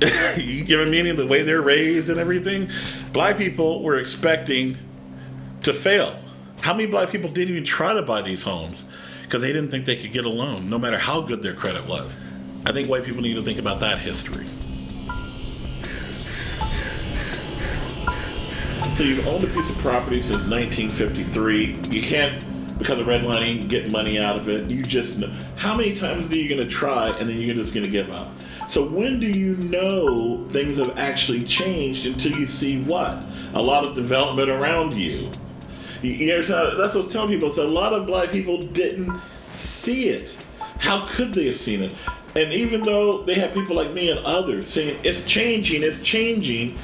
you 0.38 0.64
give 0.64 0.80
a 0.80 0.86
meaning 0.86 1.16
the 1.16 1.26
way 1.26 1.42
they're 1.42 1.62
raised 1.62 2.08
and 2.10 2.20
everything. 2.20 2.70
Black 3.12 3.36
people 3.36 3.82
were 3.82 3.96
expecting 3.96 4.76
to 5.62 5.72
fail. 5.72 6.18
How 6.60 6.72
many 6.72 6.86
black 6.86 7.10
people 7.10 7.30
didn't 7.30 7.54
even 7.54 7.64
try 7.64 7.94
to 7.94 8.02
buy 8.02 8.22
these 8.22 8.42
homes 8.42 8.84
because 9.22 9.42
they 9.42 9.52
didn't 9.52 9.70
think 9.70 9.86
they 9.86 9.96
could 9.96 10.12
get 10.12 10.24
a 10.24 10.28
loan, 10.28 10.70
no 10.70 10.78
matter 10.78 10.98
how 10.98 11.20
good 11.20 11.42
their 11.42 11.54
credit 11.54 11.86
was? 11.86 12.16
I 12.64 12.72
think 12.72 12.88
white 12.88 13.04
people 13.04 13.22
need 13.22 13.34
to 13.34 13.42
think 13.42 13.58
about 13.58 13.80
that 13.80 13.98
history. 13.98 14.46
So 18.98 19.04
you've 19.04 19.28
owned 19.28 19.44
a 19.44 19.46
piece 19.46 19.70
of 19.70 19.78
property 19.78 20.20
since 20.20 20.44
1953. 20.48 21.82
You 21.88 22.02
can't, 22.02 22.78
because 22.80 22.98
of 22.98 23.06
redlining, 23.06 23.68
get 23.68 23.92
money 23.92 24.18
out 24.18 24.36
of 24.36 24.48
it. 24.48 24.68
You 24.68 24.82
just 24.82 25.20
know. 25.20 25.32
How 25.54 25.76
many 25.76 25.92
times 25.92 26.28
are 26.32 26.34
you 26.34 26.48
going 26.48 26.68
to 26.68 26.74
try 26.74 27.10
and 27.10 27.28
then 27.28 27.36
you're 27.36 27.54
just 27.54 27.72
going 27.72 27.86
to 27.86 27.92
give 27.92 28.10
up? 28.10 28.32
So 28.68 28.84
when 28.84 29.20
do 29.20 29.28
you 29.28 29.54
know 29.58 30.48
things 30.50 30.78
have 30.78 30.98
actually 30.98 31.44
changed 31.44 32.06
until 32.06 32.32
you 32.32 32.44
see 32.44 32.82
what? 32.82 33.22
A 33.54 33.62
lot 33.62 33.86
of 33.86 33.94
development 33.94 34.50
around 34.50 34.94
you. 34.94 35.30
you, 36.02 36.10
you 36.10 36.42
that's 36.42 36.50
what 36.50 36.94
I 36.94 36.96
was 36.96 37.06
telling 37.06 37.28
people. 37.28 37.52
So 37.52 37.64
a 37.64 37.70
lot 37.70 37.92
of 37.92 38.04
black 38.04 38.32
people 38.32 38.60
didn't 38.62 39.16
see 39.52 40.08
it. 40.08 40.36
How 40.80 41.06
could 41.06 41.34
they 41.34 41.46
have 41.46 41.56
seen 41.56 41.84
it? 41.84 41.94
And 42.34 42.52
even 42.52 42.82
though 42.82 43.22
they 43.22 43.34
have 43.34 43.54
people 43.54 43.76
like 43.76 43.92
me 43.92 44.10
and 44.10 44.18
others 44.26 44.66
saying 44.66 44.98
it's 45.04 45.24
changing, 45.24 45.84
it's 45.84 46.00
changing, 46.00 46.76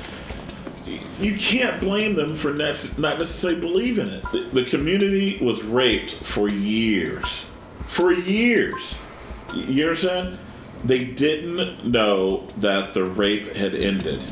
you 1.25 1.37
can't 1.39 1.81
blame 1.81 2.15
them 2.15 2.35
for 2.35 2.53
not 2.53 2.99
necessarily 2.99 3.59
believing 3.59 4.09
it. 4.09 4.23
The, 4.31 4.41
the 4.53 4.65
community 4.65 5.39
was 5.41 5.63
raped 5.63 6.13
for 6.17 6.49
years. 6.49 7.47
For 7.87 8.13
years. 8.13 8.95
You 9.55 9.85
understand? 9.85 10.39
They 10.85 11.05
didn't 11.05 11.87
know 11.87 12.47
that 12.59 12.93
the 12.93 13.05
rape 13.05 13.57
had 13.57 13.75
ended. 13.75 14.23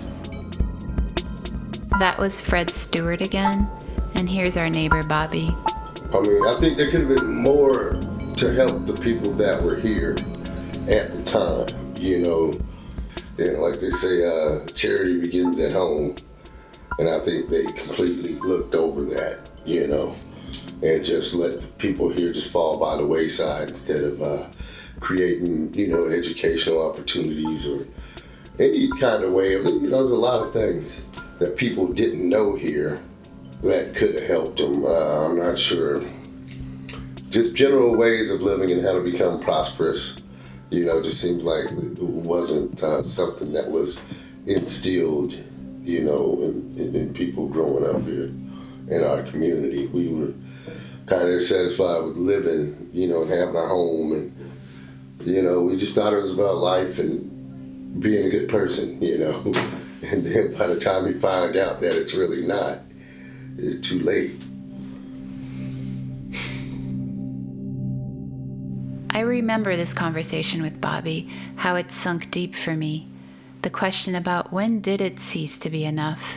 That 1.99 2.19
was 2.19 2.41
Fred 2.41 2.69
Stewart 2.69 3.23
again. 3.23 3.71
And 4.15 4.29
here's 4.29 4.59
our 4.59 4.69
neighbor, 4.69 5.03
Bobby. 5.03 5.55
I 6.15 6.21
mean, 6.21 6.47
I 6.47 6.59
think 6.61 6.77
there 6.77 6.91
could 6.91 7.01
have 7.01 7.17
been 7.17 7.43
more 7.43 7.93
to 8.37 8.53
help 8.53 8.85
the 8.85 8.99
people 9.01 9.31
that 9.33 9.63
were 9.63 9.77
here 9.77 10.13
at 10.89 11.15
the 11.15 11.23
time. 11.25 11.97
You 11.97 12.19
know, 12.19 12.61
and 13.39 13.59
like 13.63 13.81
they 13.81 13.91
say, 13.91 14.25
uh, 14.27 14.67
charity 14.73 15.21
begins 15.21 15.59
at 15.61 15.73
home. 15.73 16.17
And 16.99 17.09
I 17.09 17.21
think 17.21 17.49
they 17.49 17.65
completely 17.65 18.35
looked 18.35 18.75
over 18.75 19.05
that, 19.07 19.41
you 19.65 19.87
know, 19.87 20.15
and 20.83 21.05
just 21.05 21.35
let 21.35 21.61
the 21.61 21.67
people 21.79 22.09
here 22.09 22.33
just 22.33 22.51
fall 22.51 22.79
by 22.79 22.97
the 22.97 23.07
wayside 23.07 23.71
instead 23.71 24.05
of 24.05 24.23
uh, 24.23 24.47
creating, 25.01 25.73
you 25.75 25.89
know, 25.89 26.07
educational 26.07 26.89
opportunities 26.89 27.67
or 27.69 27.87
any 28.59 28.91
kind 29.01 29.25
of 29.25 29.33
way 29.33 29.55
of, 29.55 29.65
you 29.65 29.89
know, 29.89 29.99
there's 29.99 30.11
a 30.11 30.17
lot 30.17 30.47
of 30.47 30.53
things 30.53 31.07
that 31.39 31.57
people 31.57 31.87
didn't 31.89 32.29
know 32.29 32.55
here 32.55 33.01
that 33.63 33.95
could 33.95 34.15
have 34.15 34.29
helped 34.29 34.59
them. 34.59 34.85
Uh, 34.85 35.27
I'm 35.27 35.39
not 35.39 35.59
sure. 35.59 36.03
Just 37.31 37.55
general 37.55 37.97
ways 37.97 38.31
of 38.31 38.43
living 38.43 38.71
and 38.71 38.85
how 38.85 38.93
to 38.93 39.01
become 39.01 39.41
prosperous, 39.41 40.21
you 40.71 40.85
know, 40.85 41.03
just 41.03 41.21
seems 41.21 41.43
like 41.43 41.71
it 41.71 42.03
wasn't 42.03 42.83
uh, 42.83 43.03
something 43.03 43.53
that 43.53 43.71
was 43.71 44.05
instilled 44.47 45.35
you 45.83 46.03
know, 46.03 46.43
and, 46.43 46.79
and, 46.79 46.95
and 46.95 47.15
people 47.15 47.49
growing 47.49 47.85
up 47.87 48.03
here. 48.05 48.33
in 48.89 49.05
our 49.05 49.23
community. 49.23 49.87
We 49.87 50.09
were 50.09 50.33
kind 51.07 51.29
of 51.29 51.43
satisfied 51.43 52.05
with 52.05 52.17
living, 52.17 52.91
you 52.93 53.09
know, 53.09 53.23
and 53.23 53.31
having 53.31 53.57
our 53.57 53.69
home, 53.69 54.13
and 54.13 55.27
you 55.27 55.43
know, 55.43 55.61
we 55.63 55.77
just 55.77 55.95
thought 55.95 56.13
it 56.13 56.21
was 56.21 56.33
about 56.33 56.57
life 56.57 56.99
and 56.99 58.01
being 58.01 58.27
a 58.27 58.31
good 58.31 58.49
person, 58.49 59.01
you 59.03 59.19
know. 59.19 59.43
And 60.05 60.25
then 60.25 60.57
by 60.59 60.67
the 60.67 60.81
time 60.81 61.05
we 61.05 61.15
find 61.15 61.57
out 61.57 61.81
that 61.81 61.95
it's 61.95 62.15
really 62.15 62.45
not, 62.47 62.81
it's 63.57 63.87
too 63.87 64.01
late. 64.01 64.33
I 69.15 69.21
remember 69.21 69.77
this 69.77 69.93
conversation 69.93 70.63
with 70.63 70.81
Bobby, 70.81 71.29
how 71.57 71.77
it 71.77 71.93
sunk 71.93 72.31
deep 72.31 72.55
for 72.57 72.75
me. 72.75 73.12
The 73.63 73.71
question 73.71 74.17
about 74.17 74.53
when 74.53 74.81
did 74.81 75.01
it 75.01 75.21
cease 75.21 75.57
to 75.59 75.71
be 75.71 75.85
enough? 75.85 76.37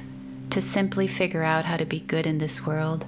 To 0.52 0.62
simply 0.62 1.08
figure 1.08 1.42
out 1.42 1.66
how 1.66 1.76
to 1.76 1.84
be 1.84 2.00
good 2.00 2.28
in 2.28 2.38
this 2.38 2.68
world. 2.68 3.04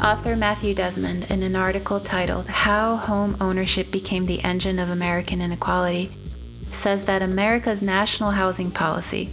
Author 0.00 0.36
Matthew 0.36 0.74
Desmond, 0.74 1.26
in 1.28 1.42
an 1.42 1.56
article 1.56 1.98
titled 1.98 2.46
How 2.46 2.96
Home 2.98 3.36
Ownership 3.40 3.90
Became 3.90 4.26
the 4.26 4.40
Engine 4.44 4.78
of 4.78 4.90
American 4.90 5.42
Inequality, 5.42 6.12
says 6.70 7.04
that 7.06 7.20
America's 7.20 7.82
national 7.82 8.30
housing 8.30 8.70
policy 8.70 9.28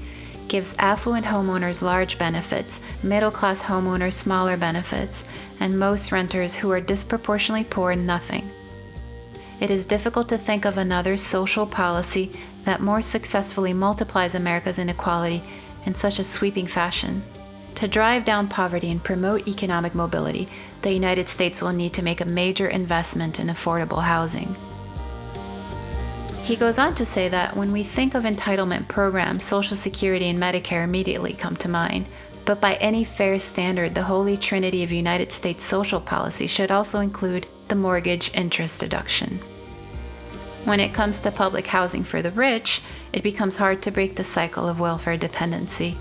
gives 0.49 0.75
affluent 0.79 1.25
homeowners 1.25 1.81
large 1.81 2.17
benefits, 2.17 2.81
middle 3.03 3.31
class 3.31 3.61
homeowners 3.61 4.13
smaller 4.13 4.57
benefits, 4.57 5.23
and 5.59 5.79
most 5.79 6.11
renters 6.11 6.55
who 6.55 6.71
are 6.71 6.81
disproportionately 6.81 7.63
poor 7.63 7.95
nothing. 7.95 8.49
It 9.59 9.71
is 9.71 9.85
difficult 9.85 10.29
to 10.29 10.37
think 10.37 10.65
of 10.65 10.77
another 10.77 11.17
social 11.17 11.65
policy 11.65 12.31
that 12.65 12.81
more 12.81 13.01
successfully 13.01 13.73
multiplies 13.73 14.35
America's 14.35 14.79
inequality 14.79 15.41
in 15.85 15.95
such 15.95 16.19
a 16.19 16.23
sweeping 16.23 16.67
fashion. 16.67 17.21
To 17.75 17.87
drive 17.87 18.25
down 18.25 18.47
poverty 18.47 18.91
and 18.91 19.03
promote 19.03 19.47
economic 19.47 19.95
mobility, 19.95 20.47
the 20.81 20.91
United 20.91 21.29
States 21.29 21.61
will 21.61 21.71
need 21.71 21.93
to 21.93 22.03
make 22.03 22.21
a 22.21 22.25
major 22.25 22.67
investment 22.67 23.39
in 23.39 23.47
affordable 23.47 24.03
housing. 24.03 24.55
He 26.49 26.55
goes 26.55 26.79
on 26.79 26.95
to 26.95 27.05
say 27.05 27.29
that 27.29 27.55
when 27.55 27.71
we 27.71 27.83
think 27.83 28.15
of 28.15 28.23
entitlement 28.23 28.87
programs, 28.87 29.43
Social 29.43 29.77
Security 29.77 30.29
and 30.29 30.41
Medicare 30.41 30.83
immediately 30.83 31.33
come 31.33 31.55
to 31.57 31.69
mind. 31.69 32.07
But 32.43 32.59
by 32.59 32.73
any 32.77 33.03
fair 33.03 33.37
standard, 33.37 33.93
the 33.93 34.01
holy 34.01 34.35
trinity 34.35 34.81
of 34.81 34.91
United 34.91 35.31
States 35.31 35.63
social 35.63 36.01
policy 36.01 36.47
should 36.47 36.71
also 36.71 37.01
include 37.01 37.45
the 37.67 37.75
mortgage 37.75 38.33
interest 38.33 38.79
deduction. 38.79 39.37
When 40.65 40.79
it 40.79 40.91
comes 40.91 41.19
to 41.19 41.29
public 41.29 41.67
housing 41.67 42.03
for 42.03 42.23
the 42.23 42.31
rich, 42.31 42.81
it 43.13 43.21
becomes 43.21 43.57
hard 43.57 43.83
to 43.83 43.91
break 43.91 44.15
the 44.15 44.23
cycle 44.23 44.67
of 44.67 44.79
welfare 44.79 45.17
dependency. 45.17 45.99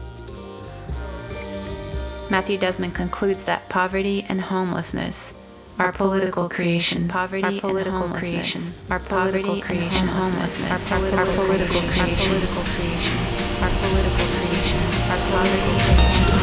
Matthew 2.30 2.56
Desmond 2.56 2.94
concludes 2.94 3.44
that 3.44 3.68
poverty 3.68 4.24
and 4.30 4.40
homelessness 4.40 5.34
are 5.78 5.92
political 5.92 6.48
creations. 6.48 7.12
Poverty 7.12 7.44
are 7.44 7.60
political 7.60 8.08
creations. 8.08 8.90
Are 8.90 8.98
political 8.98 9.60
creation 9.60 10.08
homelessness. 10.08 10.90
Are 10.90 11.24
political 11.26 11.80
creation. 11.82 12.08
Our 12.08 12.10
political 12.26 12.62
creation. 12.62 13.16
Are 13.62 13.70
political 13.78 14.26
creation. 14.34 14.80
Are 15.08 15.22
poverty 15.30 15.72
creation. 15.86 16.40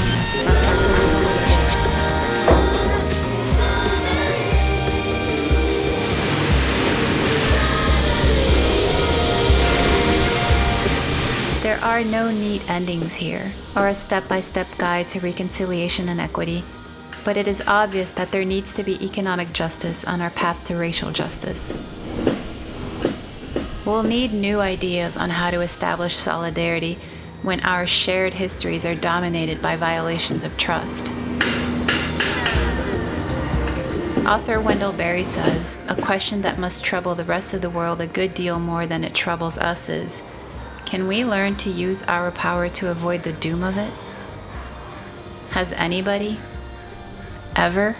Are 0.47 0.55
political 0.55 1.25
creation. 1.25 1.55
There 11.61 11.79
are 11.83 12.03
no 12.03 12.31
neat 12.31 12.69
endings 12.69 13.15
here, 13.15 13.51
or 13.75 13.87
a 13.87 13.95
step 13.95 14.27
by 14.29 14.39
step 14.39 14.67
guide 14.77 15.07
to 15.09 15.19
reconciliation 15.19 16.09
and 16.09 16.21
equity, 16.21 16.63
but 17.25 17.35
it 17.35 17.47
is 17.47 17.61
obvious 17.65 18.11
that 18.11 18.31
there 18.31 18.45
needs 18.45 18.71
to 18.73 18.83
be 18.83 19.03
economic 19.03 19.51
justice 19.51 20.05
on 20.05 20.21
our 20.21 20.29
path 20.29 20.63
to 20.63 20.77
racial 20.77 21.11
justice. 21.11 21.73
We'll 23.83 24.03
need 24.03 24.31
new 24.31 24.59
ideas 24.59 25.17
on 25.17 25.31
how 25.31 25.49
to 25.49 25.61
establish 25.61 26.15
solidarity 26.15 26.97
when 27.41 27.61
our 27.61 27.87
shared 27.87 28.35
histories 28.35 28.85
are 28.85 28.95
dominated 28.95 29.61
by 29.61 29.75
violations 29.75 30.43
of 30.43 30.55
trust. 30.55 31.11
Author 34.27 34.59
Wendell 34.59 34.93
Berry 34.93 35.23
says 35.23 35.77
a 35.87 35.99
question 35.99 36.41
that 36.41 36.59
must 36.59 36.83
trouble 36.83 37.15
the 37.15 37.23
rest 37.23 37.53
of 37.53 37.61
the 37.61 37.69
world 37.69 38.01
a 38.01 38.07
good 38.07 38.33
deal 38.35 38.59
more 38.59 38.85
than 38.85 39.03
it 39.03 39.13
troubles 39.13 39.57
us 39.57 39.89
is 39.89 40.21
can 40.85 41.07
we 41.07 41.25
learn 41.25 41.55
to 41.57 41.69
use 41.71 42.03
our 42.03 42.31
power 42.31 42.69
to 42.69 42.89
avoid 42.89 43.23
the 43.23 43.33
doom 43.33 43.63
of 43.63 43.77
it? 43.77 43.93
Has 45.51 45.71
anybody 45.73 46.39
ever? 47.55 47.95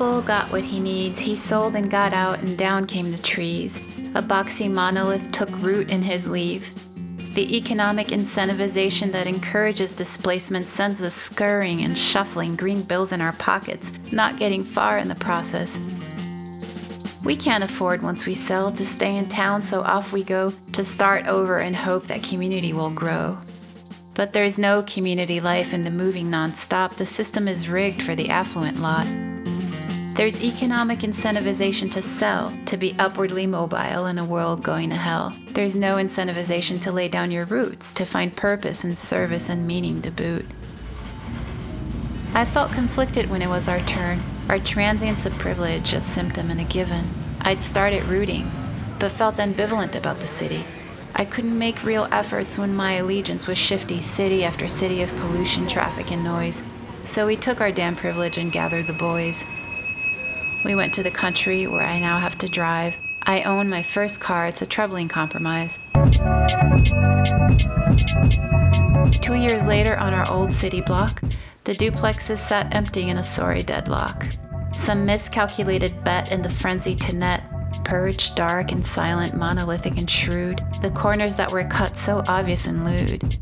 Bull 0.00 0.22
got 0.22 0.50
what 0.50 0.64
he 0.64 0.80
needs. 0.80 1.20
He 1.20 1.36
sold 1.36 1.74
and 1.74 1.90
got 1.90 2.14
out, 2.14 2.42
and 2.42 2.56
down 2.56 2.86
came 2.86 3.10
the 3.10 3.18
trees. 3.18 3.76
A 4.14 4.22
boxy 4.22 4.70
monolith 4.70 5.30
took 5.30 5.50
root 5.60 5.90
in 5.90 6.00
his 6.00 6.26
leave. 6.26 6.72
The 7.34 7.54
economic 7.54 8.06
incentivization 8.06 9.12
that 9.12 9.26
encourages 9.26 9.92
displacement 9.92 10.68
sends 10.68 11.02
us 11.02 11.12
scurrying 11.12 11.82
and 11.82 11.98
shuffling 11.98 12.56
green 12.56 12.80
bills 12.82 13.12
in 13.12 13.20
our 13.20 13.34
pockets, 13.34 13.92
not 14.10 14.38
getting 14.38 14.64
far 14.64 14.96
in 14.96 15.08
the 15.08 15.14
process. 15.16 15.78
We 17.22 17.36
can't 17.36 17.62
afford 17.62 18.00
once 18.00 18.24
we 18.24 18.32
sell 18.32 18.72
to 18.72 18.86
stay 18.86 19.18
in 19.18 19.28
town, 19.28 19.60
so 19.60 19.82
off 19.82 20.14
we 20.14 20.24
go 20.24 20.54
to 20.72 20.82
start 20.82 21.26
over 21.26 21.58
and 21.58 21.76
hope 21.76 22.06
that 22.06 22.22
community 22.22 22.72
will 22.72 22.88
grow. 22.88 23.36
But 24.14 24.32
there's 24.32 24.56
no 24.56 24.82
community 24.82 25.40
life 25.40 25.74
in 25.74 25.84
the 25.84 25.90
moving 25.90 26.30
nonstop. 26.30 26.94
The 26.94 27.04
system 27.04 27.46
is 27.46 27.68
rigged 27.68 28.02
for 28.02 28.14
the 28.14 28.30
affluent 28.30 28.80
lot. 28.80 29.06
There's 30.20 30.44
economic 30.44 30.98
incentivization 30.98 31.90
to 31.92 32.02
sell, 32.02 32.52
to 32.66 32.76
be 32.76 32.94
upwardly 32.98 33.46
mobile 33.46 34.04
in 34.04 34.18
a 34.18 34.24
world 34.26 34.62
going 34.62 34.90
to 34.90 34.96
hell. 34.96 35.34
There's 35.52 35.74
no 35.74 35.96
incentivization 35.96 36.78
to 36.82 36.92
lay 36.92 37.08
down 37.08 37.30
your 37.30 37.46
roots, 37.46 37.90
to 37.94 38.04
find 38.04 38.36
purpose 38.36 38.84
and 38.84 38.98
service 38.98 39.48
and 39.48 39.66
meaning 39.66 40.02
to 40.02 40.10
boot. 40.10 40.44
I 42.34 42.44
felt 42.44 42.72
conflicted 42.72 43.30
when 43.30 43.40
it 43.40 43.48
was 43.48 43.66
our 43.66 43.80
turn, 43.80 44.22
our 44.50 44.58
transience 44.58 45.24
of 45.24 45.32
privilege 45.38 45.94
a 45.94 46.02
symptom 46.02 46.50
and 46.50 46.60
a 46.60 46.64
given. 46.64 47.08
I'd 47.40 47.62
started 47.62 48.04
rooting, 48.04 48.52
but 48.98 49.12
felt 49.12 49.36
ambivalent 49.36 49.94
about 49.94 50.20
the 50.20 50.26
city. 50.26 50.66
I 51.14 51.24
couldn't 51.24 51.58
make 51.58 51.82
real 51.82 52.08
efforts 52.12 52.58
when 52.58 52.74
my 52.74 52.96
allegiance 52.96 53.46
was 53.46 53.56
shifty 53.56 54.02
city 54.02 54.44
after 54.44 54.68
city 54.68 55.00
of 55.00 55.16
pollution, 55.16 55.66
traffic, 55.66 56.12
and 56.12 56.22
noise. 56.22 56.62
So 57.04 57.26
we 57.26 57.36
took 57.36 57.62
our 57.62 57.72
damn 57.72 57.96
privilege 57.96 58.36
and 58.36 58.52
gathered 58.52 58.86
the 58.86 58.92
boys. 58.92 59.46
We 60.64 60.74
went 60.74 60.92
to 60.94 61.02
the 61.02 61.10
country 61.10 61.66
where 61.66 61.82
I 61.82 61.98
now 61.98 62.18
have 62.18 62.36
to 62.38 62.48
drive. 62.48 62.94
I 63.22 63.42
own 63.42 63.68
my 63.68 63.82
first 63.82 64.20
car, 64.20 64.46
it's 64.46 64.62
a 64.62 64.66
troubling 64.66 65.08
compromise. 65.08 65.78
Two 69.22 69.34
years 69.34 69.66
later, 69.66 69.96
on 69.96 70.12
our 70.12 70.28
old 70.28 70.52
city 70.52 70.80
block, 70.80 71.22
the 71.64 71.74
duplexes 71.74 72.38
sat 72.38 72.74
empty 72.74 73.08
in 73.08 73.18
a 73.18 73.22
sorry 73.22 73.62
deadlock. 73.62 74.26
Some 74.74 75.06
miscalculated 75.06 76.04
bet 76.04 76.30
in 76.30 76.42
the 76.42 76.50
frenzy 76.50 76.94
to 76.94 77.12
net, 77.14 77.42
purged, 77.84 78.36
dark 78.36 78.72
and 78.72 78.84
silent, 78.84 79.34
monolithic 79.34 79.96
and 79.96 80.10
shrewd, 80.10 80.60
the 80.82 80.90
corners 80.90 81.36
that 81.36 81.50
were 81.50 81.64
cut 81.64 81.96
so 81.96 82.22
obvious 82.26 82.66
and 82.66 82.84
lewd. 82.84 83.38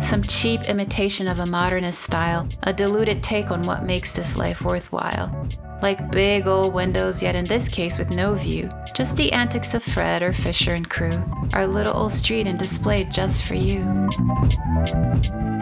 Some 0.00 0.22
cheap 0.24 0.62
imitation 0.62 1.26
of 1.26 1.40
a 1.40 1.46
modernist 1.46 2.02
style, 2.02 2.48
a 2.62 2.72
diluted 2.72 3.22
take 3.22 3.50
on 3.50 3.66
what 3.66 3.84
makes 3.84 4.14
this 4.14 4.36
life 4.36 4.62
worthwhile. 4.62 5.48
Like 5.80 6.10
big 6.10 6.46
old 6.46 6.74
windows, 6.74 7.22
yet 7.22 7.36
in 7.36 7.46
this 7.46 7.68
case 7.68 7.98
with 7.98 8.10
no 8.10 8.34
view, 8.34 8.68
just 8.94 9.16
the 9.16 9.32
antics 9.32 9.74
of 9.74 9.82
Fred 9.82 10.22
or 10.22 10.32
Fisher 10.32 10.74
and 10.74 10.88
crew, 10.88 11.22
our 11.52 11.66
little 11.66 11.96
old 11.96 12.12
street 12.12 12.46
and 12.46 12.58
displayed 12.58 13.12
just 13.12 13.44
for 13.44 13.54
you. 13.54 13.80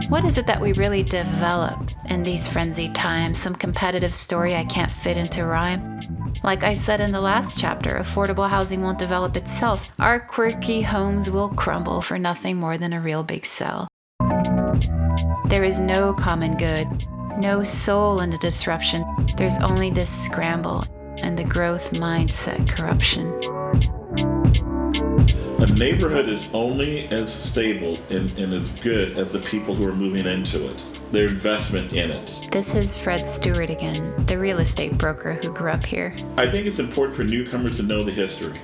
What 0.09 0.25
is 0.25 0.39
it 0.39 0.47
that 0.47 0.61
we 0.61 0.73
really 0.73 1.03
develop 1.03 1.91
in 2.09 2.23
these 2.23 2.49
frenzied 2.49 2.95
times, 2.95 3.39
some 3.39 3.55
competitive 3.55 4.14
story 4.14 4.55
I 4.55 4.64
can't 4.64 4.93
fit 4.93 5.17
into 5.17 5.45
rhyme. 5.45 6.35
Like 6.43 6.62
I 6.62 6.75
said 6.75 7.01
in 7.01 7.12
the 7.12 7.21
last 7.21 7.59
chapter, 7.59 7.95
affordable 7.95 8.49
housing 8.49 8.83
won't 8.83 8.99
develop 8.99 9.37
itself. 9.37 9.85
Our 9.99 10.21
quirky 10.21 10.83
homes 10.83 11.31
will 11.31 11.49
crumble 11.51 12.03
for 12.03 12.19
nothing 12.19 12.57
more 12.57 12.79
than 12.79 12.93
a 12.93 13.01
real 13.01 13.23
big 13.23 13.45
cell. 13.45 13.89
There 15.47 15.64
is 15.64 15.79
no 15.79 16.12
common 16.12 16.57
good, 16.57 16.87
no 17.39 17.62
soul 17.62 18.21
in 18.21 18.31
the 18.31 18.39
disruption. 18.39 19.05
There's 19.35 19.59
only 19.59 19.91
this 19.91 20.09
scramble 20.24 20.87
and 21.18 21.39
the 21.39 21.45
growth 21.45 21.93
mindset 21.93 22.68
corruption. 22.68 23.33
A 25.59 25.66
neighborhood 25.66 26.29
is 26.29 26.47
only 26.53 27.09
as 27.09 27.33
stable 27.33 27.99
and, 28.09 28.37
and 28.39 28.55
as 28.55 28.68
good 28.68 29.18
as 29.18 29.33
the 29.33 29.41
people 29.41 29.74
who 29.74 29.87
are 29.87 29.95
moving 29.95 30.27
into 30.27 30.70
it, 30.70 30.83
their 31.12 31.29
investment 31.29 31.93
in 31.93 32.11
it. 32.11 32.35
This 32.51 32.74
is 32.74 32.97
Fred 32.97 33.29
Stewart 33.29 33.68
again, 33.68 34.14
the 34.27 34.39
real 34.39 34.59
estate 34.59 34.97
broker 34.97 35.35
who 35.35 35.53
grew 35.53 35.70
up 35.70 35.85
here. 35.85 36.16
I 36.39 36.47
think 36.47 36.66
it's 36.66 36.79
important 36.79 37.16
for 37.16 37.24
newcomers 37.24 37.77
to 37.77 37.83
know 37.83 38.05
the 38.05 38.12
history. 38.12 38.61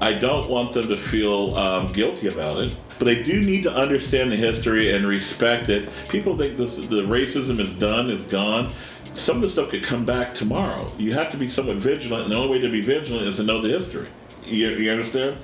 I 0.00 0.12
don't 0.12 0.50
want 0.50 0.72
them 0.72 0.88
to 0.88 0.96
feel 0.96 1.54
um, 1.56 1.92
guilty 1.92 2.26
about 2.26 2.58
it, 2.58 2.76
but 2.98 3.06
they 3.06 3.22
do 3.22 3.40
need 3.40 3.62
to 3.62 3.72
understand 3.72 4.30
the 4.30 4.36
history 4.36 4.94
and 4.94 5.06
respect 5.06 5.68
it. 5.68 5.88
People 6.08 6.36
think 6.36 6.56
this, 6.56 6.76
the 6.76 7.02
racism 7.02 7.60
is 7.60 7.74
done, 7.74 8.10
is 8.10 8.24
gone. 8.24 8.74
Some 9.14 9.36
of 9.36 9.42
the 9.42 9.48
stuff 9.48 9.70
could 9.70 9.84
come 9.84 10.04
back 10.04 10.34
tomorrow. 10.34 10.92
You 10.98 11.12
have 11.14 11.30
to 11.30 11.36
be 11.36 11.48
somewhat 11.48 11.76
vigilant, 11.76 12.24
and 12.24 12.32
the 12.32 12.36
only 12.36 12.50
way 12.50 12.58
to 12.58 12.68
be 12.68 12.82
vigilant 12.82 13.26
is 13.26 13.36
to 13.36 13.42
know 13.42 13.60
the 13.60 13.68
history. 13.68 14.08
You, 14.44 14.70
you 14.70 14.90
understand? 14.90 15.38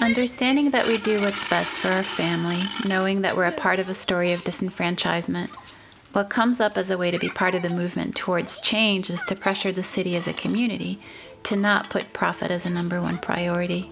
Understanding 0.00 0.70
that 0.70 0.86
we 0.86 0.98
do 0.98 1.20
what's 1.20 1.48
best 1.48 1.78
for 1.78 1.88
our 1.88 2.02
family, 2.02 2.62
knowing 2.86 3.20
that 3.22 3.36
we're 3.36 3.46
a 3.46 3.52
part 3.52 3.78
of 3.78 3.88
a 3.88 3.94
story 3.94 4.32
of 4.32 4.42
disenfranchisement. 4.42 5.50
What 6.12 6.30
comes 6.30 6.60
up 6.60 6.76
as 6.76 6.90
a 6.90 6.98
way 6.98 7.10
to 7.10 7.18
be 7.18 7.28
part 7.28 7.54
of 7.54 7.62
the 7.62 7.68
movement 7.68 8.16
towards 8.16 8.58
change 8.58 9.10
is 9.10 9.22
to 9.24 9.36
pressure 9.36 9.70
the 9.70 9.82
city 9.82 10.16
as 10.16 10.26
a 10.26 10.32
community 10.32 10.98
to 11.44 11.56
not 11.56 11.90
put 11.90 12.12
profit 12.12 12.50
as 12.50 12.66
a 12.66 12.70
number 12.70 13.00
one 13.00 13.18
priority. 13.18 13.90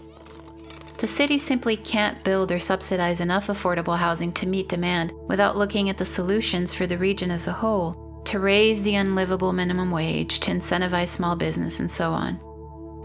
The 0.99 1.07
city 1.07 1.39
simply 1.39 1.77
can't 1.77 2.25
build 2.25 2.51
or 2.51 2.59
subsidize 2.59 3.21
enough 3.21 3.49
affordable 3.49 3.99
housing 3.99 4.33
to 4.33 4.47
meet 4.47 4.69
demand 4.69 5.13
without 5.29 5.57
looking 5.57 5.91
at 5.91 5.99
the 5.99 6.05
solutions 6.05 6.73
for 6.73 6.87
the 6.87 6.99
region 6.99 7.31
as 7.31 7.47
a 7.47 7.53
whole, 7.53 8.23
to 8.25 8.39
raise 8.39 8.83
the 8.83 8.95
unlivable 8.95 9.53
minimum 9.53 9.91
wage, 9.91 10.41
to 10.41 10.51
incentivize 10.51 11.09
small 11.09 11.37
business, 11.37 11.81
and 11.81 11.91
so 11.91 12.13
on. 12.13 12.41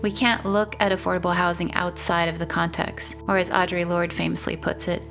We 0.01 0.11
can't 0.11 0.45
look 0.45 0.75
at 0.79 0.91
affordable 0.91 1.35
housing 1.35 1.73
outside 1.73 2.29
of 2.29 2.39
the 2.39 2.45
context, 2.45 3.17
or 3.27 3.37
as 3.37 3.49
Audre 3.49 3.87
Lorde 3.87 4.13
famously 4.13 4.55
puts 4.55 4.87
it, 4.87 5.05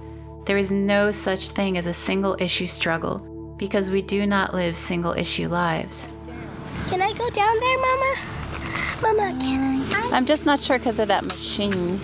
there 0.46 0.58
is 0.58 0.72
no 0.72 1.10
such 1.10 1.50
thing 1.50 1.78
as 1.78 1.86
a 1.86 1.92
single 1.92 2.36
issue 2.40 2.66
struggle 2.66 3.54
because 3.56 3.90
we 3.90 4.02
do 4.02 4.26
not 4.26 4.54
live 4.54 4.74
single 4.74 5.12
issue 5.12 5.48
lives. 5.48 6.10
Can 6.88 7.02
I 7.02 7.12
go 7.12 7.28
down 7.30 7.60
there, 7.60 7.78
Mama? 7.78 8.16
Mama, 9.02 9.38
can 9.38 9.94
I? 9.94 10.10
I'm 10.16 10.26
just 10.26 10.46
not 10.46 10.60
sure 10.60 10.78
because 10.78 10.98
of 10.98 11.08
that 11.08 11.24
machine. 11.24 12.00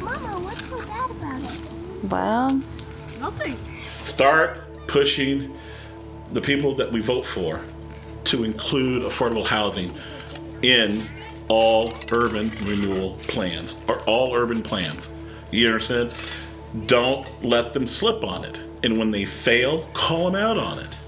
Mama, 0.00 0.40
what's 0.40 0.64
so 0.70 0.78
bad 0.86 1.10
about 1.10 1.42
it? 1.42 1.60
Well, 2.08 2.60
Nothing. 3.20 3.56
Start 4.02 4.86
pushing 4.86 5.54
the 6.32 6.40
people 6.40 6.74
that 6.76 6.90
we 6.90 7.00
vote 7.00 7.26
for 7.26 7.60
to 8.24 8.44
include 8.44 9.02
affordable 9.02 9.46
housing 9.46 9.92
in 10.62 11.06
all 11.48 11.92
urban 12.12 12.50
renewal 12.62 13.14
plans 13.28 13.76
or 13.88 13.98
all 14.00 14.34
urban 14.34 14.62
plans. 14.62 15.10
You 15.50 15.66
understand? 15.66 16.14
Don't 16.86 17.26
let 17.44 17.72
them 17.72 17.86
slip 17.86 18.24
on 18.24 18.44
it. 18.44 18.60
And 18.82 18.98
when 18.98 19.10
they 19.10 19.26
fail, 19.26 19.82
call 19.92 20.30
them 20.30 20.40
out 20.40 20.56
on 20.56 20.78
it. 20.78 20.98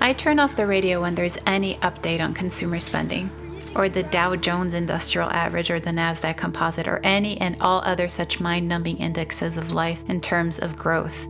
I 0.00 0.12
turn 0.14 0.40
off 0.40 0.56
the 0.56 0.66
radio 0.66 1.02
when 1.02 1.14
there's 1.14 1.38
any 1.46 1.76
update 1.76 2.20
on 2.20 2.34
consumer 2.34 2.80
spending, 2.80 3.30
or 3.74 3.88
the 3.88 4.02
Dow 4.02 4.36
Jones 4.36 4.74
Industrial 4.74 5.30
Average, 5.30 5.70
or 5.70 5.80
the 5.80 5.90
NASDAQ 5.90 6.36
Composite, 6.36 6.88
or 6.88 7.00
any 7.02 7.40
and 7.40 7.56
all 7.60 7.82
other 7.84 8.08
such 8.08 8.40
mind 8.40 8.68
numbing 8.68 8.98
indexes 8.98 9.56
of 9.56 9.72
life 9.72 10.02
in 10.08 10.20
terms 10.20 10.58
of 10.58 10.76
growth. 10.76 11.26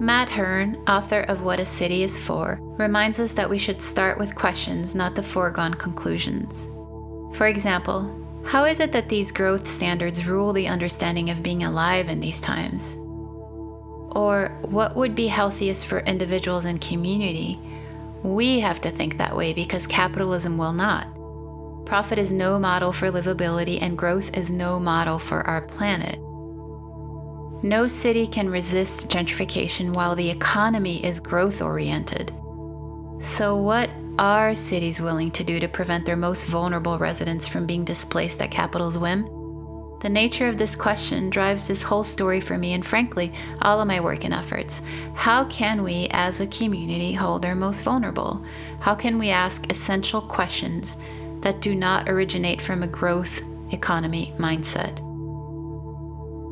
Matt 0.00 0.28
Hern, 0.28 0.76
author 0.88 1.20
of 1.20 1.42
What 1.42 1.60
a 1.60 1.64
City 1.64 2.02
is 2.02 2.18
For, 2.18 2.58
reminds 2.78 3.20
us 3.20 3.32
that 3.34 3.48
we 3.48 3.58
should 3.58 3.80
start 3.80 4.18
with 4.18 4.34
questions, 4.34 4.94
not 4.94 5.14
the 5.14 5.22
foregone 5.22 5.74
conclusions. 5.74 6.66
For 7.36 7.46
example, 7.46 8.20
how 8.44 8.64
is 8.64 8.80
it 8.80 8.92
that 8.92 9.08
these 9.08 9.32
growth 9.32 9.66
standards 9.66 10.26
rule 10.26 10.52
the 10.52 10.68
understanding 10.68 11.30
of 11.30 11.42
being 11.42 11.64
alive 11.64 12.08
in 12.08 12.20
these 12.20 12.40
times? 12.40 12.96
Or 14.14 14.48
what 14.62 14.94
would 14.96 15.14
be 15.14 15.28
healthiest 15.28 15.86
for 15.86 16.00
individuals 16.00 16.64
and 16.64 16.80
community? 16.80 17.58
We 18.24 18.60
have 18.60 18.80
to 18.80 18.90
think 18.90 19.18
that 19.18 19.36
way 19.36 19.52
because 19.52 19.86
capitalism 19.86 20.56
will 20.56 20.72
not. 20.72 21.14
Profit 21.84 22.18
is 22.18 22.32
no 22.32 22.58
model 22.58 22.90
for 22.90 23.10
livability, 23.10 23.78
and 23.82 23.98
growth 23.98 24.34
is 24.34 24.50
no 24.50 24.80
model 24.80 25.18
for 25.18 25.46
our 25.46 25.60
planet. 25.60 26.18
No 27.62 27.86
city 27.86 28.26
can 28.26 28.48
resist 28.48 29.08
gentrification 29.08 29.92
while 29.92 30.14
the 30.14 30.30
economy 30.30 31.04
is 31.04 31.20
growth 31.20 31.60
oriented. 31.60 32.32
So, 33.18 33.56
what 33.56 33.90
are 34.18 34.54
cities 34.54 35.02
willing 35.02 35.30
to 35.32 35.44
do 35.44 35.60
to 35.60 35.68
prevent 35.68 36.06
their 36.06 36.16
most 36.16 36.46
vulnerable 36.46 36.98
residents 36.98 37.46
from 37.46 37.66
being 37.66 37.84
displaced 37.84 38.40
at 38.40 38.50
capital's 38.50 38.96
whim? 38.96 39.43
The 40.04 40.10
nature 40.10 40.48
of 40.48 40.58
this 40.58 40.76
question 40.76 41.30
drives 41.30 41.64
this 41.64 41.82
whole 41.82 42.04
story 42.04 42.38
for 42.38 42.58
me, 42.58 42.74
and 42.74 42.84
frankly, 42.84 43.32
all 43.62 43.80
of 43.80 43.88
my 43.88 44.00
work 44.00 44.24
and 44.24 44.34
efforts. 44.34 44.82
How 45.14 45.46
can 45.46 45.82
we, 45.82 46.08
as 46.10 46.40
a 46.40 46.46
community, 46.46 47.14
hold 47.14 47.46
our 47.46 47.54
most 47.54 47.82
vulnerable? 47.84 48.44
How 48.82 48.94
can 48.94 49.18
we 49.18 49.30
ask 49.30 49.70
essential 49.70 50.20
questions 50.20 50.98
that 51.40 51.62
do 51.62 51.74
not 51.74 52.06
originate 52.06 52.60
from 52.60 52.82
a 52.82 52.86
growth 52.86 53.40
economy 53.72 54.34
mindset? 54.36 55.00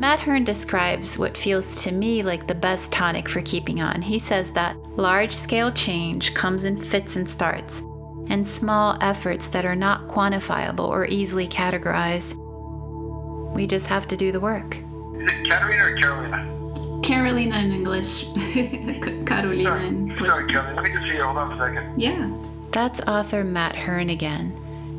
Matt 0.01 0.21
Hern 0.21 0.45
describes 0.45 1.19
what 1.19 1.37
feels 1.37 1.85
to 1.85 1.93
me 1.93 2.23
like 2.23 2.47
the 2.47 2.55
best 2.55 2.91
tonic 2.91 3.29
for 3.29 3.43
keeping 3.43 3.83
on. 3.83 4.01
He 4.01 4.19
says 4.19 4.51
that 4.53 4.79
large 4.97 5.35
scale 5.35 5.71
change 5.71 6.33
comes 6.33 6.65
in 6.65 6.81
fits 6.81 7.17
and 7.17 7.29
starts, 7.29 7.83
and 8.29 8.49
small 8.49 8.97
efforts 9.03 9.49
that 9.49 9.67
are 9.67 9.77
not 9.77 10.09
quantifiable 10.09 10.89
or 10.89 11.05
easily 11.05 11.47
categorized. 11.47 12.39
We 13.55 13.67
just 13.67 13.87
have 13.87 14.09
to 14.09 14.17
do 14.17 14.33
the 14.33 14.41
work. 14.41 14.77
Is 14.77 15.33
it 15.33 15.51
Katerina 15.51 15.85
or 15.85 15.97
Carolina? 15.99 17.01
Carolina 17.03 17.59
in 17.59 17.73
English, 17.73 18.25
Carolina 19.27 19.77
in 19.85 20.17
Sorry, 20.17 20.47
Carolina. 20.51 20.75
Let 20.77 20.85
me 20.85 20.93
just 20.93 21.05
see 21.05 21.15
you. 21.15 21.25
Hold 21.25 21.37
on 21.37 21.57
for 21.57 21.67
a 21.67 21.75
second. 21.75 22.01
Yeah. 22.01 22.31
That's 22.71 23.03
author 23.03 23.45
Matt 23.45 23.77
Hern 23.77 24.09
again, 24.09 24.55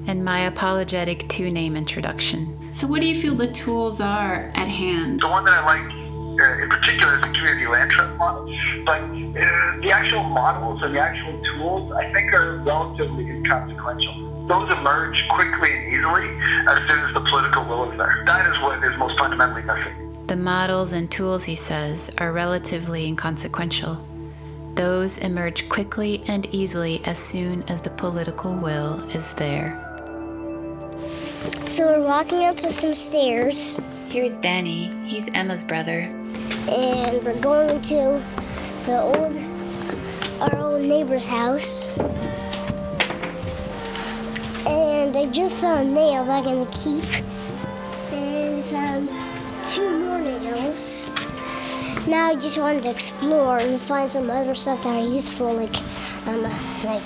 and 0.06 0.24
my 0.24 0.41
apologetic 0.41 1.28
two 1.30 1.49
name 1.49 1.76
introduction. 1.76 2.56
So, 2.74 2.86
what 2.86 3.01
do 3.01 3.08
you 3.08 3.20
feel 3.20 3.34
the 3.34 3.51
tools 3.51 3.99
are 3.99 4.51
at 4.54 4.68
hand? 4.68 5.22
The 5.22 5.28
one 5.28 5.45
that 5.45 5.56
I 5.56 5.66
like 5.66 6.04
uh, 6.39 6.64
in 6.64 6.70
particular 6.70 7.16
is 7.16 7.22
the 7.22 7.30
community 7.30 7.66
land 7.68 7.89
trust 7.89 8.16
model. 8.18 8.45
But 8.86 9.01
uh, 9.01 9.80
the 9.82 9.91
actual 9.91 10.24
models 10.24 10.84
and 10.84 10.93
the 10.93 10.99
actual 10.99 11.41
tools, 11.43 11.91
I 11.93 12.12
think, 12.14 12.34
are 12.34 12.58
relatively 12.58 13.30
inconsequential. 13.30 14.33
Those 14.48 14.70
emerge 14.72 15.26
quickly 15.30 15.72
and 15.72 15.94
easily 15.94 16.28
as 16.68 16.78
soon 16.89 17.00
as 17.00 17.14
the 17.14 17.22
political 17.22 17.64
will 17.64 17.89
is 17.89 17.98
there. 17.98 18.24
That 18.26 18.52
is 18.52 18.62
what 18.62 18.84
is 18.84 18.98
most 18.98 19.18
fundamentally 19.18 19.62
missing. 19.62 20.26
The 20.28 20.36
models 20.36 20.91
and 20.91 21.10
tools, 21.10 21.46
he 21.46 21.56
says, 21.56 22.12
are 22.18 22.34
relatively 22.34 23.06
inconsequential. 23.08 24.06
Those 24.76 25.18
emerge 25.20 25.70
quickly 25.70 26.24
and 26.28 26.46
easily 26.48 27.02
as 27.06 27.20
soon 27.20 27.64
as 27.70 27.80
the 27.80 27.91
political 27.91 28.54
will 28.54 29.02
is 29.16 29.32
there. 29.34 29.80
So 31.64 31.86
we're 31.91 32.06
walking 32.06 32.44
up 32.44 32.60
some 32.70 32.96
stairs. 32.96 33.80
Here's 34.10 34.36
Danny. 34.36 34.91
He's 35.06 35.30
Emma's 35.30 35.64
brother. 35.64 36.02
And 36.68 37.24
we're 37.24 37.39
going 37.39 37.82
to 37.84 38.22
the 38.86 39.00
old, 39.00 39.38
our 40.41 40.60
old 40.60 40.82
neighbor's 40.82 41.28
house. 41.28 41.88
I 45.16 45.28
just 45.28 45.55
found 45.57 45.93
nails 45.93 46.28
I'm 46.28 46.43
gonna 46.43 46.66
keep. 46.72 47.03
And 48.11 48.66
found 48.66 49.09
two 49.70 49.99
more 49.99 50.18
nails. 50.18 51.11
Now 52.07 52.30
I 52.30 52.36
just 52.36 52.57
wanted 52.57 52.82
to 52.84 52.89
explore 52.89 53.57
and 53.57 53.80
find 53.80 54.11
some 54.11 54.30
other 54.32 54.55
stuff 54.55 54.84
that 54.84 54.95
are 54.95 55.07
useful, 55.07 55.53
like, 55.53 55.78
um, 56.26 56.41
like 56.84 57.03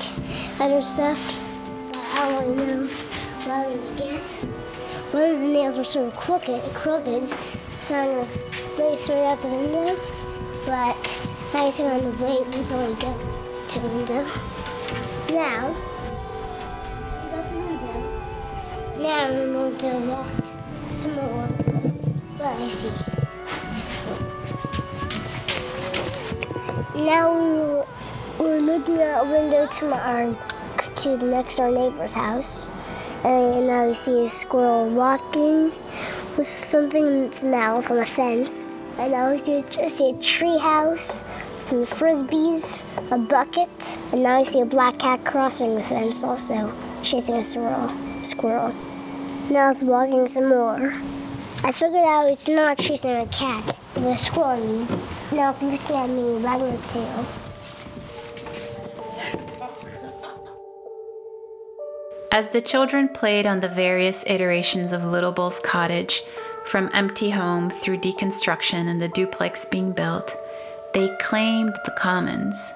other 0.61 0.81
stuff. 0.81 1.19
But 1.91 1.99
I 2.13 2.31
don't 2.31 2.57
really 2.57 2.65
know 2.65 2.87
what 2.87 3.51
I'm 3.51 3.75
gonna 3.75 3.97
get. 3.97 4.21
One 5.11 5.23
of 5.23 5.41
the 5.41 5.47
nails 5.47 5.77
were 5.77 5.83
sort 5.83 6.07
of 6.07 6.15
crooked, 6.15 6.63
crooked, 6.73 7.27
so 7.81 7.93
I'm 7.93 8.07
gonna 8.07 8.27
maybe 8.77 9.01
throw 9.01 9.17
it 9.17 9.25
out 9.25 9.41
the 9.41 9.49
window. 9.49 9.99
But 10.65 11.17
I 11.53 11.65
guess 11.65 11.79
I'm 11.81 11.87
on 11.87 12.05
the 12.05 12.11
blade 12.11 12.47
until 12.55 12.79
I 12.79 12.93
go 13.01 13.13
to 13.67 13.79
the 13.79 13.87
window. 13.89 14.25
Now, 15.29 15.75
Now 18.99 19.25
I'm 19.27 19.53
going 19.53 19.77
to 19.77 19.87
walk 20.09 20.27
some 20.89 21.15
more. 21.15 21.47
What 22.37 22.59
I 22.59 22.67
see. 22.67 22.91
Now 27.05 27.31
we- 27.31 28.43
we're 28.43 28.59
looking 28.59 28.99
out 29.01 29.27
a 29.27 29.29
window 29.29 29.67
to 29.67 29.85
my 29.85 29.99
our, 29.99 30.35
to 30.95 31.15
the 31.15 31.25
next 31.27 31.57
door 31.57 31.69
neighbor's 31.69 32.13
house, 32.13 32.67
and 33.23 33.67
now 33.67 33.85
we 33.85 33.93
see 33.93 34.25
a 34.25 34.29
squirrel 34.29 34.89
walking 34.89 35.71
with 36.35 36.47
something 36.47 37.05
in 37.05 37.25
its 37.25 37.43
mouth 37.43 37.91
on 37.91 37.97
the 37.97 38.05
fence. 38.05 38.75
And 38.97 39.11
now 39.11 39.31
we 39.31 39.37
see 39.37 39.63
see 39.89 40.09
a 40.09 40.13
tree 40.13 40.57
house, 40.57 41.23
some 41.59 41.85
frisbees, 41.85 42.81
a 43.11 43.19
bucket, 43.19 43.69
and 44.11 44.23
now 44.23 44.39
I 44.39 44.43
see 44.43 44.61
a 44.61 44.65
black 44.65 44.97
cat 44.97 45.23
crossing 45.23 45.75
the 45.75 45.83
fence, 45.83 46.23
also 46.23 46.73
chasing 47.03 47.35
a 47.35 47.43
squirrel. 47.43 47.91
Squirrel. 48.23 48.73
Now 49.49 49.71
it's 49.71 49.81
walking 49.81 50.27
some 50.27 50.49
more. 50.49 50.91
I 51.63 51.71
figured 51.71 52.03
out 52.03 52.29
it's 52.29 52.49
not 52.49 52.77
chasing 52.77 53.15
a 53.15 53.25
cat, 53.27 53.77
but 53.93 54.03
a 54.03 54.17
squirrel. 54.17 54.85
Now 55.31 55.51
it's 55.51 55.63
looking 55.63 55.95
at 55.95 56.09
me, 56.09 56.35
wagging 56.43 56.67
its 56.67 56.91
tail. 56.91 57.25
As 62.29 62.49
the 62.49 62.61
children 62.61 63.07
played 63.07 63.45
on 63.45 63.61
the 63.61 63.69
various 63.69 64.23
iterations 64.27 64.91
of 64.91 65.05
Little 65.05 65.31
Bull's 65.31 65.59
cottage, 65.59 66.23
from 66.65 66.89
empty 66.93 67.29
home 67.29 67.69
through 67.69 67.99
deconstruction 67.99 68.87
and 68.89 69.01
the 69.01 69.07
duplex 69.07 69.63
being 69.63 69.93
built, 69.93 70.35
they 70.93 71.07
claimed 71.21 71.73
the 71.85 71.95
commons. 71.97 72.73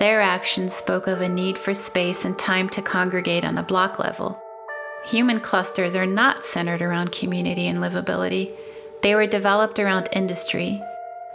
Their 0.00 0.20
actions 0.20 0.74
spoke 0.74 1.06
of 1.06 1.22
a 1.22 1.28
need 1.30 1.56
for 1.56 1.72
space 1.72 2.26
and 2.26 2.38
time 2.38 2.68
to 2.68 2.82
congregate 2.82 3.44
on 3.44 3.54
the 3.54 3.62
block 3.62 3.98
level. 3.98 4.43
Human 5.06 5.38
clusters 5.38 5.96
are 5.96 6.06
not 6.06 6.46
centered 6.46 6.80
around 6.80 7.12
community 7.12 7.66
and 7.66 7.78
livability, 7.78 8.50
they 9.02 9.14
were 9.14 9.26
developed 9.26 9.78
around 9.78 10.08
industry. 10.12 10.80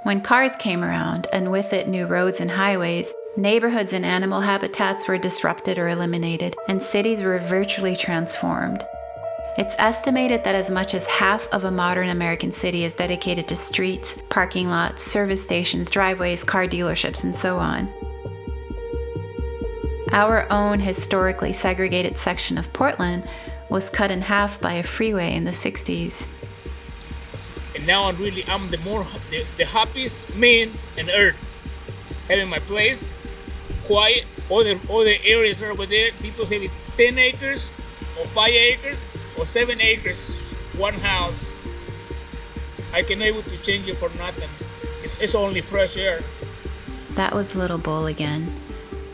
When 0.03 0.22
cars 0.22 0.51
came 0.57 0.84
around, 0.84 1.28
and 1.32 1.51
with 1.51 1.72
it 1.72 1.88
new 1.88 2.07
roads 2.07 2.39
and 2.39 2.49
highways, 2.49 3.13
neighborhoods 3.38 3.93
and 3.93 4.03
animal 4.03 4.41
habitats 4.41 5.07
were 5.07 5.20
disrupted 5.20 5.78
or 5.78 5.88
eliminated, 5.88 6.55
and 6.67 6.82
cities 6.82 7.22
were 7.22 7.38
virtually 7.38 7.95
transformed. 7.95 8.84
It's 9.59 9.76
estimated 9.78 10.43
that 10.45 10.55
as 10.55 10.72
much 10.72 10.95
as 10.95 11.05
half 11.05 11.47
of 11.49 11.63
a 11.63 11.72
modern 11.72 12.09
American 12.09 12.51
city 12.51 12.86
is 12.86 12.93
dedicated 12.93 13.47
to 13.49 13.55
streets, 13.55 14.17
parking 14.30 14.67
lots, 14.67 15.03
service 15.03 15.43
stations, 15.43 15.91
driveways, 15.91 16.43
car 16.43 16.65
dealerships, 16.65 17.24
and 17.24 17.36
so 17.36 17.59
on. 17.59 17.93
Our 20.11 20.51
own 20.51 20.80
historically 20.80 21.53
segregated 21.53 22.17
section 22.17 22.57
of 22.57 22.74
Portland 22.74 23.28
was 23.70 23.89
cut 23.89 24.11
in 24.11 24.22
half 24.24 24.59
by 24.59 24.74
a 24.74 24.84
freeway 24.84 25.34
in 25.34 25.45
the 25.45 25.51
60s. 25.51 26.28
And 27.76 27.86
now 27.88 28.05
I'm 28.05 28.17
really 28.17 28.43
I'm 28.47 28.70
the 28.72 28.78
more 28.80 29.05
the, 29.30 29.45
the 29.57 29.65
happiest 29.65 30.36
man 30.36 30.72
on 30.99 31.09
earth. 31.09 31.38
Having 32.28 32.49
my 32.49 32.59
place, 32.59 33.26
quiet. 33.86 34.26
All 34.49 34.63
the 34.63 34.80
all 34.89 35.03
the 35.03 35.24
areas 35.26 35.63
are 35.63 35.72
over 35.72 35.86
there. 35.86 36.11
People 36.22 36.45
having 36.45 36.72
ten 36.97 37.17
acres, 37.17 37.72
or 38.20 38.26
five 38.26 38.53
acres, 38.53 39.05
or 39.38 39.45
seven 39.45 39.80
acres, 39.80 40.36
one 40.76 40.95
house. 40.95 41.67
I 42.91 43.03
can 43.03 43.22
able 43.22 43.43
to 43.43 43.57
change 43.57 43.88
it 43.88 43.97
for 43.97 44.09
nothing. 44.17 44.49
It's, 45.03 45.15
it's 45.22 45.36
only 45.36 45.61
fresh 45.61 45.95
air. 45.95 46.22
That 47.11 47.34
was 47.34 47.55
Little 47.55 47.78
Bull 47.78 48.07
again. 48.07 48.53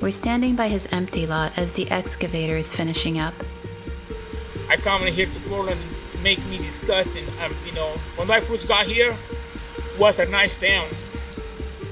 We're 0.02 0.12
standing 0.12 0.56
by 0.56 0.70
his 0.70 0.88
empty 0.92 1.28
lot 1.28 1.58
as 1.58 1.74
the 1.74 1.90
excavator 1.92 2.56
is 2.56 2.74
finishing 2.74 3.20
up. 3.20 3.34
I 4.76 4.78
come 4.78 5.04
in 5.04 5.14
here 5.14 5.28
to 5.28 5.40
Portland 5.48 5.80
and 6.14 6.22
make 6.22 6.46
me 6.48 6.58
disgusting. 6.58 7.26
Um, 7.42 7.56
you 7.66 7.72
know, 7.72 7.92
when 8.18 8.30
I 8.30 8.42
first 8.42 8.68
got 8.68 8.86
here, 8.86 9.16
was 9.98 10.20
a 10.20 10.26
nice 10.26 10.58
town. 10.58 10.90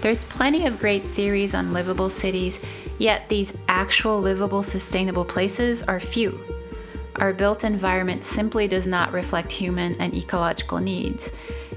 There's 0.02 0.26
plenty 0.26 0.66
of 0.66 0.80
great 0.80 1.10
theories 1.12 1.54
on 1.54 1.72
livable 1.72 2.10
cities, 2.10 2.60
yet 2.98 3.30
these 3.30 3.54
actual 3.70 4.20
livable, 4.20 4.64
sustainable 4.64 5.24
places 5.24 5.82
are 5.84 6.02
few. 6.02 6.38
Our 7.16 7.32
built 7.32 7.64
environment 7.64 8.26
simply 8.26 8.68
does 8.68 8.86
not 8.86 9.14
reflect 9.14 9.54
human 9.54 9.96
and 10.02 10.14
ecological 10.14 10.80
needs. 10.80 11.32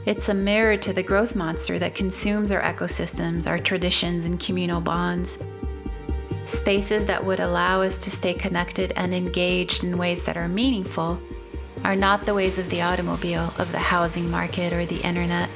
It's 0.07 0.29
a 0.29 0.35
mirror 0.35 0.77
to 0.79 0.93
the 0.93 1.05
growth 1.05 1.37
monster 1.37 1.79
that 1.79 1.95
consumes 1.95 2.51
our 2.51 2.63
ecosystems, 2.63 3.47
our 3.47 3.61
traditions, 3.61 4.25
and 4.25 4.41
communal 4.41 4.81
bonds. 4.81 5.39
Spaces 6.47 7.07
that 7.07 7.25
would 7.25 7.41
allow 7.41 7.83
us 7.83 7.99
to 7.99 8.11
stay 8.11 8.33
connected 8.33 8.93
and 8.95 9.13
engaged 9.13 9.83
in 9.83 9.99
ways 9.99 10.25
that 10.25 10.37
are 10.37 10.47
meaningful 10.47 11.21
are 11.85 11.97
not 11.97 12.25
the 12.25 12.35
ways 12.35 12.57
of 12.57 12.71
the 12.71 12.83
automobile, 12.83 13.53
of 13.59 13.73
the 13.73 13.79
housing 13.79 14.31
market, 14.31 14.73
or 14.73 14.87
the 14.87 15.01
internet. 15.01 15.51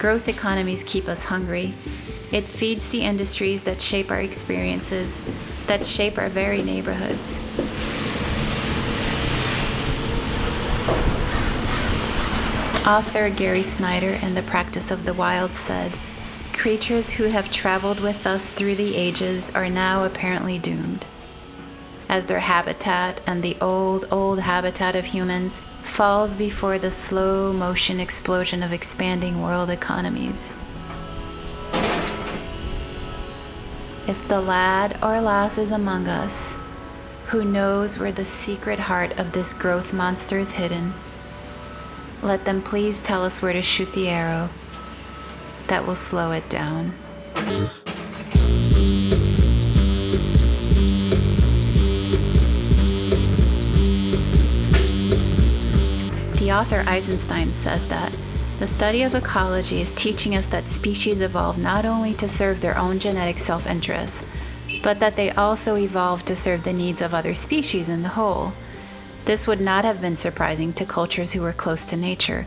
Growth 0.00 0.28
economies 0.28 0.82
keep 0.82 1.08
us 1.08 1.24
hungry. 1.24 1.72
It 2.32 2.42
feeds 2.42 2.88
the 2.88 3.02
industries 3.02 3.62
that 3.62 3.80
shape 3.80 4.10
our 4.10 4.20
experiences, 4.20 5.22
that 5.68 5.86
shape 5.86 6.18
our 6.18 6.28
very 6.28 6.62
neighborhoods. 6.62 7.38
Author 12.84 13.30
Gary 13.30 13.62
Snyder 13.62 14.18
in 14.22 14.34
The 14.34 14.42
Practice 14.42 14.90
of 14.90 15.04
the 15.04 15.14
Wild 15.14 15.54
said, 15.54 15.92
Creatures 16.56 17.10
who 17.10 17.24
have 17.24 17.52
traveled 17.52 18.00
with 18.00 18.26
us 18.26 18.50
through 18.50 18.74
the 18.74 18.96
ages 18.96 19.54
are 19.54 19.68
now 19.68 20.04
apparently 20.04 20.58
doomed. 20.58 21.06
As 22.08 22.26
their 22.26 22.40
habitat 22.40 23.20
and 23.26 23.42
the 23.42 23.56
old, 23.60 24.06
old 24.10 24.40
habitat 24.40 24.96
of 24.96 25.04
humans 25.04 25.60
falls 25.60 26.34
before 26.34 26.78
the 26.78 26.90
slow 26.90 27.52
motion 27.52 28.00
explosion 28.00 28.62
of 28.62 28.72
expanding 28.72 29.42
world 29.42 29.68
economies. 29.70 30.50
If 34.08 34.26
the 34.26 34.40
lad 34.40 34.98
or 35.02 35.20
lass 35.20 35.58
is 35.58 35.70
among 35.70 36.08
us, 36.08 36.56
who 37.26 37.44
knows 37.44 37.98
where 37.98 38.12
the 38.12 38.24
secret 38.24 38.78
heart 38.78 39.18
of 39.18 39.32
this 39.32 39.52
growth 39.52 39.92
monster 39.92 40.38
is 40.38 40.52
hidden, 40.52 40.94
let 42.22 42.44
them 42.44 42.62
please 42.62 43.02
tell 43.02 43.24
us 43.24 43.42
where 43.42 43.52
to 43.52 43.62
shoot 43.62 43.92
the 43.92 44.08
arrow 44.08 44.48
that 45.68 45.86
will 45.86 45.94
slow 45.94 46.32
it 46.32 46.48
down. 46.48 46.94
The 56.38 56.52
author 56.52 56.84
Eisenstein 56.86 57.50
says 57.50 57.88
that 57.88 58.16
the 58.58 58.68
study 58.68 59.02
of 59.02 59.14
ecology 59.14 59.80
is 59.80 59.92
teaching 59.92 60.36
us 60.36 60.46
that 60.46 60.64
species 60.64 61.20
evolve 61.20 61.58
not 61.58 61.84
only 61.84 62.14
to 62.14 62.28
serve 62.28 62.60
their 62.60 62.78
own 62.78 62.98
genetic 62.98 63.38
self 63.38 63.66
interests, 63.66 64.24
but 64.82 65.00
that 65.00 65.16
they 65.16 65.30
also 65.32 65.76
evolve 65.76 66.24
to 66.24 66.36
serve 66.36 66.62
the 66.62 66.72
needs 66.72 67.02
of 67.02 67.12
other 67.12 67.34
species 67.34 67.88
in 67.88 68.02
the 68.02 68.10
whole. 68.10 68.52
This 69.24 69.46
would 69.48 69.60
not 69.60 69.84
have 69.84 70.00
been 70.00 70.16
surprising 70.16 70.72
to 70.74 70.86
cultures 70.86 71.32
who 71.32 71.42
were 71.42 71.52
close 71.52 71.82
to 71.86 71.96
nature, 71.96 72.46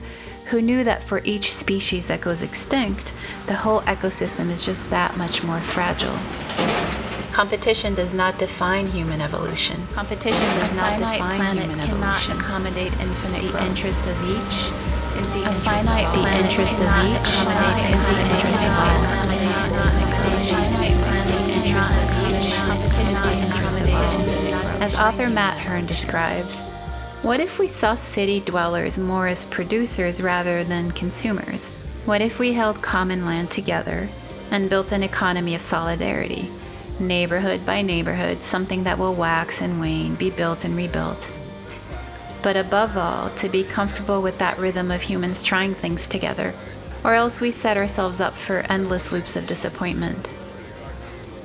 who 0.50 0.62
knew 0.62 0.84
that 0.84 1.04
for 1.04 1.22
each 1.24 1.54
species 1.54 2.08
that 2.08 2.22
goes 2.22 2.42
extinct, 2.42 3.14
the 3.48 3.54
whole 3.56 3.82
ecosystem 3.82 4.50
is 4.50 4.66
just 4.66 4.90
that 4.90 5.16
much 5.18 5.44
more 5.44 5.62
fragile. 5.62 6.18
Competition 7.32 7.94
does 7.96 8.12
not 8.14 8.38
define 8.40 8.88
human 8.88 9.22
evolution. 9.22 9.86
Competition 9.94 10.48
does 10.60 10.72
A 10.72 10.76
not 10.76 11.00
finite 11.00 11.18
define 11.20 11.40
planet 11.40 11.64
human 11.66 11.80
cannot 11.80 12.18
evolution. 12.24 12.38
accommodate 12.40 12.94
infinite 13.00 13.42
The 13.44 13.50
growth. 13.52 13.64
interest 13.70 14.02
of 14.08 14.18
each 14.26 14.58
is 15.22 15.30
the 15.34 15.44
A 15.44 15.50
interest 15.54 15.62
finite 15.64 16.06
of 16.06 16.16
all. 16.16 16.22
planet 16.24 16.42
The 16.42 16.48
interest 16.50 16.74
of 16.74 16.80
each 16.82 17.30
accommodate 17.30 17.90
infinite 17.94 18.30
interest 18.34 18.60
of 18.60 18.72
growth. 18.74 18.90
all. 18.90 19.02
The 19.30 19.38
interest 19.40 19.76
of 19.78 19.94
each 19.94 20.50
is 20.50 20.66
the 21.30 21.46
interest 21.54 21.94
of 23.82 23.94
all. 23.94 24.82
As 24.82 24.96
author 24.96 25.30
Matt 25.30 25.58
Hern 25.60 25.86
describes, 25.86 26.64
what 27.22 27.42
if 27.42 27.60
we 27.60 27.68
saw 27.68 27.96
city 27.96 28.40
dwellers 28.40 28.98
more 28.98 29.28
as 29.28 29.44
producers 29.46 30.22
rather 30.22 30.64
than 30.64 30.92
consumers? 30.94 31.68
What 32.06 32.22
if 32.22 32.40
we 32.40 32.54
held 32.54 32.82
common 32.82 33.26
land 33.26 33.52
together 33.52 34.08
and 34.52 34.70
built 34.70 34.94
an 34.94 35.04
economy 35.04 35.54
of 35.54 35.62
solidarity, 35.62 36.50
neighborhood 36.98 37.66
by 37.66 37.82
neighborhood, 37.82 38.42
something 38.42 38.86
that 38.86 38.98
will 38.98 39.14
wax 39.14 39.62
and 39.62 39.82
wane, 39.82 40.16
be 40.16 40.30
built 40.30 40.64
and 40.64 40.78
rebuilt? 40.78 41.30
But 42.42 42.56
above 42.56 42.96
all, 42.96 43.30
to 43.32 43.50
be 43.50 43.66
comfortable 43.66 44.22
with 44.22 44.38
that 44.38 44.58
rhythm 44.58 44.90
of 44.90 45.02
humans 45.02 45.42
trying 45.42 45.76
things 45.76 46.08
together, 46.08 46.54
or 47.04 47.14
else 47.16 47.42
we 47.42 47.52
set 47.52 47.76
ourselves 47.76 48.22
up 48.22 48.34
for 48.34 48.66
endless 48.70 49.12
loops 49.12 49.36
of 49.36 49.46
disappointment. 49.46 50.30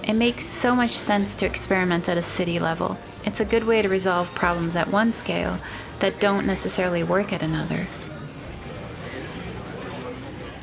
It 0.05 0.15
makes 0.15 0.45
so 0.45 0.77
much 0.77 0.93
sense 0.93 1.35
to 1.37 1.47
experiment 1.47 2.09
at 2.09 2.17
a 2.17 2.23
city 2.23 2.61
level. 2.61 2.97
It's 3.25 3.41
a 3.41 3.45
good 3.45 3.65
way 3.65 3.83
to 3.83 3.89
resolve 3.89 4.35
problems 4.35 4.77
at 4.77 4.89
one 4.89 5.13
scale 5.13 5.59
that 6.01 6.21
don't 6.21 6.47
necessarily 6.47 7.03
work 7.03 7.33
at 7.33 7.43
another. 7.43 7.87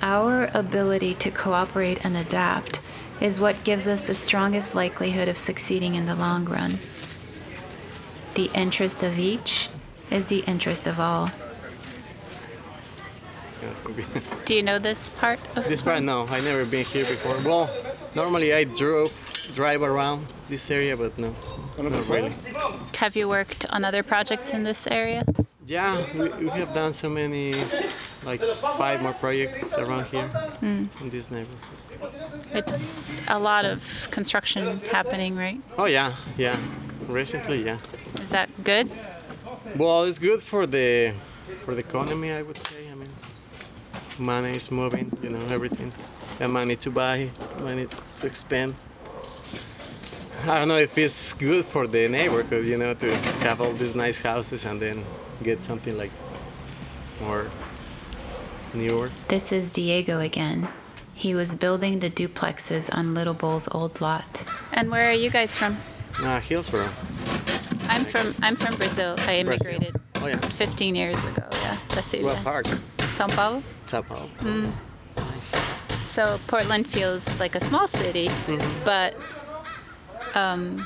Our 0.01 0.49
ability 0.53 1.16
to 1.16 1.32
cooperate 1.32 2.03
and 2.05 2.16
adapt 2.18 2.82
is 3.20 3.39
what 3.39 3.64
gives 3.64 3.88
us 3.88 4.01
the 4.01 4.16
strongest 4.16 4.74
likelihood 4.74 5.28
of 5.28 5.38
succeeding 5.38 5.95
in 5.95 6.05
the 6.05 6.16
long 6.16 6.45
run. 6.45 6.80
The 8.34 8.49
interest 8.53 9.03
of 9.03 9.20
each 9.20 9.70
is 10.09 10.26
the 10.28 10.39
interest 10.39 10.88
of 10.88 10.99
all. 10.99 11.30
Do 14.45 14.55
you 14.55 14.64
know 14.64 14.80
this 14.80 15.09
part 15.18 15.39
of 15.55 15.66
This 15.68 15.82
part, 15.82 16.01
no, 16.01 16.26
I 16.28 16.41
never 16.41 16.66
been 16.66 16.86
here 16.86 17.05
before. 17.05 17.36
Well, 17.47 17.70
normally 18.16 18.53
I 18.53 18.64
drove, 18.64 19.12
drive 19.53 19.84
around 19.84 20.26
this 20.52 20.70
area, 20.70 20.95
but 20.95 21.18
no, 21.18 21.34
not 21.80 22.08
really. 22.08 22.32
Have 22.97 23.16
you 23.16 23.28
worked 23.28 23.66
on 23.72 23.84
other 23.84 24.04
projects 24.04 24.54
in 24.54 24.64
this 24.64 24.86
area? 24.88 25.24
Yeah, 25.66 26.04
we, 26.14 26.30
we 26.45 26.49
have 26.49 26.74
done 26.74 26.93
so 26.93 27.10
many, 27.10 27.54
like 28.26 28.41
five 28.78 29.02
more 29.02 29.14
projects 29.14 29.78
around 29.78 30.06
here 30.14 30.30
Mm. 30.62 30.88
in 31.02 31.10
this 31.10 31.32
neighborhood. 31.32 31.58
It's 32.54 33.10
a 33.28 33.39
lot 33.39 33.64
of 33.66 34.08
construction 34.12 34.80
happening, 34.91 35.36
right? 35.38 35.60
Oh 35.78 35.86
yeah, 35.86 36.14
yeah. 36.38 36.58
Recently, 37.08 37.64
yeah. 37.66 37.78
Is 38.22 38.30
that 38.30 38.49
good? 38.64 38.89
Well, 39.78 40.04
it's 40.04 40.20
good 40.20 40.41
for 40.43 40.66
the 40.68 41.14
for 41.66 41.74
the 41.74 41.80
economy, 41.89 42.32
I 42.32 42.41
would 42.41 42.58
say. 42.58 42.89
I 42.91 42.95
mean, 42.95 43.10
money 44.18 44.52
is 44.58 44.70
moving, 44.72 45.08
you 45.24 45.30
know, 45.30 45.43
everything. 45.56 45.91
And 46.39 46.52
money 46.52 46.76
to 46.78 46.89
buy, 46.91 47.30
money 47.60 47.86
to 48.18 48.26
expend. 48.26 48.74
I 50.48 50.60
don't 50.60 50.68
know 50.68 50.78
if 50.78 50.98
it's 50.98 51.34
good 51.34 51.66
for 51.66 51.88
the 51.88 52.08
neighborhood, 52.08 52.66
you 52.66 52.78
know, 52.78 52.94
to 52.96 53.16
have 53.46 53.62
all 53.62 53.74
these 53.74 53.96
nice 53.96 54.22
houses 54.22 54.66
and 54.66 54.82
then 54.82 55.04
get 55.44 55.64
something 55.66 55.98
like 55.98 56.12
more 57.22 57.46
newer. 58.74 59.10
This 59.28 59.52
is 59.52 59.72
Diego 59.72 60.20
again. 60.20 60.68
He 61.14 61.36
was 61.36 61.54
building 61.56 62.00
the 62.00 62.10
duplexes 62.10 62.89
on 62.94 63.14
Little 63.14 63.34
Bull's 63.36 63.68
old 63.72 64.02
lot. 64.02 64.46
And 64.74 64.89
where 64.89 65.08
are 65.10 65.14
you 65.14 65.30
guys 65.30 65.56
from? 65.56 65.78
Uh, 66.24 66.39
Hillsboro. 66.39 66.88
I'm 67.88 68.06
from 68.06 68.34
I'm 68.42 68.56
from 68.56 68.76
Brazil. 68.76 69.16
I 69.20 69.44
Brazil. 69.44 69.68
immigrated 69.68 70.02
Oh, 70.16 70.28
yeah. 70.28 70.38
15 70.38 70.96
years 70.96 71.16
ago. 71.26 71.44
Yeah, 71.62 71.78
that's 71.89 72.14
it. 72.14 72.24
What 72.24 72.38
part? 72.44 72.66
São 73.18 73.30
Paulo. 73.30 73.62
Sao 73.88 74.02
Paulo. 74.02 74.30
Mm. 74.39 74.72
So 76.06 76.39
Portland 76.48 76.88
feels 76.88 77.28
like 77.39 77.56
a 77.56 77.60
small 77.66 77.88
city, 77.88 78.28
Mm-hmm. 78.28 78.84
but 78.86 79.16
um, 80.36 80.86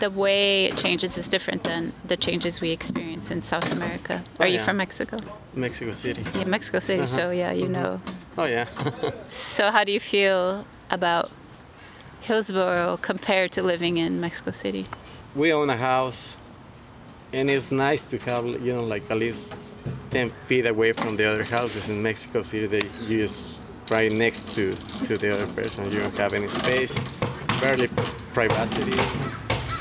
the 0.00 0.10
way 0.10 0.66
it 0.66 0.76
changes 0.76 1.18
is 1.18 1.26
different 1.26 1.64
than 1.64 1.92
the 2.06 2.16
changes 2.16 2.60
we 2.60 2.70
experience 2.70 3.30
in 3.30 3.42
South 3.42 3.72
America. 3.74 4.22
Oh, 4.38 4.44
Are 4.44 4.46
you 4.48 4.56
yeah. 4.56 4.64
from 4.64 4.76
Mexico? 4.76 5.18
Mexico 5.54 5.92
City. 5.92 6.24
Yeah, 6.34 6.44
Mexico 6.44 6.78
City. 6.78 7.02
Uh-huh. 7.02 7.06
So 7.16 7.30
yeah, 7.30 7.52
you 7.52 7.66
Mhm. 7.66 7.70
know. 7.70 8.00
Oh 8.36 8.44
yeah. 8.44 8.66
So 9.30 9.70
how 9.70 9.82
do 9.84 9.90
you 9.92 10.00
feel 10.00 10.64
about 10.90 11.30
Hillsboro 12.20 12.98
compared 13.02 13.52
to 13.52 13.62
living 13.62 13.96
in 13.96 14.20
Mexico 14.20 14.50
City? 14.52 14.86
we 15.34 15.52
own 15.52 15.68
a 15.70 15.76
house 15.76 16.36
and 17.32 17.50
it's 17.50 17.70
nice 17.70 18.00
to 18.02 18.18
have 18.18 18.44
you 18.46 18.72
know 18.72 18.82
like 18.82 19.08
at 19.10 19.18
least 19.18 19.54
10 20.10 20.32
feet 20.48 20.66
away 20.66 20.92
from 20.92 21.16
the 21.16 21.24
other 21.30 21.44
houses 21.44 21.88
in 21.90 22.02
mexico 22.02 22.42
city 22.42 22.66
that 22.66 22.82
you 23.06 23.18
just 23.18 23.60
right 23.90 24.10
next 24.10 24.54
to 24.54 24.72
to 25.06 25.18
the 25.18 25.30
other 25.34 25.46
person 25.52 25.84
you 25.92 25.98
don't 26.00 26.16
have 26.16 26.32
any 26.32 26.48
space 26.48 26.96
barely 27.60 27.88
privacy 28.34 28.92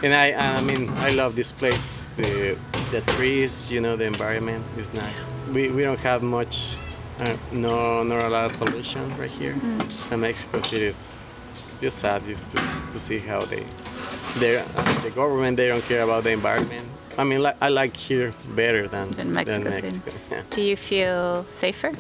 and 0.04 0.14
i 0.14 0.32
i 0.58 0.62
mean 0.62 0.90
i 0.98 1.10
love 1.12 1.36
this 1.36 1.52
place 1.52 2.10
the 2.16 2.58
the 2.92 3.02
trees 3.14 3.72
you 3.72 3.82
know 3.82 3.96
the 3.96 4.06
environment 4.06 4.64
is 4.78 4.94
nice 4.94 5.20
we, 5.54 5.70
we 5.70 5.82
don't 5.84 6.00
have 6.00 6.22
much 6.24 6.78
uh, 7.20 7.36
no 7.52 8.04
not 8.04 8.24
a 8.24 8.30
lot 8.30 8.46
of 8.50 8.54
pollution 8.60 9.04
right 9.18 9.32
here 9.32 9.54
Mm. 9.54 10.12
and 10.12 10.22
mexico 10.22 10.62
city 10.62 10.86
is 10.86 11.46
just 11.82 12.00
sad 12.00 12.26
just 12.26 12.50
to, 12.50 12.58
to 12.92 13.00
see 13.00 13.20
how 13.20 13.42
they 13.42 13.64
they 14.40 14.58
uh, 14.58 14.64
the 15.02 15.12
government 15.12 15.58
they 15.58 15.68
don't 15.68 15.84
care 15.86 16.02
about 16.04 16.24
the 16.24 16.32
environment. 16.32 16.86
I 17.20 17.24
mean, 17.24 17.42
like, 17.42 17.56
I 17.62 17.70
like 17.70 17.98
here 17.98 18.32
better 18.56 18.88
than 18.88 19.08
In 19.20 19.34
Mexico 19.34 19.64
than 19.64 19.82
Mexico. 19.82 20.12
Yeah. 20.32 20.42
Do 20.52 20.62
you 20.62 20.76
feel 20.78 21.46
safer? 21.58 21.92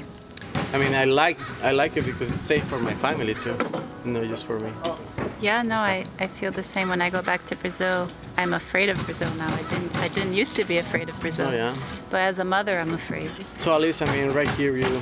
I 0.73 0.77
mean, 0.77 0.93
I 0.93 1.05
like 1.05 1.39
I 1.63 1.71
like 1.71 1.97
it 1.97 2.05
because 2.05 2.29
it's 2.31 2.41
safe 2.41 2.63
for 2.65 2.79
my 2.79 2.93
family 2.95 3.33
too, 3.33 3.57
not 4.05 4.25
just 4.29 4.45
for 4.45 4.59
me. 4.59 4.69
So, 4.83 4.97
Yeah, 5.39 5.61
no, 5.61 5.75
I, 5.75 6.05
I 6.19 6.27
feel 6.27 6.51
the 6.51 6.63
same 6.63 6.89
when 6.89 7.01
I 7.01 7.09
go 7.11 7.21
back 7.21 7.45
to 7.47 7.55
Brazil. 7.55 8.07
I'm 8.37 8.53
afraid 8.53 8.89
of 8.89 8.97
Brazil 9.05 9.31
now. 9.35 9.53
I 9.53 9.61
didn't 9.63 9.95
I 9.97 10.07
didn't 10.07 10.33
used 10.33 10.55
to 10.55 10.65
be 10.65 10.77
afraid 10.77 11.09
of 11.09 11.19
Brazil. 11.19 11.47
Oh, 11.47 11.53
yeah? 11.53 11.75
But 12.09 12.21
as 12.21 12.39
a 12.39 12.43
mother, 12.43 12.79
I'm 12.79 12.93
afraid. 12.93 13.29
so 13.57 13.73
at 13.75 13.81
least 13.81 14.01
I 14.01 14.11
mean, 14.15 14.31
right 14.31 14.49
here 14.51 14.75
you 14.75 15.01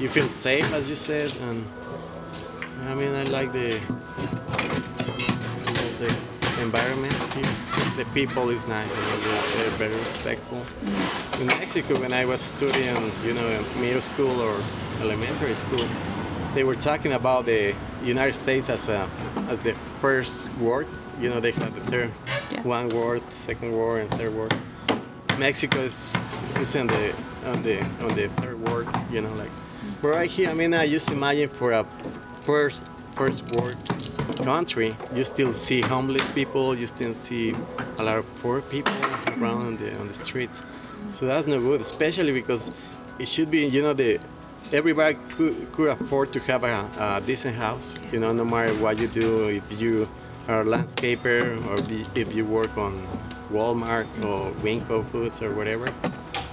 you 0.00 0.08
feel 0.08 0.28
safe 0.30 0.64
as 0.72 0.88
you 0.88 0.94
said, 0.94 1.34
and 1.42 1.66
I 2.88 2.94
mean, 2.94 3.14
I 3.14 3.24
like 3.24 3.52
the 3.52 3.78
the 5.98 6.10
environment 6.62 7.14
here. 7.34 7.52
The 7.96 8.06
people 8.14 8.48
is 8.50 8.66
nice. 8.68 8.88
You 8.88 9.02
know, 9.02 9.18
they're, 9.20 9.42
they're 9.56 9.88
very 9.88 9.96
respectful. 9.96 10.58
Mm-hmm. 10.58 11.40
In 11.40 11.46
Mexico, 11.48 11.98
when 12.00 12.12
I 12.12 12.24
was 12.24 12.40
studying, 12.40 13.10
you 13.24 13.34
know, 13.34 13.64
middle 13.80 14.00
school 14.00 14.40
or 14.40 14.54
elementary 15.00 15.56
school, 15.56 15.86
they 16.54 16.64
were 16.64 16.74
talking 16.74 17.12
about 17.12 17.46
the 17.46 17.74
United 18.02 18.34
States 18.34 18.68
as 18.68 18.88
a 18.88 19.08
as 19.48 19.60
the 19.60 19.74
first 20.00 20.54
world. 20.58 20.86
You 21.20 21.30
know, 21.30 21.40
they 21.40 21.52
had 21.52 21.74
the 21.74 21.80
third 21.90 22.10
one 22.64 22.88
world, 22.88 23.22
second 23.34 23.72
world, 23.72 24.00
and 24.00 24.10
third 24.18 24.34
world. 24.34 24.54
Mexico 25.38 25.80
is 25.80 26.14
is 26.58 26.74
in 26.74 26.86
the 26.86 27.14
on 27.46 27.62
the 27.62 27.80
on 28.04 28.14
the 28.14 28.28
third 28.40 28.60
world. 28.68 28.88
You 29.10 29.22
know, 29.22 29.32
like 29.34 29.50
but 30.00 30.08
right 30.08 30.30
here. 30.30 30.50
I 30.50 30.54
mean, 30.54 30.74
I 30.74 30.88
just 30.88 31.10
imagine 31.10 31.48
for 31.48 31.72
a 31.72 31.84
first 32.42 32.84
first 33.12 33.44
world 33.56 33.76
country, 34.44 34.96
you 35.14 35.24
still 35.24 35.52
see 35.52 35.80
homeless 35.80 36.30
people. 36.30 36.74
You 36.74 36.86
still 36.86 37.14
see 37.14 37.54
a 37.98 38.02
lot 38.02 38.18
of 38.18 38.26
poor 38.40 38.62
people 38.62 38.92
mm-hmm. 38.92 39.42
around 39.42 39.66
on 39.66 39.76
the 39.76 39.98
on 39.98 40.08
the 40.08 40.14
streets. 40.14 40.62
So 41.10 41.26
that's 41.26 41.46
not 41.46 41.58
good, 41.60 41.80
especially 41.80 42.32
because 42.32 42.70
it 43.18 43.28
should 43.28 43.50
be, 43.50 43.66
you 43.66 43.82
know, 43.82 43.94
the 43.94 44.20
everybody 44.72 45.16
could, 45.36 45.72
could 45.72 45.88
afford 45.88 46.32
to 46.32 46.40
have 46.40 46.64
a, 46.64 46.88
a 46.98 47.22
decent 47.24 47.56
house. 47.56 47.98
You 48.12 48.20
know, 48.20 48.32
no 48.32 48.44
matter 48.44 48.74
what 48.74 48.98
you 48.98 49.08
do, 49.08 49.48
if 49.48 49.80
you 49.80 50.08
are 50.48 50.62
a 50.62 50.64
landscaper 50.64 51.64
or 51.66 51.76
if 52.18 52.34
you 52.34 52.44
work 52.44 52.76
on 52.76 53.06
Walmart 53.52 54.06
or 54.24 54.52
Winco 54.62 55.08
Foods 55.10 55.42
or 55.42 55.54
whatever. 55.54 55.92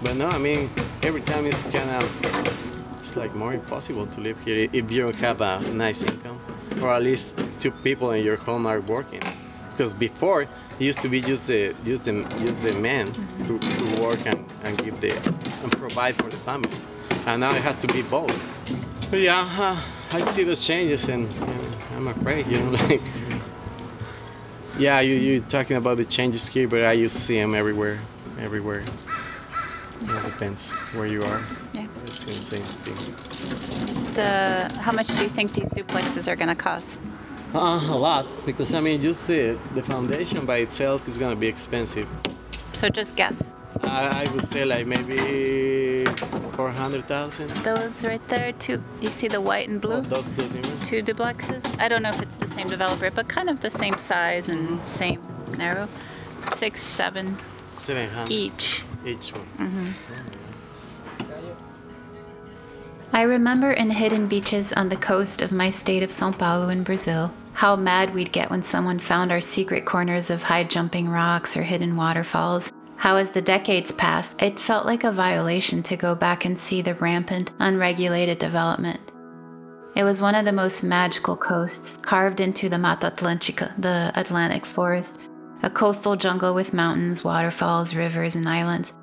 But 0.02 0.16
no, 0.16 0.28
I 0.28 0.38
mean, 0.38 0.70
every 1.04 1.22
time 1.22 1.46
it's 1.46 1.64
kind 1.64 1.90
of 1.90 2.56
it's 3.00 3.16
like 3.16 3.36
more 3.36 3.54
impossible 3.54 4.08
to 4.08 4.22
live 4.22 4.40
here 4.44 4.68
if 4.74 4.92
you 4.92 5.04
don't 5.04 5.16
have 5.18 5.42
a 5.42 5.60
nice 5.72 6.02
income 6.02 6.40
or 6.82 6.94
at 6.94 7.04
least 7.04 7.40
two 7.60 7.72
people 7.72 8.12
in 8.12 8.24
your 8.24 8.36
home 8.36 8.66
are 8.66 8.82
working 8.82 9.22
because 9.70 9.94
before 9.94 10.44
it 10.44 10.50
used 10.80 11.02
to 11.02 11.08
be 11.08 11.22
just 11.22 11.48
the 11.48 11.76
just 11.86 12.06
the 12.06 12.24
just 12.38 12.64
the 12.64 12.74
men 12.74 13.06
who, 13.46 13.58
who 13.58 14.02
work 14.02 14.20
and, 14.26 14.44
and 14.64 14.78
give 14.84 15.00
the 15.02 15.16
and 15.62 15.72
provide 15.74 16.16
for 16.16 16.30
the 16.30 16.38
family 16.38 16.72
and 17.26 17.40
now 17.40 17.52
it 17.56 17.62
has 17.62 17.80
to 17.82 17.88
be 17.88 18.02
both 18.02 18.34
but 19.10 19.20
yeah 19.20 19.48
uh, 19.60 19.82
i 20.12 20.22
see 20.32 20.44
those 20.44 20.66
changes 20.66 21.08
and, 21.10 21.32
and 21.34 21.68
i'm 21.96 22.08
afraid 22.08 22.46
you 22.48 22.58
know 22.60 22.72
like 22.90 23.02
yeah 24.78 25.00
you, 25.00 25.16
you're 25.16 25.40
talking 25.42 25.78
about 25.78 25.98
the 25.98 26.06
changes 26.06 26.48
here 26.48 26.68
but 26.68 26.84
i 26.84 26.92
used 26.92 27.16
to 27.16 27.22
see 27.22 27.40
them 27.40 27.56
everywhere 27.56 28.00
everywhere 28.40 28.84
it 30.02 30.24
depends 30.26 30.72
where 30.94 31.08
you 31.08 31.22
are 31.24 31.42
Yeah. 31.74 31.88
it's 32.04 32.24
the 32.26 32.34
same 32.34 32.64
thing 32.64 34.12
The 34.16 34.70
how 34.82 34.92
much 34.92 35.08
do 35.08 35.24
you 35.24 35.30
think 35.30 35.54
these 35.54 35.70
duplexes 35.70 36.28
are 36.28 36.36
going 36.36 36.48
to 36.50 36.56
cost? 36.56 37.00
Uh, 37.54 37.80
a 37.92 37.98
lot, 37.98 38.26
because 38.46 38.74
I 38.74 38.80
mean, 38.82 39.02
just 39.02 39.28
the, 39.28 39.58
the 39.74 39.82
foundation 39.84 40.46
by 40.46 40.58
itself 40.58 41.08
is 41.08 41.18
gonna 41.18 41.36
be 41.36 41.48
expensive. 41.48 42.08
So 42.74 42.90
just 42.90 43.16
guess. 43.16 43.55
I, 43.84 44.24
I 44.24 44.32
would 44.34 44.48
say 44.50 44.66
like 44.66 44.88
maybe 44.88 46.06
four 46.54 46.72
hundred 46.72 47.06
thousand. 47.06 47.50
Those 47.64 48.06
right 48.06 48.26
there, 48.28 48.54
two. 48.54 48.82
You 49.02 49.10
see 49.10 49.28
the 49.28 49.42
white 49.42 49.68
and 49.70 49.80
blue? 49.82 50.02
Those 50.02 50.32
those 50.34 50.52
new 50.52 50.62
ones. 50.62 50.88
Two 50.90 51.04
duplexes. 51.04 51.64
I 51.80 51.88
don't 51.88 52.02
know 52.02 52.10
if 52.10 52.22
it's 52.22 52.38
the 52.38 52.48
same 52.50 52.68
developer, 52.68 53.12
but 53.12 53.28
kind 53.28 53.50
of 53.50 53.62
the 53.62 53.72
same 53.72 53.98
size 53.98 54.48
and 54.48 54.86
same 54.88 55.22
narrow. 55.58 55.88
Six, 56.58 56.82
seven 56.82 57.38
Seven 57.70 58.10
hundred 58.10 58.32
each. 58.32 58.84
each 59.06 59.34
one. 59.34 59.48
Mm-hmm. 59.58 59.92
I 63.14 63.22
remember 63.22 63.72
in 63.72 63.90
hidden 63.90 64.28
beaches 64.28 64.74
on 64.74 64.90
the 64.90 64.96
coast 64.96 65.42
of 65.42 65.52
my 65.52 65.70
state 65.70 66.04
of 66.04 66.12
Sao 66.12 66.32
Paulo 66.32 66.70
in 66.70 66.84
Brazil, 66.84 67.34
how 67.54 67.76
mad 67.76 68.14
we'd 68.14 68.32
get 68.32 68.50
when 68.50 68.62
someone 68.64 69.00
found 69.00 69.32
our 69.32 69.42
secret 69.42 69.86
corners 69.86 70.30
of 70.30 70.44
high 70.44 70.64
jumping 70.66 71.10
rocks 71.10 71.56
or 71.56 71.64
hidden 71.64 71.96
waterfalls. 71.96 72.72
How, 72.98 73.18
as 73.18 73.32
the 73.32 73.42
decades 73.42 73.92
passed, 73.92 74.42
it 74.42 74.60
felt 74.60 74.86
like 74.86 75.04
a 75.04 75.12
violation 75.12 75.84
to 75.84 75.98
go 75.98 76.16
back 76.16 76.46
and 76.46 76.58
see 76.58 76.82
the 76.82 76.96
rampant, 76.96 77.52
unregulated 77.60 78.40
development. 78.40 79.12
It 79.96 80.04
was 80.04 80.22
one 80.22 80.36
of 80.36 80.46
the 80.46 80.52
most 80.52 80.84
magical 80.84 81.38
coasts, 81.38 81.98
carved 81.98 82.40
into 82.40 82.68
the 82.68 82.78
Mata 82.78 83.12
Atlântica, 83.12 83.74
the 83.82 84.12
Atlantic 84.16 84.66
forest, 84.66 85.18
a 85.64 85.70
coastal 85.70 86.16
jungle 86.16 86.54
with 86.54 86.74
mountains, 86.74 87.24
waterfalls, 87.24 87.96
rivers, 87.96 88.36
and 88.36 88.48
islands. 88.48 88.94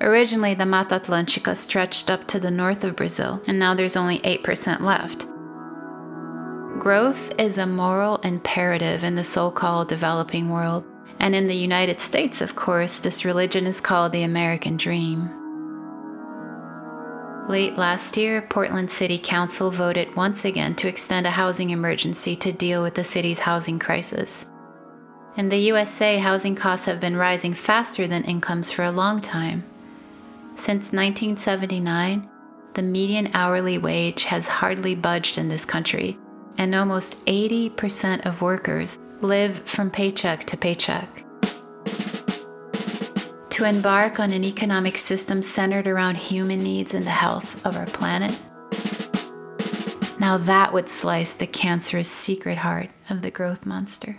Originally, 0.00 0.54
the 0.54 0.66
Mata 0.66 1.00
Atlântica 1.00 1.56
stretched 1.56 2.10
up 2.10 2.26
to 2.28 2.38
the 2.38 2.50
north 2.50 2.84
of 2.84 2.94
Brazil, 2.94 3.42
and 3.46 3.58
now 3.58 3.74
there's 3.74 3.96
only 3.96 4.18
8% 4.20 4.80
left. 4.80 5.26
Growth 6.78 7.32
is 7.40 7.58
a 7.58 7.66
moral 7.66 8.18
imperative 8.18 9.02
in 9.02 9.16
the 9.16 9.24
so 9.24 9.50
called 9.50 9.88
developing 9.88 10.48
world, 10.48 10.84
And 11.20 11.34
in 11.34 11.46
the 11.46 11.56
United 11.56 12.00
States, 12.00 12.40
of 12.40 12.54
course, 12.54 12.98
this 12.98 13.24
religion 13.24 13.66
is 13.66 13.80
called 13.80 14.12
the 14.12 14.22
American 14.22 14.76
Dream. 14.76 15.30
Late 17.48 17.76
last 17.76 18.16
year, 18.16 18.42
Portland 18.42 18.90
City 18.90 19.18
Council 19.18 19.70
voted 19.70 20.14
once 20.14 20.44
again 20.44 20.74
to 20.76 20.88
extend 20.88 21.26
a 21.26 21.30
housing 21.30 21.70
emergency 21.70 22.36
to 22.36 22.52
deal 22.52 22.82
with 22.82 22.94
the 22.94 23.02
city's 23.02 23.40
housing 23.40 23.78
crisis. 23.78 24.46
In 25.36 25.48
the 25.48 25.56
USA, 25.56 26.18
housing 26.18 26.54
costs 26.54 26.86
have 26.86 27.00
been 27.00 27.16
rising 27.16 27.54
faster 27.54 28.06
than 28.06 28.24
incomes 28.24 28.70
for 28.70 28.84
a 28.84 28.92
long 28.92 29.20
time. 29.20 29.64
Since 30.56 30.92
1979, 30.92 32.28
the 32.74 32.82
median 32.82 33.30
hourly 33.32 33.78
wage 33.78 34.24
has 34.24 34.46
hardly 34.46 34.94
budged 34.94 35.38
in 35.38 35.48
this 35.48 35.64
country, 35.64 36.18
and 36.58 36.74
almost 36.74 37.24
80% 37.24 38.26
of 38.26 38.42
workers 38.42 38.98
live 39.20 39.58
from 39.68 39.90
paycheck 39.90 40.44
to 40.44 40.56
paycheck. 40.56 41.24
To 43.50 43.64
embark 43.64 44.20
on 44.20 44.30
an 44.32 44.44
economic 44.44 44.96
system 44.96 45.42
centered 45.42 45.88
around 45.88 46.16
human 46.16 46.62
needs 46.62 46.94
and 46.94 47.04
the 47.04 47.10
health 47.10 47.64
of 47.66 47.76
our 47.76 47.86
planet? 47.86 48.38
Now 50.20 50.38
that 50.38 50.72
would 50.72 50.88
slice 50.88 51.34
the 51.34 51.46
cancerous 51.46 52.10
secret 52.10 52.58
heart 52.58 52.90
of 53.10 53.22
the 53.22 53.30
growth 53.30 53.66
monster. 53.66 54.18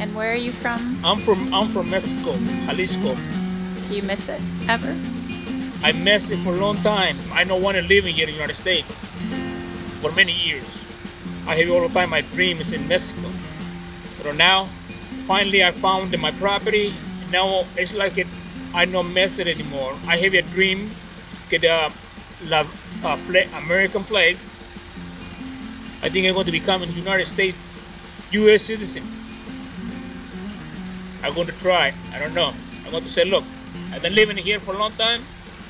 And 0.00 0.14
where 0.14 0.32
are 0.32 0.36
you 0.36 0.52
from? 0.52 1.04
I'm 1.04 1.18
from 1.18 1.52
I'm 1.52 1.68
from 1.68 1.90
Mexico, 1.90 2.36
Jalisco. 2.66 3.16
Do 3.88 3.94
you 3.94 4.02
miss 4.02 4.28
it 4.28 4.40
ever? 4.68 4.96
I 5.82 5.92
miss 5.92 6.30
it 6.30 6.38
for 6.38 6.50
a 6.54 6.56
long 6.56 6.76
time. 6.82 7.16
I 7.32 7.44
don't 7.44 7.62
want 7.62 7.76
to 7.76 7.82
live 7.82 8.04
here 8.04 8.26
in 8.26 8.30
the 8.30 8.32
United 8.32 8.54
States 8.54 8.88
for 10.00 10.10
many 10.12 10.32
years. 10.32 10.64
I 11.46 11.56
have 11.56 11.70
all 11.70 11.86
the 11.86 11.94
time 11.94 12.10
my 12.10 12.22
dream 12.22 12.60
is 12.60 12.72
in 12.72 12.88
Mexico. 12.88 13.30
But 14.22 14.34
now, 14.36 14.68
finally, 15.28 15.64
I 15.64 15.70
found 15.70 16.16
my 16.18 16.32
property. 16.32 16.92
Now 17.30 17.64
it's 17.76 17.94
like 17.94 18.18
it, 18.18 18.26
I 18.74 18.84
don't 18.84 19.12
miss 19.12 19.38
it 19.38 19.46
anymore. 19.46 19.94
I 20.06 20.16
have 20.16 20.34
a 20.34 20.42
dream, 20.42 20.90
get 21.48 21.64
a 21.64 21.92
uh, 22.50 23.16
flag, 23.16 23.48
American 23.54 24.02
flag. 24.02 24.36
I 26.02 26.08
think 26.08 26.26
I'm 26.26 26.34
going 26.34 26.46
to 26.46 26.52
become 26.52 26.82
a 26.82 26.86
United 26.86 27.26
States 27.26 27.84
U.S. 28.32 28.62
citizen. 28.62 29.04
I'm 31.22 31.34
going 31.34 31.46
to 31.46 31.52
try. 31.54 31.94
I 32.12 32.18
don't 32.18 32.34
know. 32.34 32.52
I'm 32.84 32.90
going 32.90 33.02
to 33.04 33.10
say, 33.10 33.24
look, 33.24 33.44
I've 33.92 34.02
been 34.02 34.14
living 34.14 34.36
here 34.36 34.60
for 34.60 34.74
a 34.74 34.78
long 34.78 34.92
time. 34.92 35.24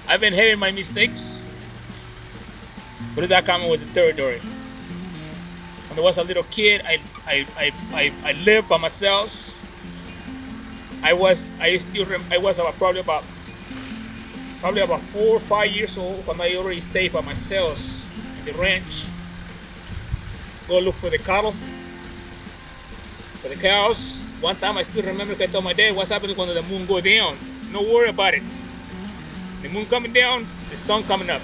I've 0.09 0.21
been 0.21 0.33
having 0.33 0.59
my 0.59 0.71
mistakes. 0.71 1.39
But 3.15 3.29
that 3.29 3.45
coming 3.45 3.69
with 3.69 3.87
the 3.87 3.93
territory. 3.93 4.41
When 5.89 5.99
I 5.99 6.03
was 6.03 6.19
a 6.19 6.25
little 6.25 6.45
kid, 6.45 6.83
I 6.85 6.99
I, 7.27 7.47
I, 7.57 7.73
I, 7.93 8.13
I 8.25 8.33
lived 8.33 8.69
by 8.69 8.77
myself. 8.77 9.55
I 11.03 11.13
was 11.13 11.51
I 11.59 11.77
still 11.79 12.05
rem- 12.05 12.25
I 12.31 12.39
was 12.39 12.59
about 12.59 12.77
probably 12.77 13.01
about 13.01 13.25
probably 14.61 14.83
about 14.83 15.01
four 15.01 15.37
or 15.37 15.41
five 15.41 15.71
years 15.71 15.99
old 15.99 16.27
when 16.27 16.41
I 16.41 16.55
already 16.57 16.81
stayed 16.81 17.13
by 17.13 17.21
myself 17.21 17.81
in 18.39 18.45
the 18.45 18.53
ranch. 18.53 19.07
Go 20.69 20.79
look 20.81 20.97
for 20.97 21.11
the 21.11 21.19
cattle, 21.19 21.55
for 23.41 23.49
the 23.49 23.57
cows. 23.57 24.21
One 24.41 24.57
time 24.57 24.77
I 24.77 24.83
still 24.83 25.03
remember 25.03 25.35
I 25.43 25.47
told 25.47 25.65
my 25.65 25.73
dad 25.73 25.95
what's 25.97 26.11
happening 26.11 26.37
when 26.37 26.49
the 26.49 26.63
moon 26.63 26.87
go 26.87 27.01
down. 27.01 27.39
So 27.63 27.71
no 27.71 27.83
worry 27.83 28.11
about 28.11 28.35
it. 28.35 28.43
The 29.67 29.73
moon 29.73 29.87
coming 29.87 30.13
down, 30.13 30.47
the 30.71 30.77
sun 30.77 31.03
coming 31.03 31.29
up. 31.29 31.43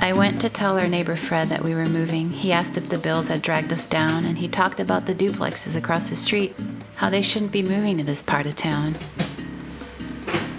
I 0.00 0.12
went 0.12 0.40
to 0.40 0.50
tell 0.50 0.76
our 0.80 0.88
neighbor 0.88 1.14
Fred 1.14 1.48
that 1.50 1.62
we 1.62 1.76
were 1.76 1.86
moving. 1.86 2.30
He 2.30 2.50
asked 2.50 2.76
if 2.76 2.88
the 2.88 2.98
bills 2.98 3.28
had 3.28 3.40
dragged 3.40 3.72
us 3.72 3.88
down, 3.88 4.24
and 4.24 4.38
he 4.38 4.48
talked 4.48 4.80
about 4.80 5.06
the 5.06 5.14
duplexes 5.14 5.76
across 5.76 6.10
the 6.10 6.16
street, 6.16 6.56
how 7.04 7.10
they 7.10 7.20
shouldn't 7.20 7.52
be 7.52 7.62
moving 7.62 7.98
to 7.98 8.02
this 8.02 8.22
part 8.22 8.46
of 8.46 8.56
town. 8.56 8.94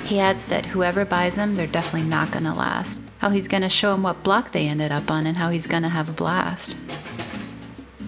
He 0.03 0.19
adds 0.19 0.45
that 0.45 0.67
whoever 0.67 1.03
buys 1.03 1.37
them, 1.37 1.55
they're 1.55 1.65
definitely 1.65 2.07
not 2.07 2.29
gonna 2.29 2.53
last. 2.53 3.01
How 3.17 3.31
he's 3.31 3.47
gonna 3.47 3.67
show 3.67 3.93
them 3.93 4.03
what 4.03 4.21
block 4.21 4.51
they 4.51 4.67
ended 4.67 4.91
up 4.91 5.09
on 5.09 5.25
and 5.25 5.37
how 5.37 5.49
he's 5.49 5.65
gonna 5.65 5.89
have 5.89 6.07
a 6.07 6.11
blast. 6.11 6.77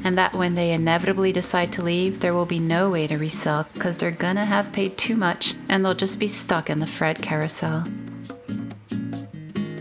And 0.03 0.19
that 0.19 0.35
when 0.35 0.53
they 0.53 0.71
inevitably 0.71 1.31
decide 1.31 1.73
to 1.73 1.81
leave, 1.81 2.19
there 2.19 2.35
will 2.35 2.45
be 2.45 2.59
no 2.59 2.91
way 2.91 3.07
to 3.07 3.17
resell 3.17 3.65
because 3.73 3.97
they're 3.97 4.11
gonna 4.11 4.45
have 4.45 4.71
paid 4.71 4.99
too 4.99 5.15
much 5.15 5.55
and 5.67 5.83
they'll 5.83 5.95
just 5.95 6.19
be 6.19 6.27
stuck 6.27 6.69
in 6.69 6.77
the 6.77 6.85
Fred 6.85 7.23
carousel. 7.23 7.85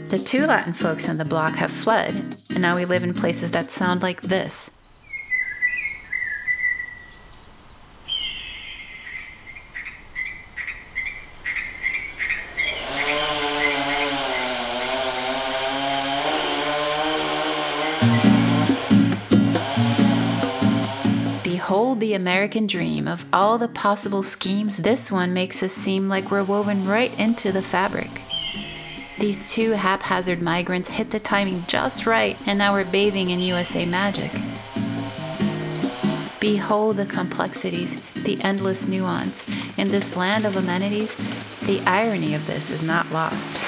The 0.09 0.23
two 0.25 0.47
Latin 0.47 0.73
folks 0.73 1.11
on 1.11 1.19
the 1.19 1.27
block 1.27 1.57
have 1.57 1.71
fled, 1.71 2.15
and 2.49 2.63
now 2.63 2.75
we 2.75 2.87
live 2.87 3.05
in 3.05 3.13
places 3.13 3.51
that 3.51 3.71
sound 3.71 4.01
like 4.01 4.23
this. 4.23 4.71
The 22.07 22.15
American 22.15 22.69
dream 22.69 23.09
of 23.09 23.27
all 23.33 23.59
the 23.59 23.67
possible 23.67 24.23
schemes. 24.23 24.77
This 24.77 25.11
one 25.11 25.35
makes 25.35 25.61
us 25.61 25.73
seem 25.73 26.09
like 26.09 26.31
we're 26.31 26.45
woven 26.45 26.87
right 26.87 27.13
into 27.19 27.51
the 27.51 27.63
fabric. 27.63 28.23
These 29.19 29.51
two 29.53 29.73
haphazard 29.73 30.41
migrants 30.41 30.89
hit 30.89 31.11
the 31.11 31.19
timing 31.19 31.65
just 31.67 32.07
right, 32.07 32.37
and 32.47 32.61
now 32.61 32.75
we're 32.75 32.85
bathing 32.85 33.31
in 33.31 33.41
USA 33.41 33.85
magic. 33.85 34.31
Behold 36.39 36.99
the 36.99 37.07
complexities, 37.07 37.97
the 38.13 38.41
endless 38.45 38.87
nuance. 38.87 39.45
In 39.77 39.89
this 39.89 40.15
land 40.15 40.47
of 40.47 40.55
amenities, 40.55 41.17
the 41.67 41.81
irony 41.89 42.35
of 42.35 42.47
this 42.47 42.71
is 42.71 42.85
not 42.85 43.11
lost. 43.11 43.61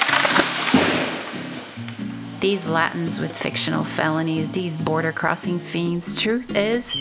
These 2.41 2.69
Latins 2.69 3.19
with 3.19 3.37
fictional 3.37 3.83
felonies, 3.83 4.51
these 4.51 4.77
border 4.77 5.11
crossing 5.11 5.59
fiends, 5.59 6.17
truth 6.23 6.57
is, 6.57 6.95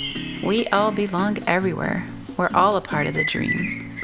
we 0.47 0.65
all 0.67 0.93
belong 0.93 1.37
everywhere. 1.45 2.07
We're 2.37 2.49
all 2.53 2.77
a 2.77 2.81
part 2.81 3.05
of 3.05 3.13
the 3.13 3.25
dream. 3.25 3.97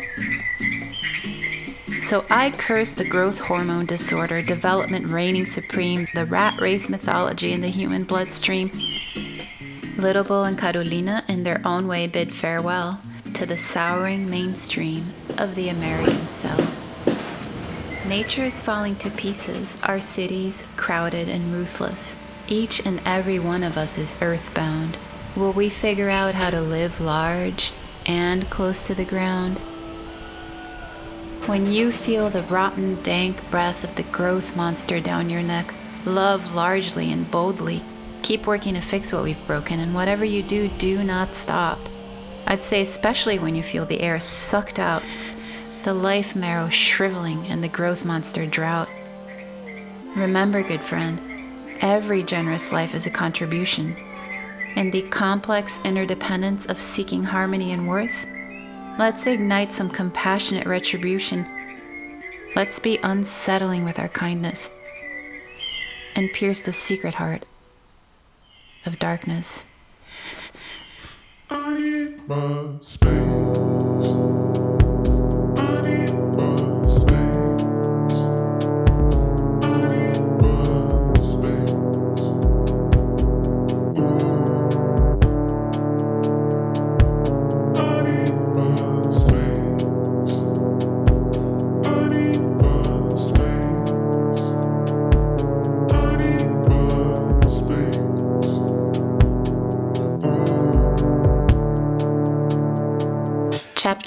So 2.02 2.26
I 2.30 2.52
curse 2.52 2.92
the 2.92 3.06
growth 3.06 3.40
hormone 3.40 3.86
disorder, 3.86 4.42
development 4.42 5.08
reigning 5.08 5.46
supreme, 5.46 6.06
the 6.14 6.26
rat 6.26 6.60
race 6.60 6.90
mythology 6.90 7.54
in 7.54 7.62
the 7.62 7.70
human 7.70 8.04
bloodstream. 8.04 8.70
Little 9.96 10.26
Bull 10.26 10.44
and 10.44 10.60
Carolina, 10.60 11.24
in 11.30 11.44
their 11.44 11.62
own 11.66 11.88
way, 11.88 12.08
bid 12.08 12.34
farewell 12.34 13.00
to 13.36 13.46
the 13.46 13.56
souring 13.56 14.30
mainstream 14.30 15.14
of 15.38 15.56
the 15.56 15.70
American 15.70 16.28
cell. 16.28 16.68
Nature 18.06 18.44
is 18.44 18.60
falling 18.60 18.98
to 18.98 19.10
pieces, 19.10 19.78
our 19.84 20.02
cities 20.02 20.68
crowded 20.76 21.30
and 21.30 21.54
ruthless. 21.54 22.18
Each 22.50 22.86
and 22.86 23.00
every 23.06 23.40
one 23.40 23.64
of 23.64 23.78
us 23.78 23.98
is 23.98 24.18
earthbound. 24.22 24.98
Will 25.36 25.52
we 25.52 25.68
figure 25.70 26.12
out 26.12 26.36
how 26.36 26.52
to 26.52 26.62
live 26.62 27.02
large 27.02 27.72
and 28.06 28.48
close 28.52 28.86
to 28.86 28.94
the 28.94 29.04
ground? 29.04 29.58
When 31.48 31.74
you 31.74 31.92
feel 31.92 32.30
the 32.30 32.44
rotten, 32.44 33.02
dank 33.02 33.50
breath 33.50 33.84
of 33.84 33.96
the 33.96 34.04
growth 34.04 34.56
monster 34.56 35.00
down 35.00 35.32
your 35.32 35.42
neck, 35.42 35.74
love 36.06 36.54
largely 36.54 37.12
and 37.12 37.30
boldly. 37.32 37.82
Keep 38.22 38.46
working 38.46 38.76
to 38.76 38.82
fix 38.82 39.12
what 39.12 39.24
we've 39.24 39.48
broken, 39.48 39.80
and 39.80 39.96
whatever 39.96 40.24
you 40.24 40.44
do, 40.44 40.68
do 40.78 41.04
not 41.04 41.30
stop. 41.30 41.80
I'd 42.46 42.64
say, 42.64 42.84
especially 42.84 43.40
when 43.40 43.56
you 43.56 43.64
feel 43.64 43.86
the 43.86 44.02
air 44.02 44.20
sucked 44.20 44.78
out, 44.78 45.02
the 45.84 45.96
life 45.96 46.36
marrow 46.36 46.70
shriveling, 46.70 47.48
and 47.48 47.64
the 47.64 47.68
growth 47.68 48.06
monster 48.06 48.46
drought. 48.46 48.88
Remember, 50.16 50.62
good 50.62 50.84
friend, 50.84 51.20
every 51.82 52.22
generous 52.22 52.72
life 52.72 52.94
is 52.94 53.08
a 53.08 53.10
contribution. 53.10 53.98
In 54.76 54.92
the 54.92 55.04
complex 55.04 55.80
interdependence 55.84 56.66
of 56.66 56.80
seeking 56.80 57.24
harmony 57.24 57.72
and 57.72 57.88
worth, 57.88 58.26
Let's 58.96 59.26
ignite 59.26 59.72
some 59.72 59.90
compassionate 59.90 60.68
retribution. 60.68 61.48
Let's 62.56 62.78
be 62.78 63.00
unsettling 63.02 63.86
with 63.86 63.98
our 63.98 64.08
kindness 64.08 64.70
and 66.16 66.32
pierce 66.32 66.62
the 66.62 66.72
secret 66.72 67.16
heart 67.16 67.44
of 68.86 69.00
darkness. 69.00 69.66
I 71.50 71.74
need 71.74 72.28
my 72.28 72.78
space. 72.82 73.73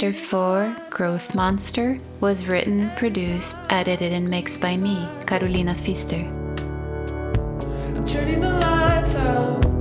Chapter 0.06 0.20
4, 0.20 0.76
Growth 0.88 1.34
Monster, 1.34 1.98
was 2.20 2.46
written, 2.46 2.90
produced, 2.90 3.58
edited, 3.70 4.12
and 4.12 4.28
mixed 4.28 4.60
by 4.60 4.76
me, 4.76 5.08
Carolina 5.26 5.74
Fister. 5.74 6.22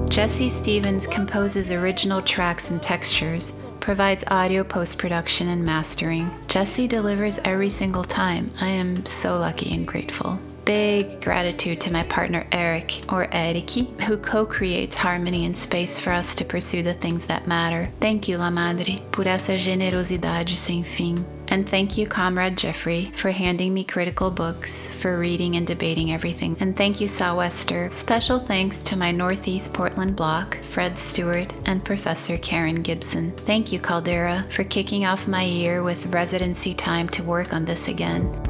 Jesse 0.09 0.49
Stevens 0.49 1.05
composes 1.05 1.69
original 1.69 2.23
tracks 2.23 2.71
and 2.71 2.81
textures, 2.81 3.53
provides 3.85 4.23
audio 4.29 4.63
post 4.63 4.97
production 4.97 5.47
and 5.49 5.63
mastering. 5.63 6.27
Jesse 6.47 6.87
delivers 6.87 7.37
every 7.45 7.69
single 7.69 8.03
time. 8.03 8.51
I 8.59 8.69
am 8.69 9.05
so 9.05 9.37
lucky 9.37 9.75
and 9.75 9.85
grateful. 9.85 10.39
Big 10.65 11.21
gratitude 11.21 11.79
to 11.81 11.93
my 11.93 12.01
partner 12.05 12.47
Eric, 12.51 13.03
or 13.13 13.27
Eriki, 13.27 13.85
who 14.01 14.17
co 14.17 14.43
creates 14.43 14.95
harmony 14.95 15.45
and 15.45 15.55
space 15.55 15.99
for 15.99 16.09
us 16.09 16.33
to 16.33 16.43
pursue 16.43 16.81
the 16.81 16.95
things 16.95 17.27
that 17.27 17.45
matter. 17.45 17.91
Thank 17.99 18.27
you, 18.27 18.39
La 18.39 18.49
Madre, 18.49 19.03
por 19.11 19.27
essa 19.27 19.55
generosidade 19.55 20.55
sem 20.57 20.83
fim. 20.83 21.34
And 21.47 21.67
thank 21.67 21.97
you, 21.97 22.07
Comrade 22.07 22.57
Jeffrey, 22.57 23.11
for 23.13 23.31
handing 23.31 23.73
me 23.73 23.83
critical 23.83 24.31
books, 24.31 24.87
for 24.87 25.17
reading 25.17 25.55
and 25.55 25.65
debating 25.65 26.11
everything. 26.11 26.57
And 26.59 26.75
thank 26.75 26.99
you, 26.99 27.07
Southwester. 27.07 27.91
Special 27.91 28.39
thanks 28.39 28.81
to 28.83 28.95
my 28.95 29.11
Northeast 29.11 29.73
Portland 29.73 30.15
block, 30.15 30.57
Fred 30.63 30.97
Stewart, 30.97 31.53
and 31.65 31.83
Professor 31.83 32.37
Karen 32.37 32.81
Gibson. 32.81 33.31
Thank 33.31 33.71
you, 33.71 33.79
Caldera, 33.79 34.45
for 34.49 34.63
kicking 34.63 35.05
off 35.05 35.27
my 35.27 35.43
year 35.43 35.83
with 35.83 36.07
residency 36.07 36.73
time 36.73 37.09
to 37.09 37.23
work 37.23 37.53
on 37.53 37.65
this 37.65 37.87
again. 37.87 38.44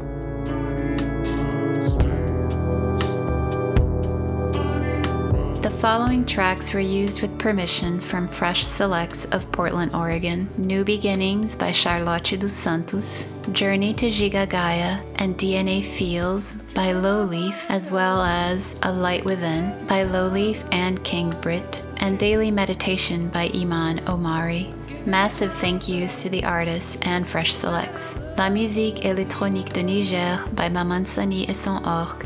Following 5.86 6.26
tracks 6.26 6.74
were 6.74 6.80
used 6.80 7.22
with 7.22 7.38
permission 7.38 8.02
from 8.02 8.28
Fresh 8.28 8.64
Selects 8.64 9.26
of 9.26 9.52
Portland, 9.52 9.94
Oregon 9.94 10.50
New 10.58 10.84
Beginnings 10.84 11.54
by 11.54 11.72
Charlotte 11.72 12.40
dos 12.40 12.52
Santos, 12.54 13.30
Journey 13.52 13.94
to 13.94 14.08
Giga 14.08 14.50
Gaia, 14.50 15.00
and 15.18 15.38
DNA 15.38 15.86
Feels 15.86 16.54
by 16.74 16.92
Lowleaf, 16.92 17.70
as 17.70 17.92
well 17.92 18.24
as 18.24 18.80
A 18.82 18.92
Light 18.92 19.24
Within 19.26 19.78
by 19.86 20.06
Lowleaf 20.06 20.68
and 20.72 21.04
King 21.04 21.30
Brit, 21.44 21.86
and 22.02 22.18
Daily 22.18 22.50
Meditation 22.50 23.30
by 23.30 23.52
Iman 23.54 24.02
Omari. 24.10 24.74
Massive 25.06 25.54
thank 25.54 25.88
yous 25.88 26.20
to 26.24 26.30
the 26.30 26.44
artists 26.46 26.98
and 27.04 27.28
Fresh 27.28 27.54
Selects. 27.54 28.18
La 28.40 28.50
musique 28.50 29.06
électronique 29.06 29.72
de 29.74 29.84
Niger 29.84 30.44
by 30.56 30.68
Mamane 30.68 31.06
Sani 31.06 31.48
et 31.48 31.56
son 31.56 31.80
orgue 31.86 32.26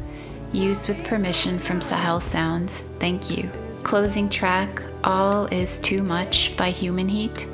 used 0.52 0.88
with 0.88 1.04
permission 1.06 1.60
from 1.60 1.82
Sahel 1.82 2.20
Sounds. 2.20 2.82
Thank 3.00 3.30
you. 3.30 3.50
Closing 3.84 4.30
track 4.30 4.82
All 5.04 5.46
Is 5.48 5.80
Too 5.80 6.04
Much 6.04 6.56
by 6.58 6.70
Human 6.70 7.08
Heat, 7.08 7.48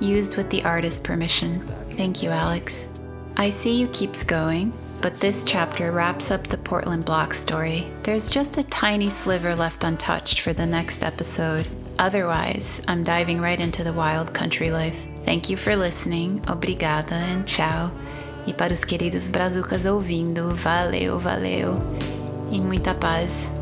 used 0.00 0.36
with 0.36 0.48
the 0.50 0.64
artist's 0.64 1.00
permission. 1.00 1.60
Thank 1.90 2.22
you, 2.22 2.30
Alex. 2.30 2.88
I 3.36 3.50
See 3.50 3.80
You 3.80 3.88
keeps 3.88 4.22
going, 4.22 4.74
but 5.00 5.18
this 5.18 5.42
chapter 5.42 5.90
wraps 5.90 6.30
up 6.30 6.46
the 6.46 6.58
Portland 6.58 7.04
block 7.04 7.32
story. 7.32 7.90
There's 8.02 8.30
just 8.30 8.58
a 8.58 8.62
tiny 8.64 9.08
sliver 9.08 9.56
left 9.56 9.84
untouched 9.84 10.40
for 10.40 10.52
the 10.52 10.66
next 10.66 11.02
episode. 11.02 11.66
Otherwise, 11.98 12.82
I'm 12.88 13.04
diving 13.04 13.40
right 13.40 13.58
into 13.58 13.84
the 13.84 13.92
wild 13.92 14.34
country 14.34 14.70
life. 14.70 14.96
Thank 15.24 15.48
you 15.48 15.56
for 15.56 15.76
listening, 15.76 16.40
obrigada 16.42 17.12
and 17.12 17.46
ciao. 17.46 17.90
E 18.46 18.52
para 18.52 18.72
os 18.72 18.84
queridos 18.84 19.28
brazucas 19.28 19.86
ouvindo, 19.86 20.54
valeu, 20.54 21.18
valeu. 21.18 21.80
E 22.52 22.60
muita 22.60 22.94
paz. 22.94 23.61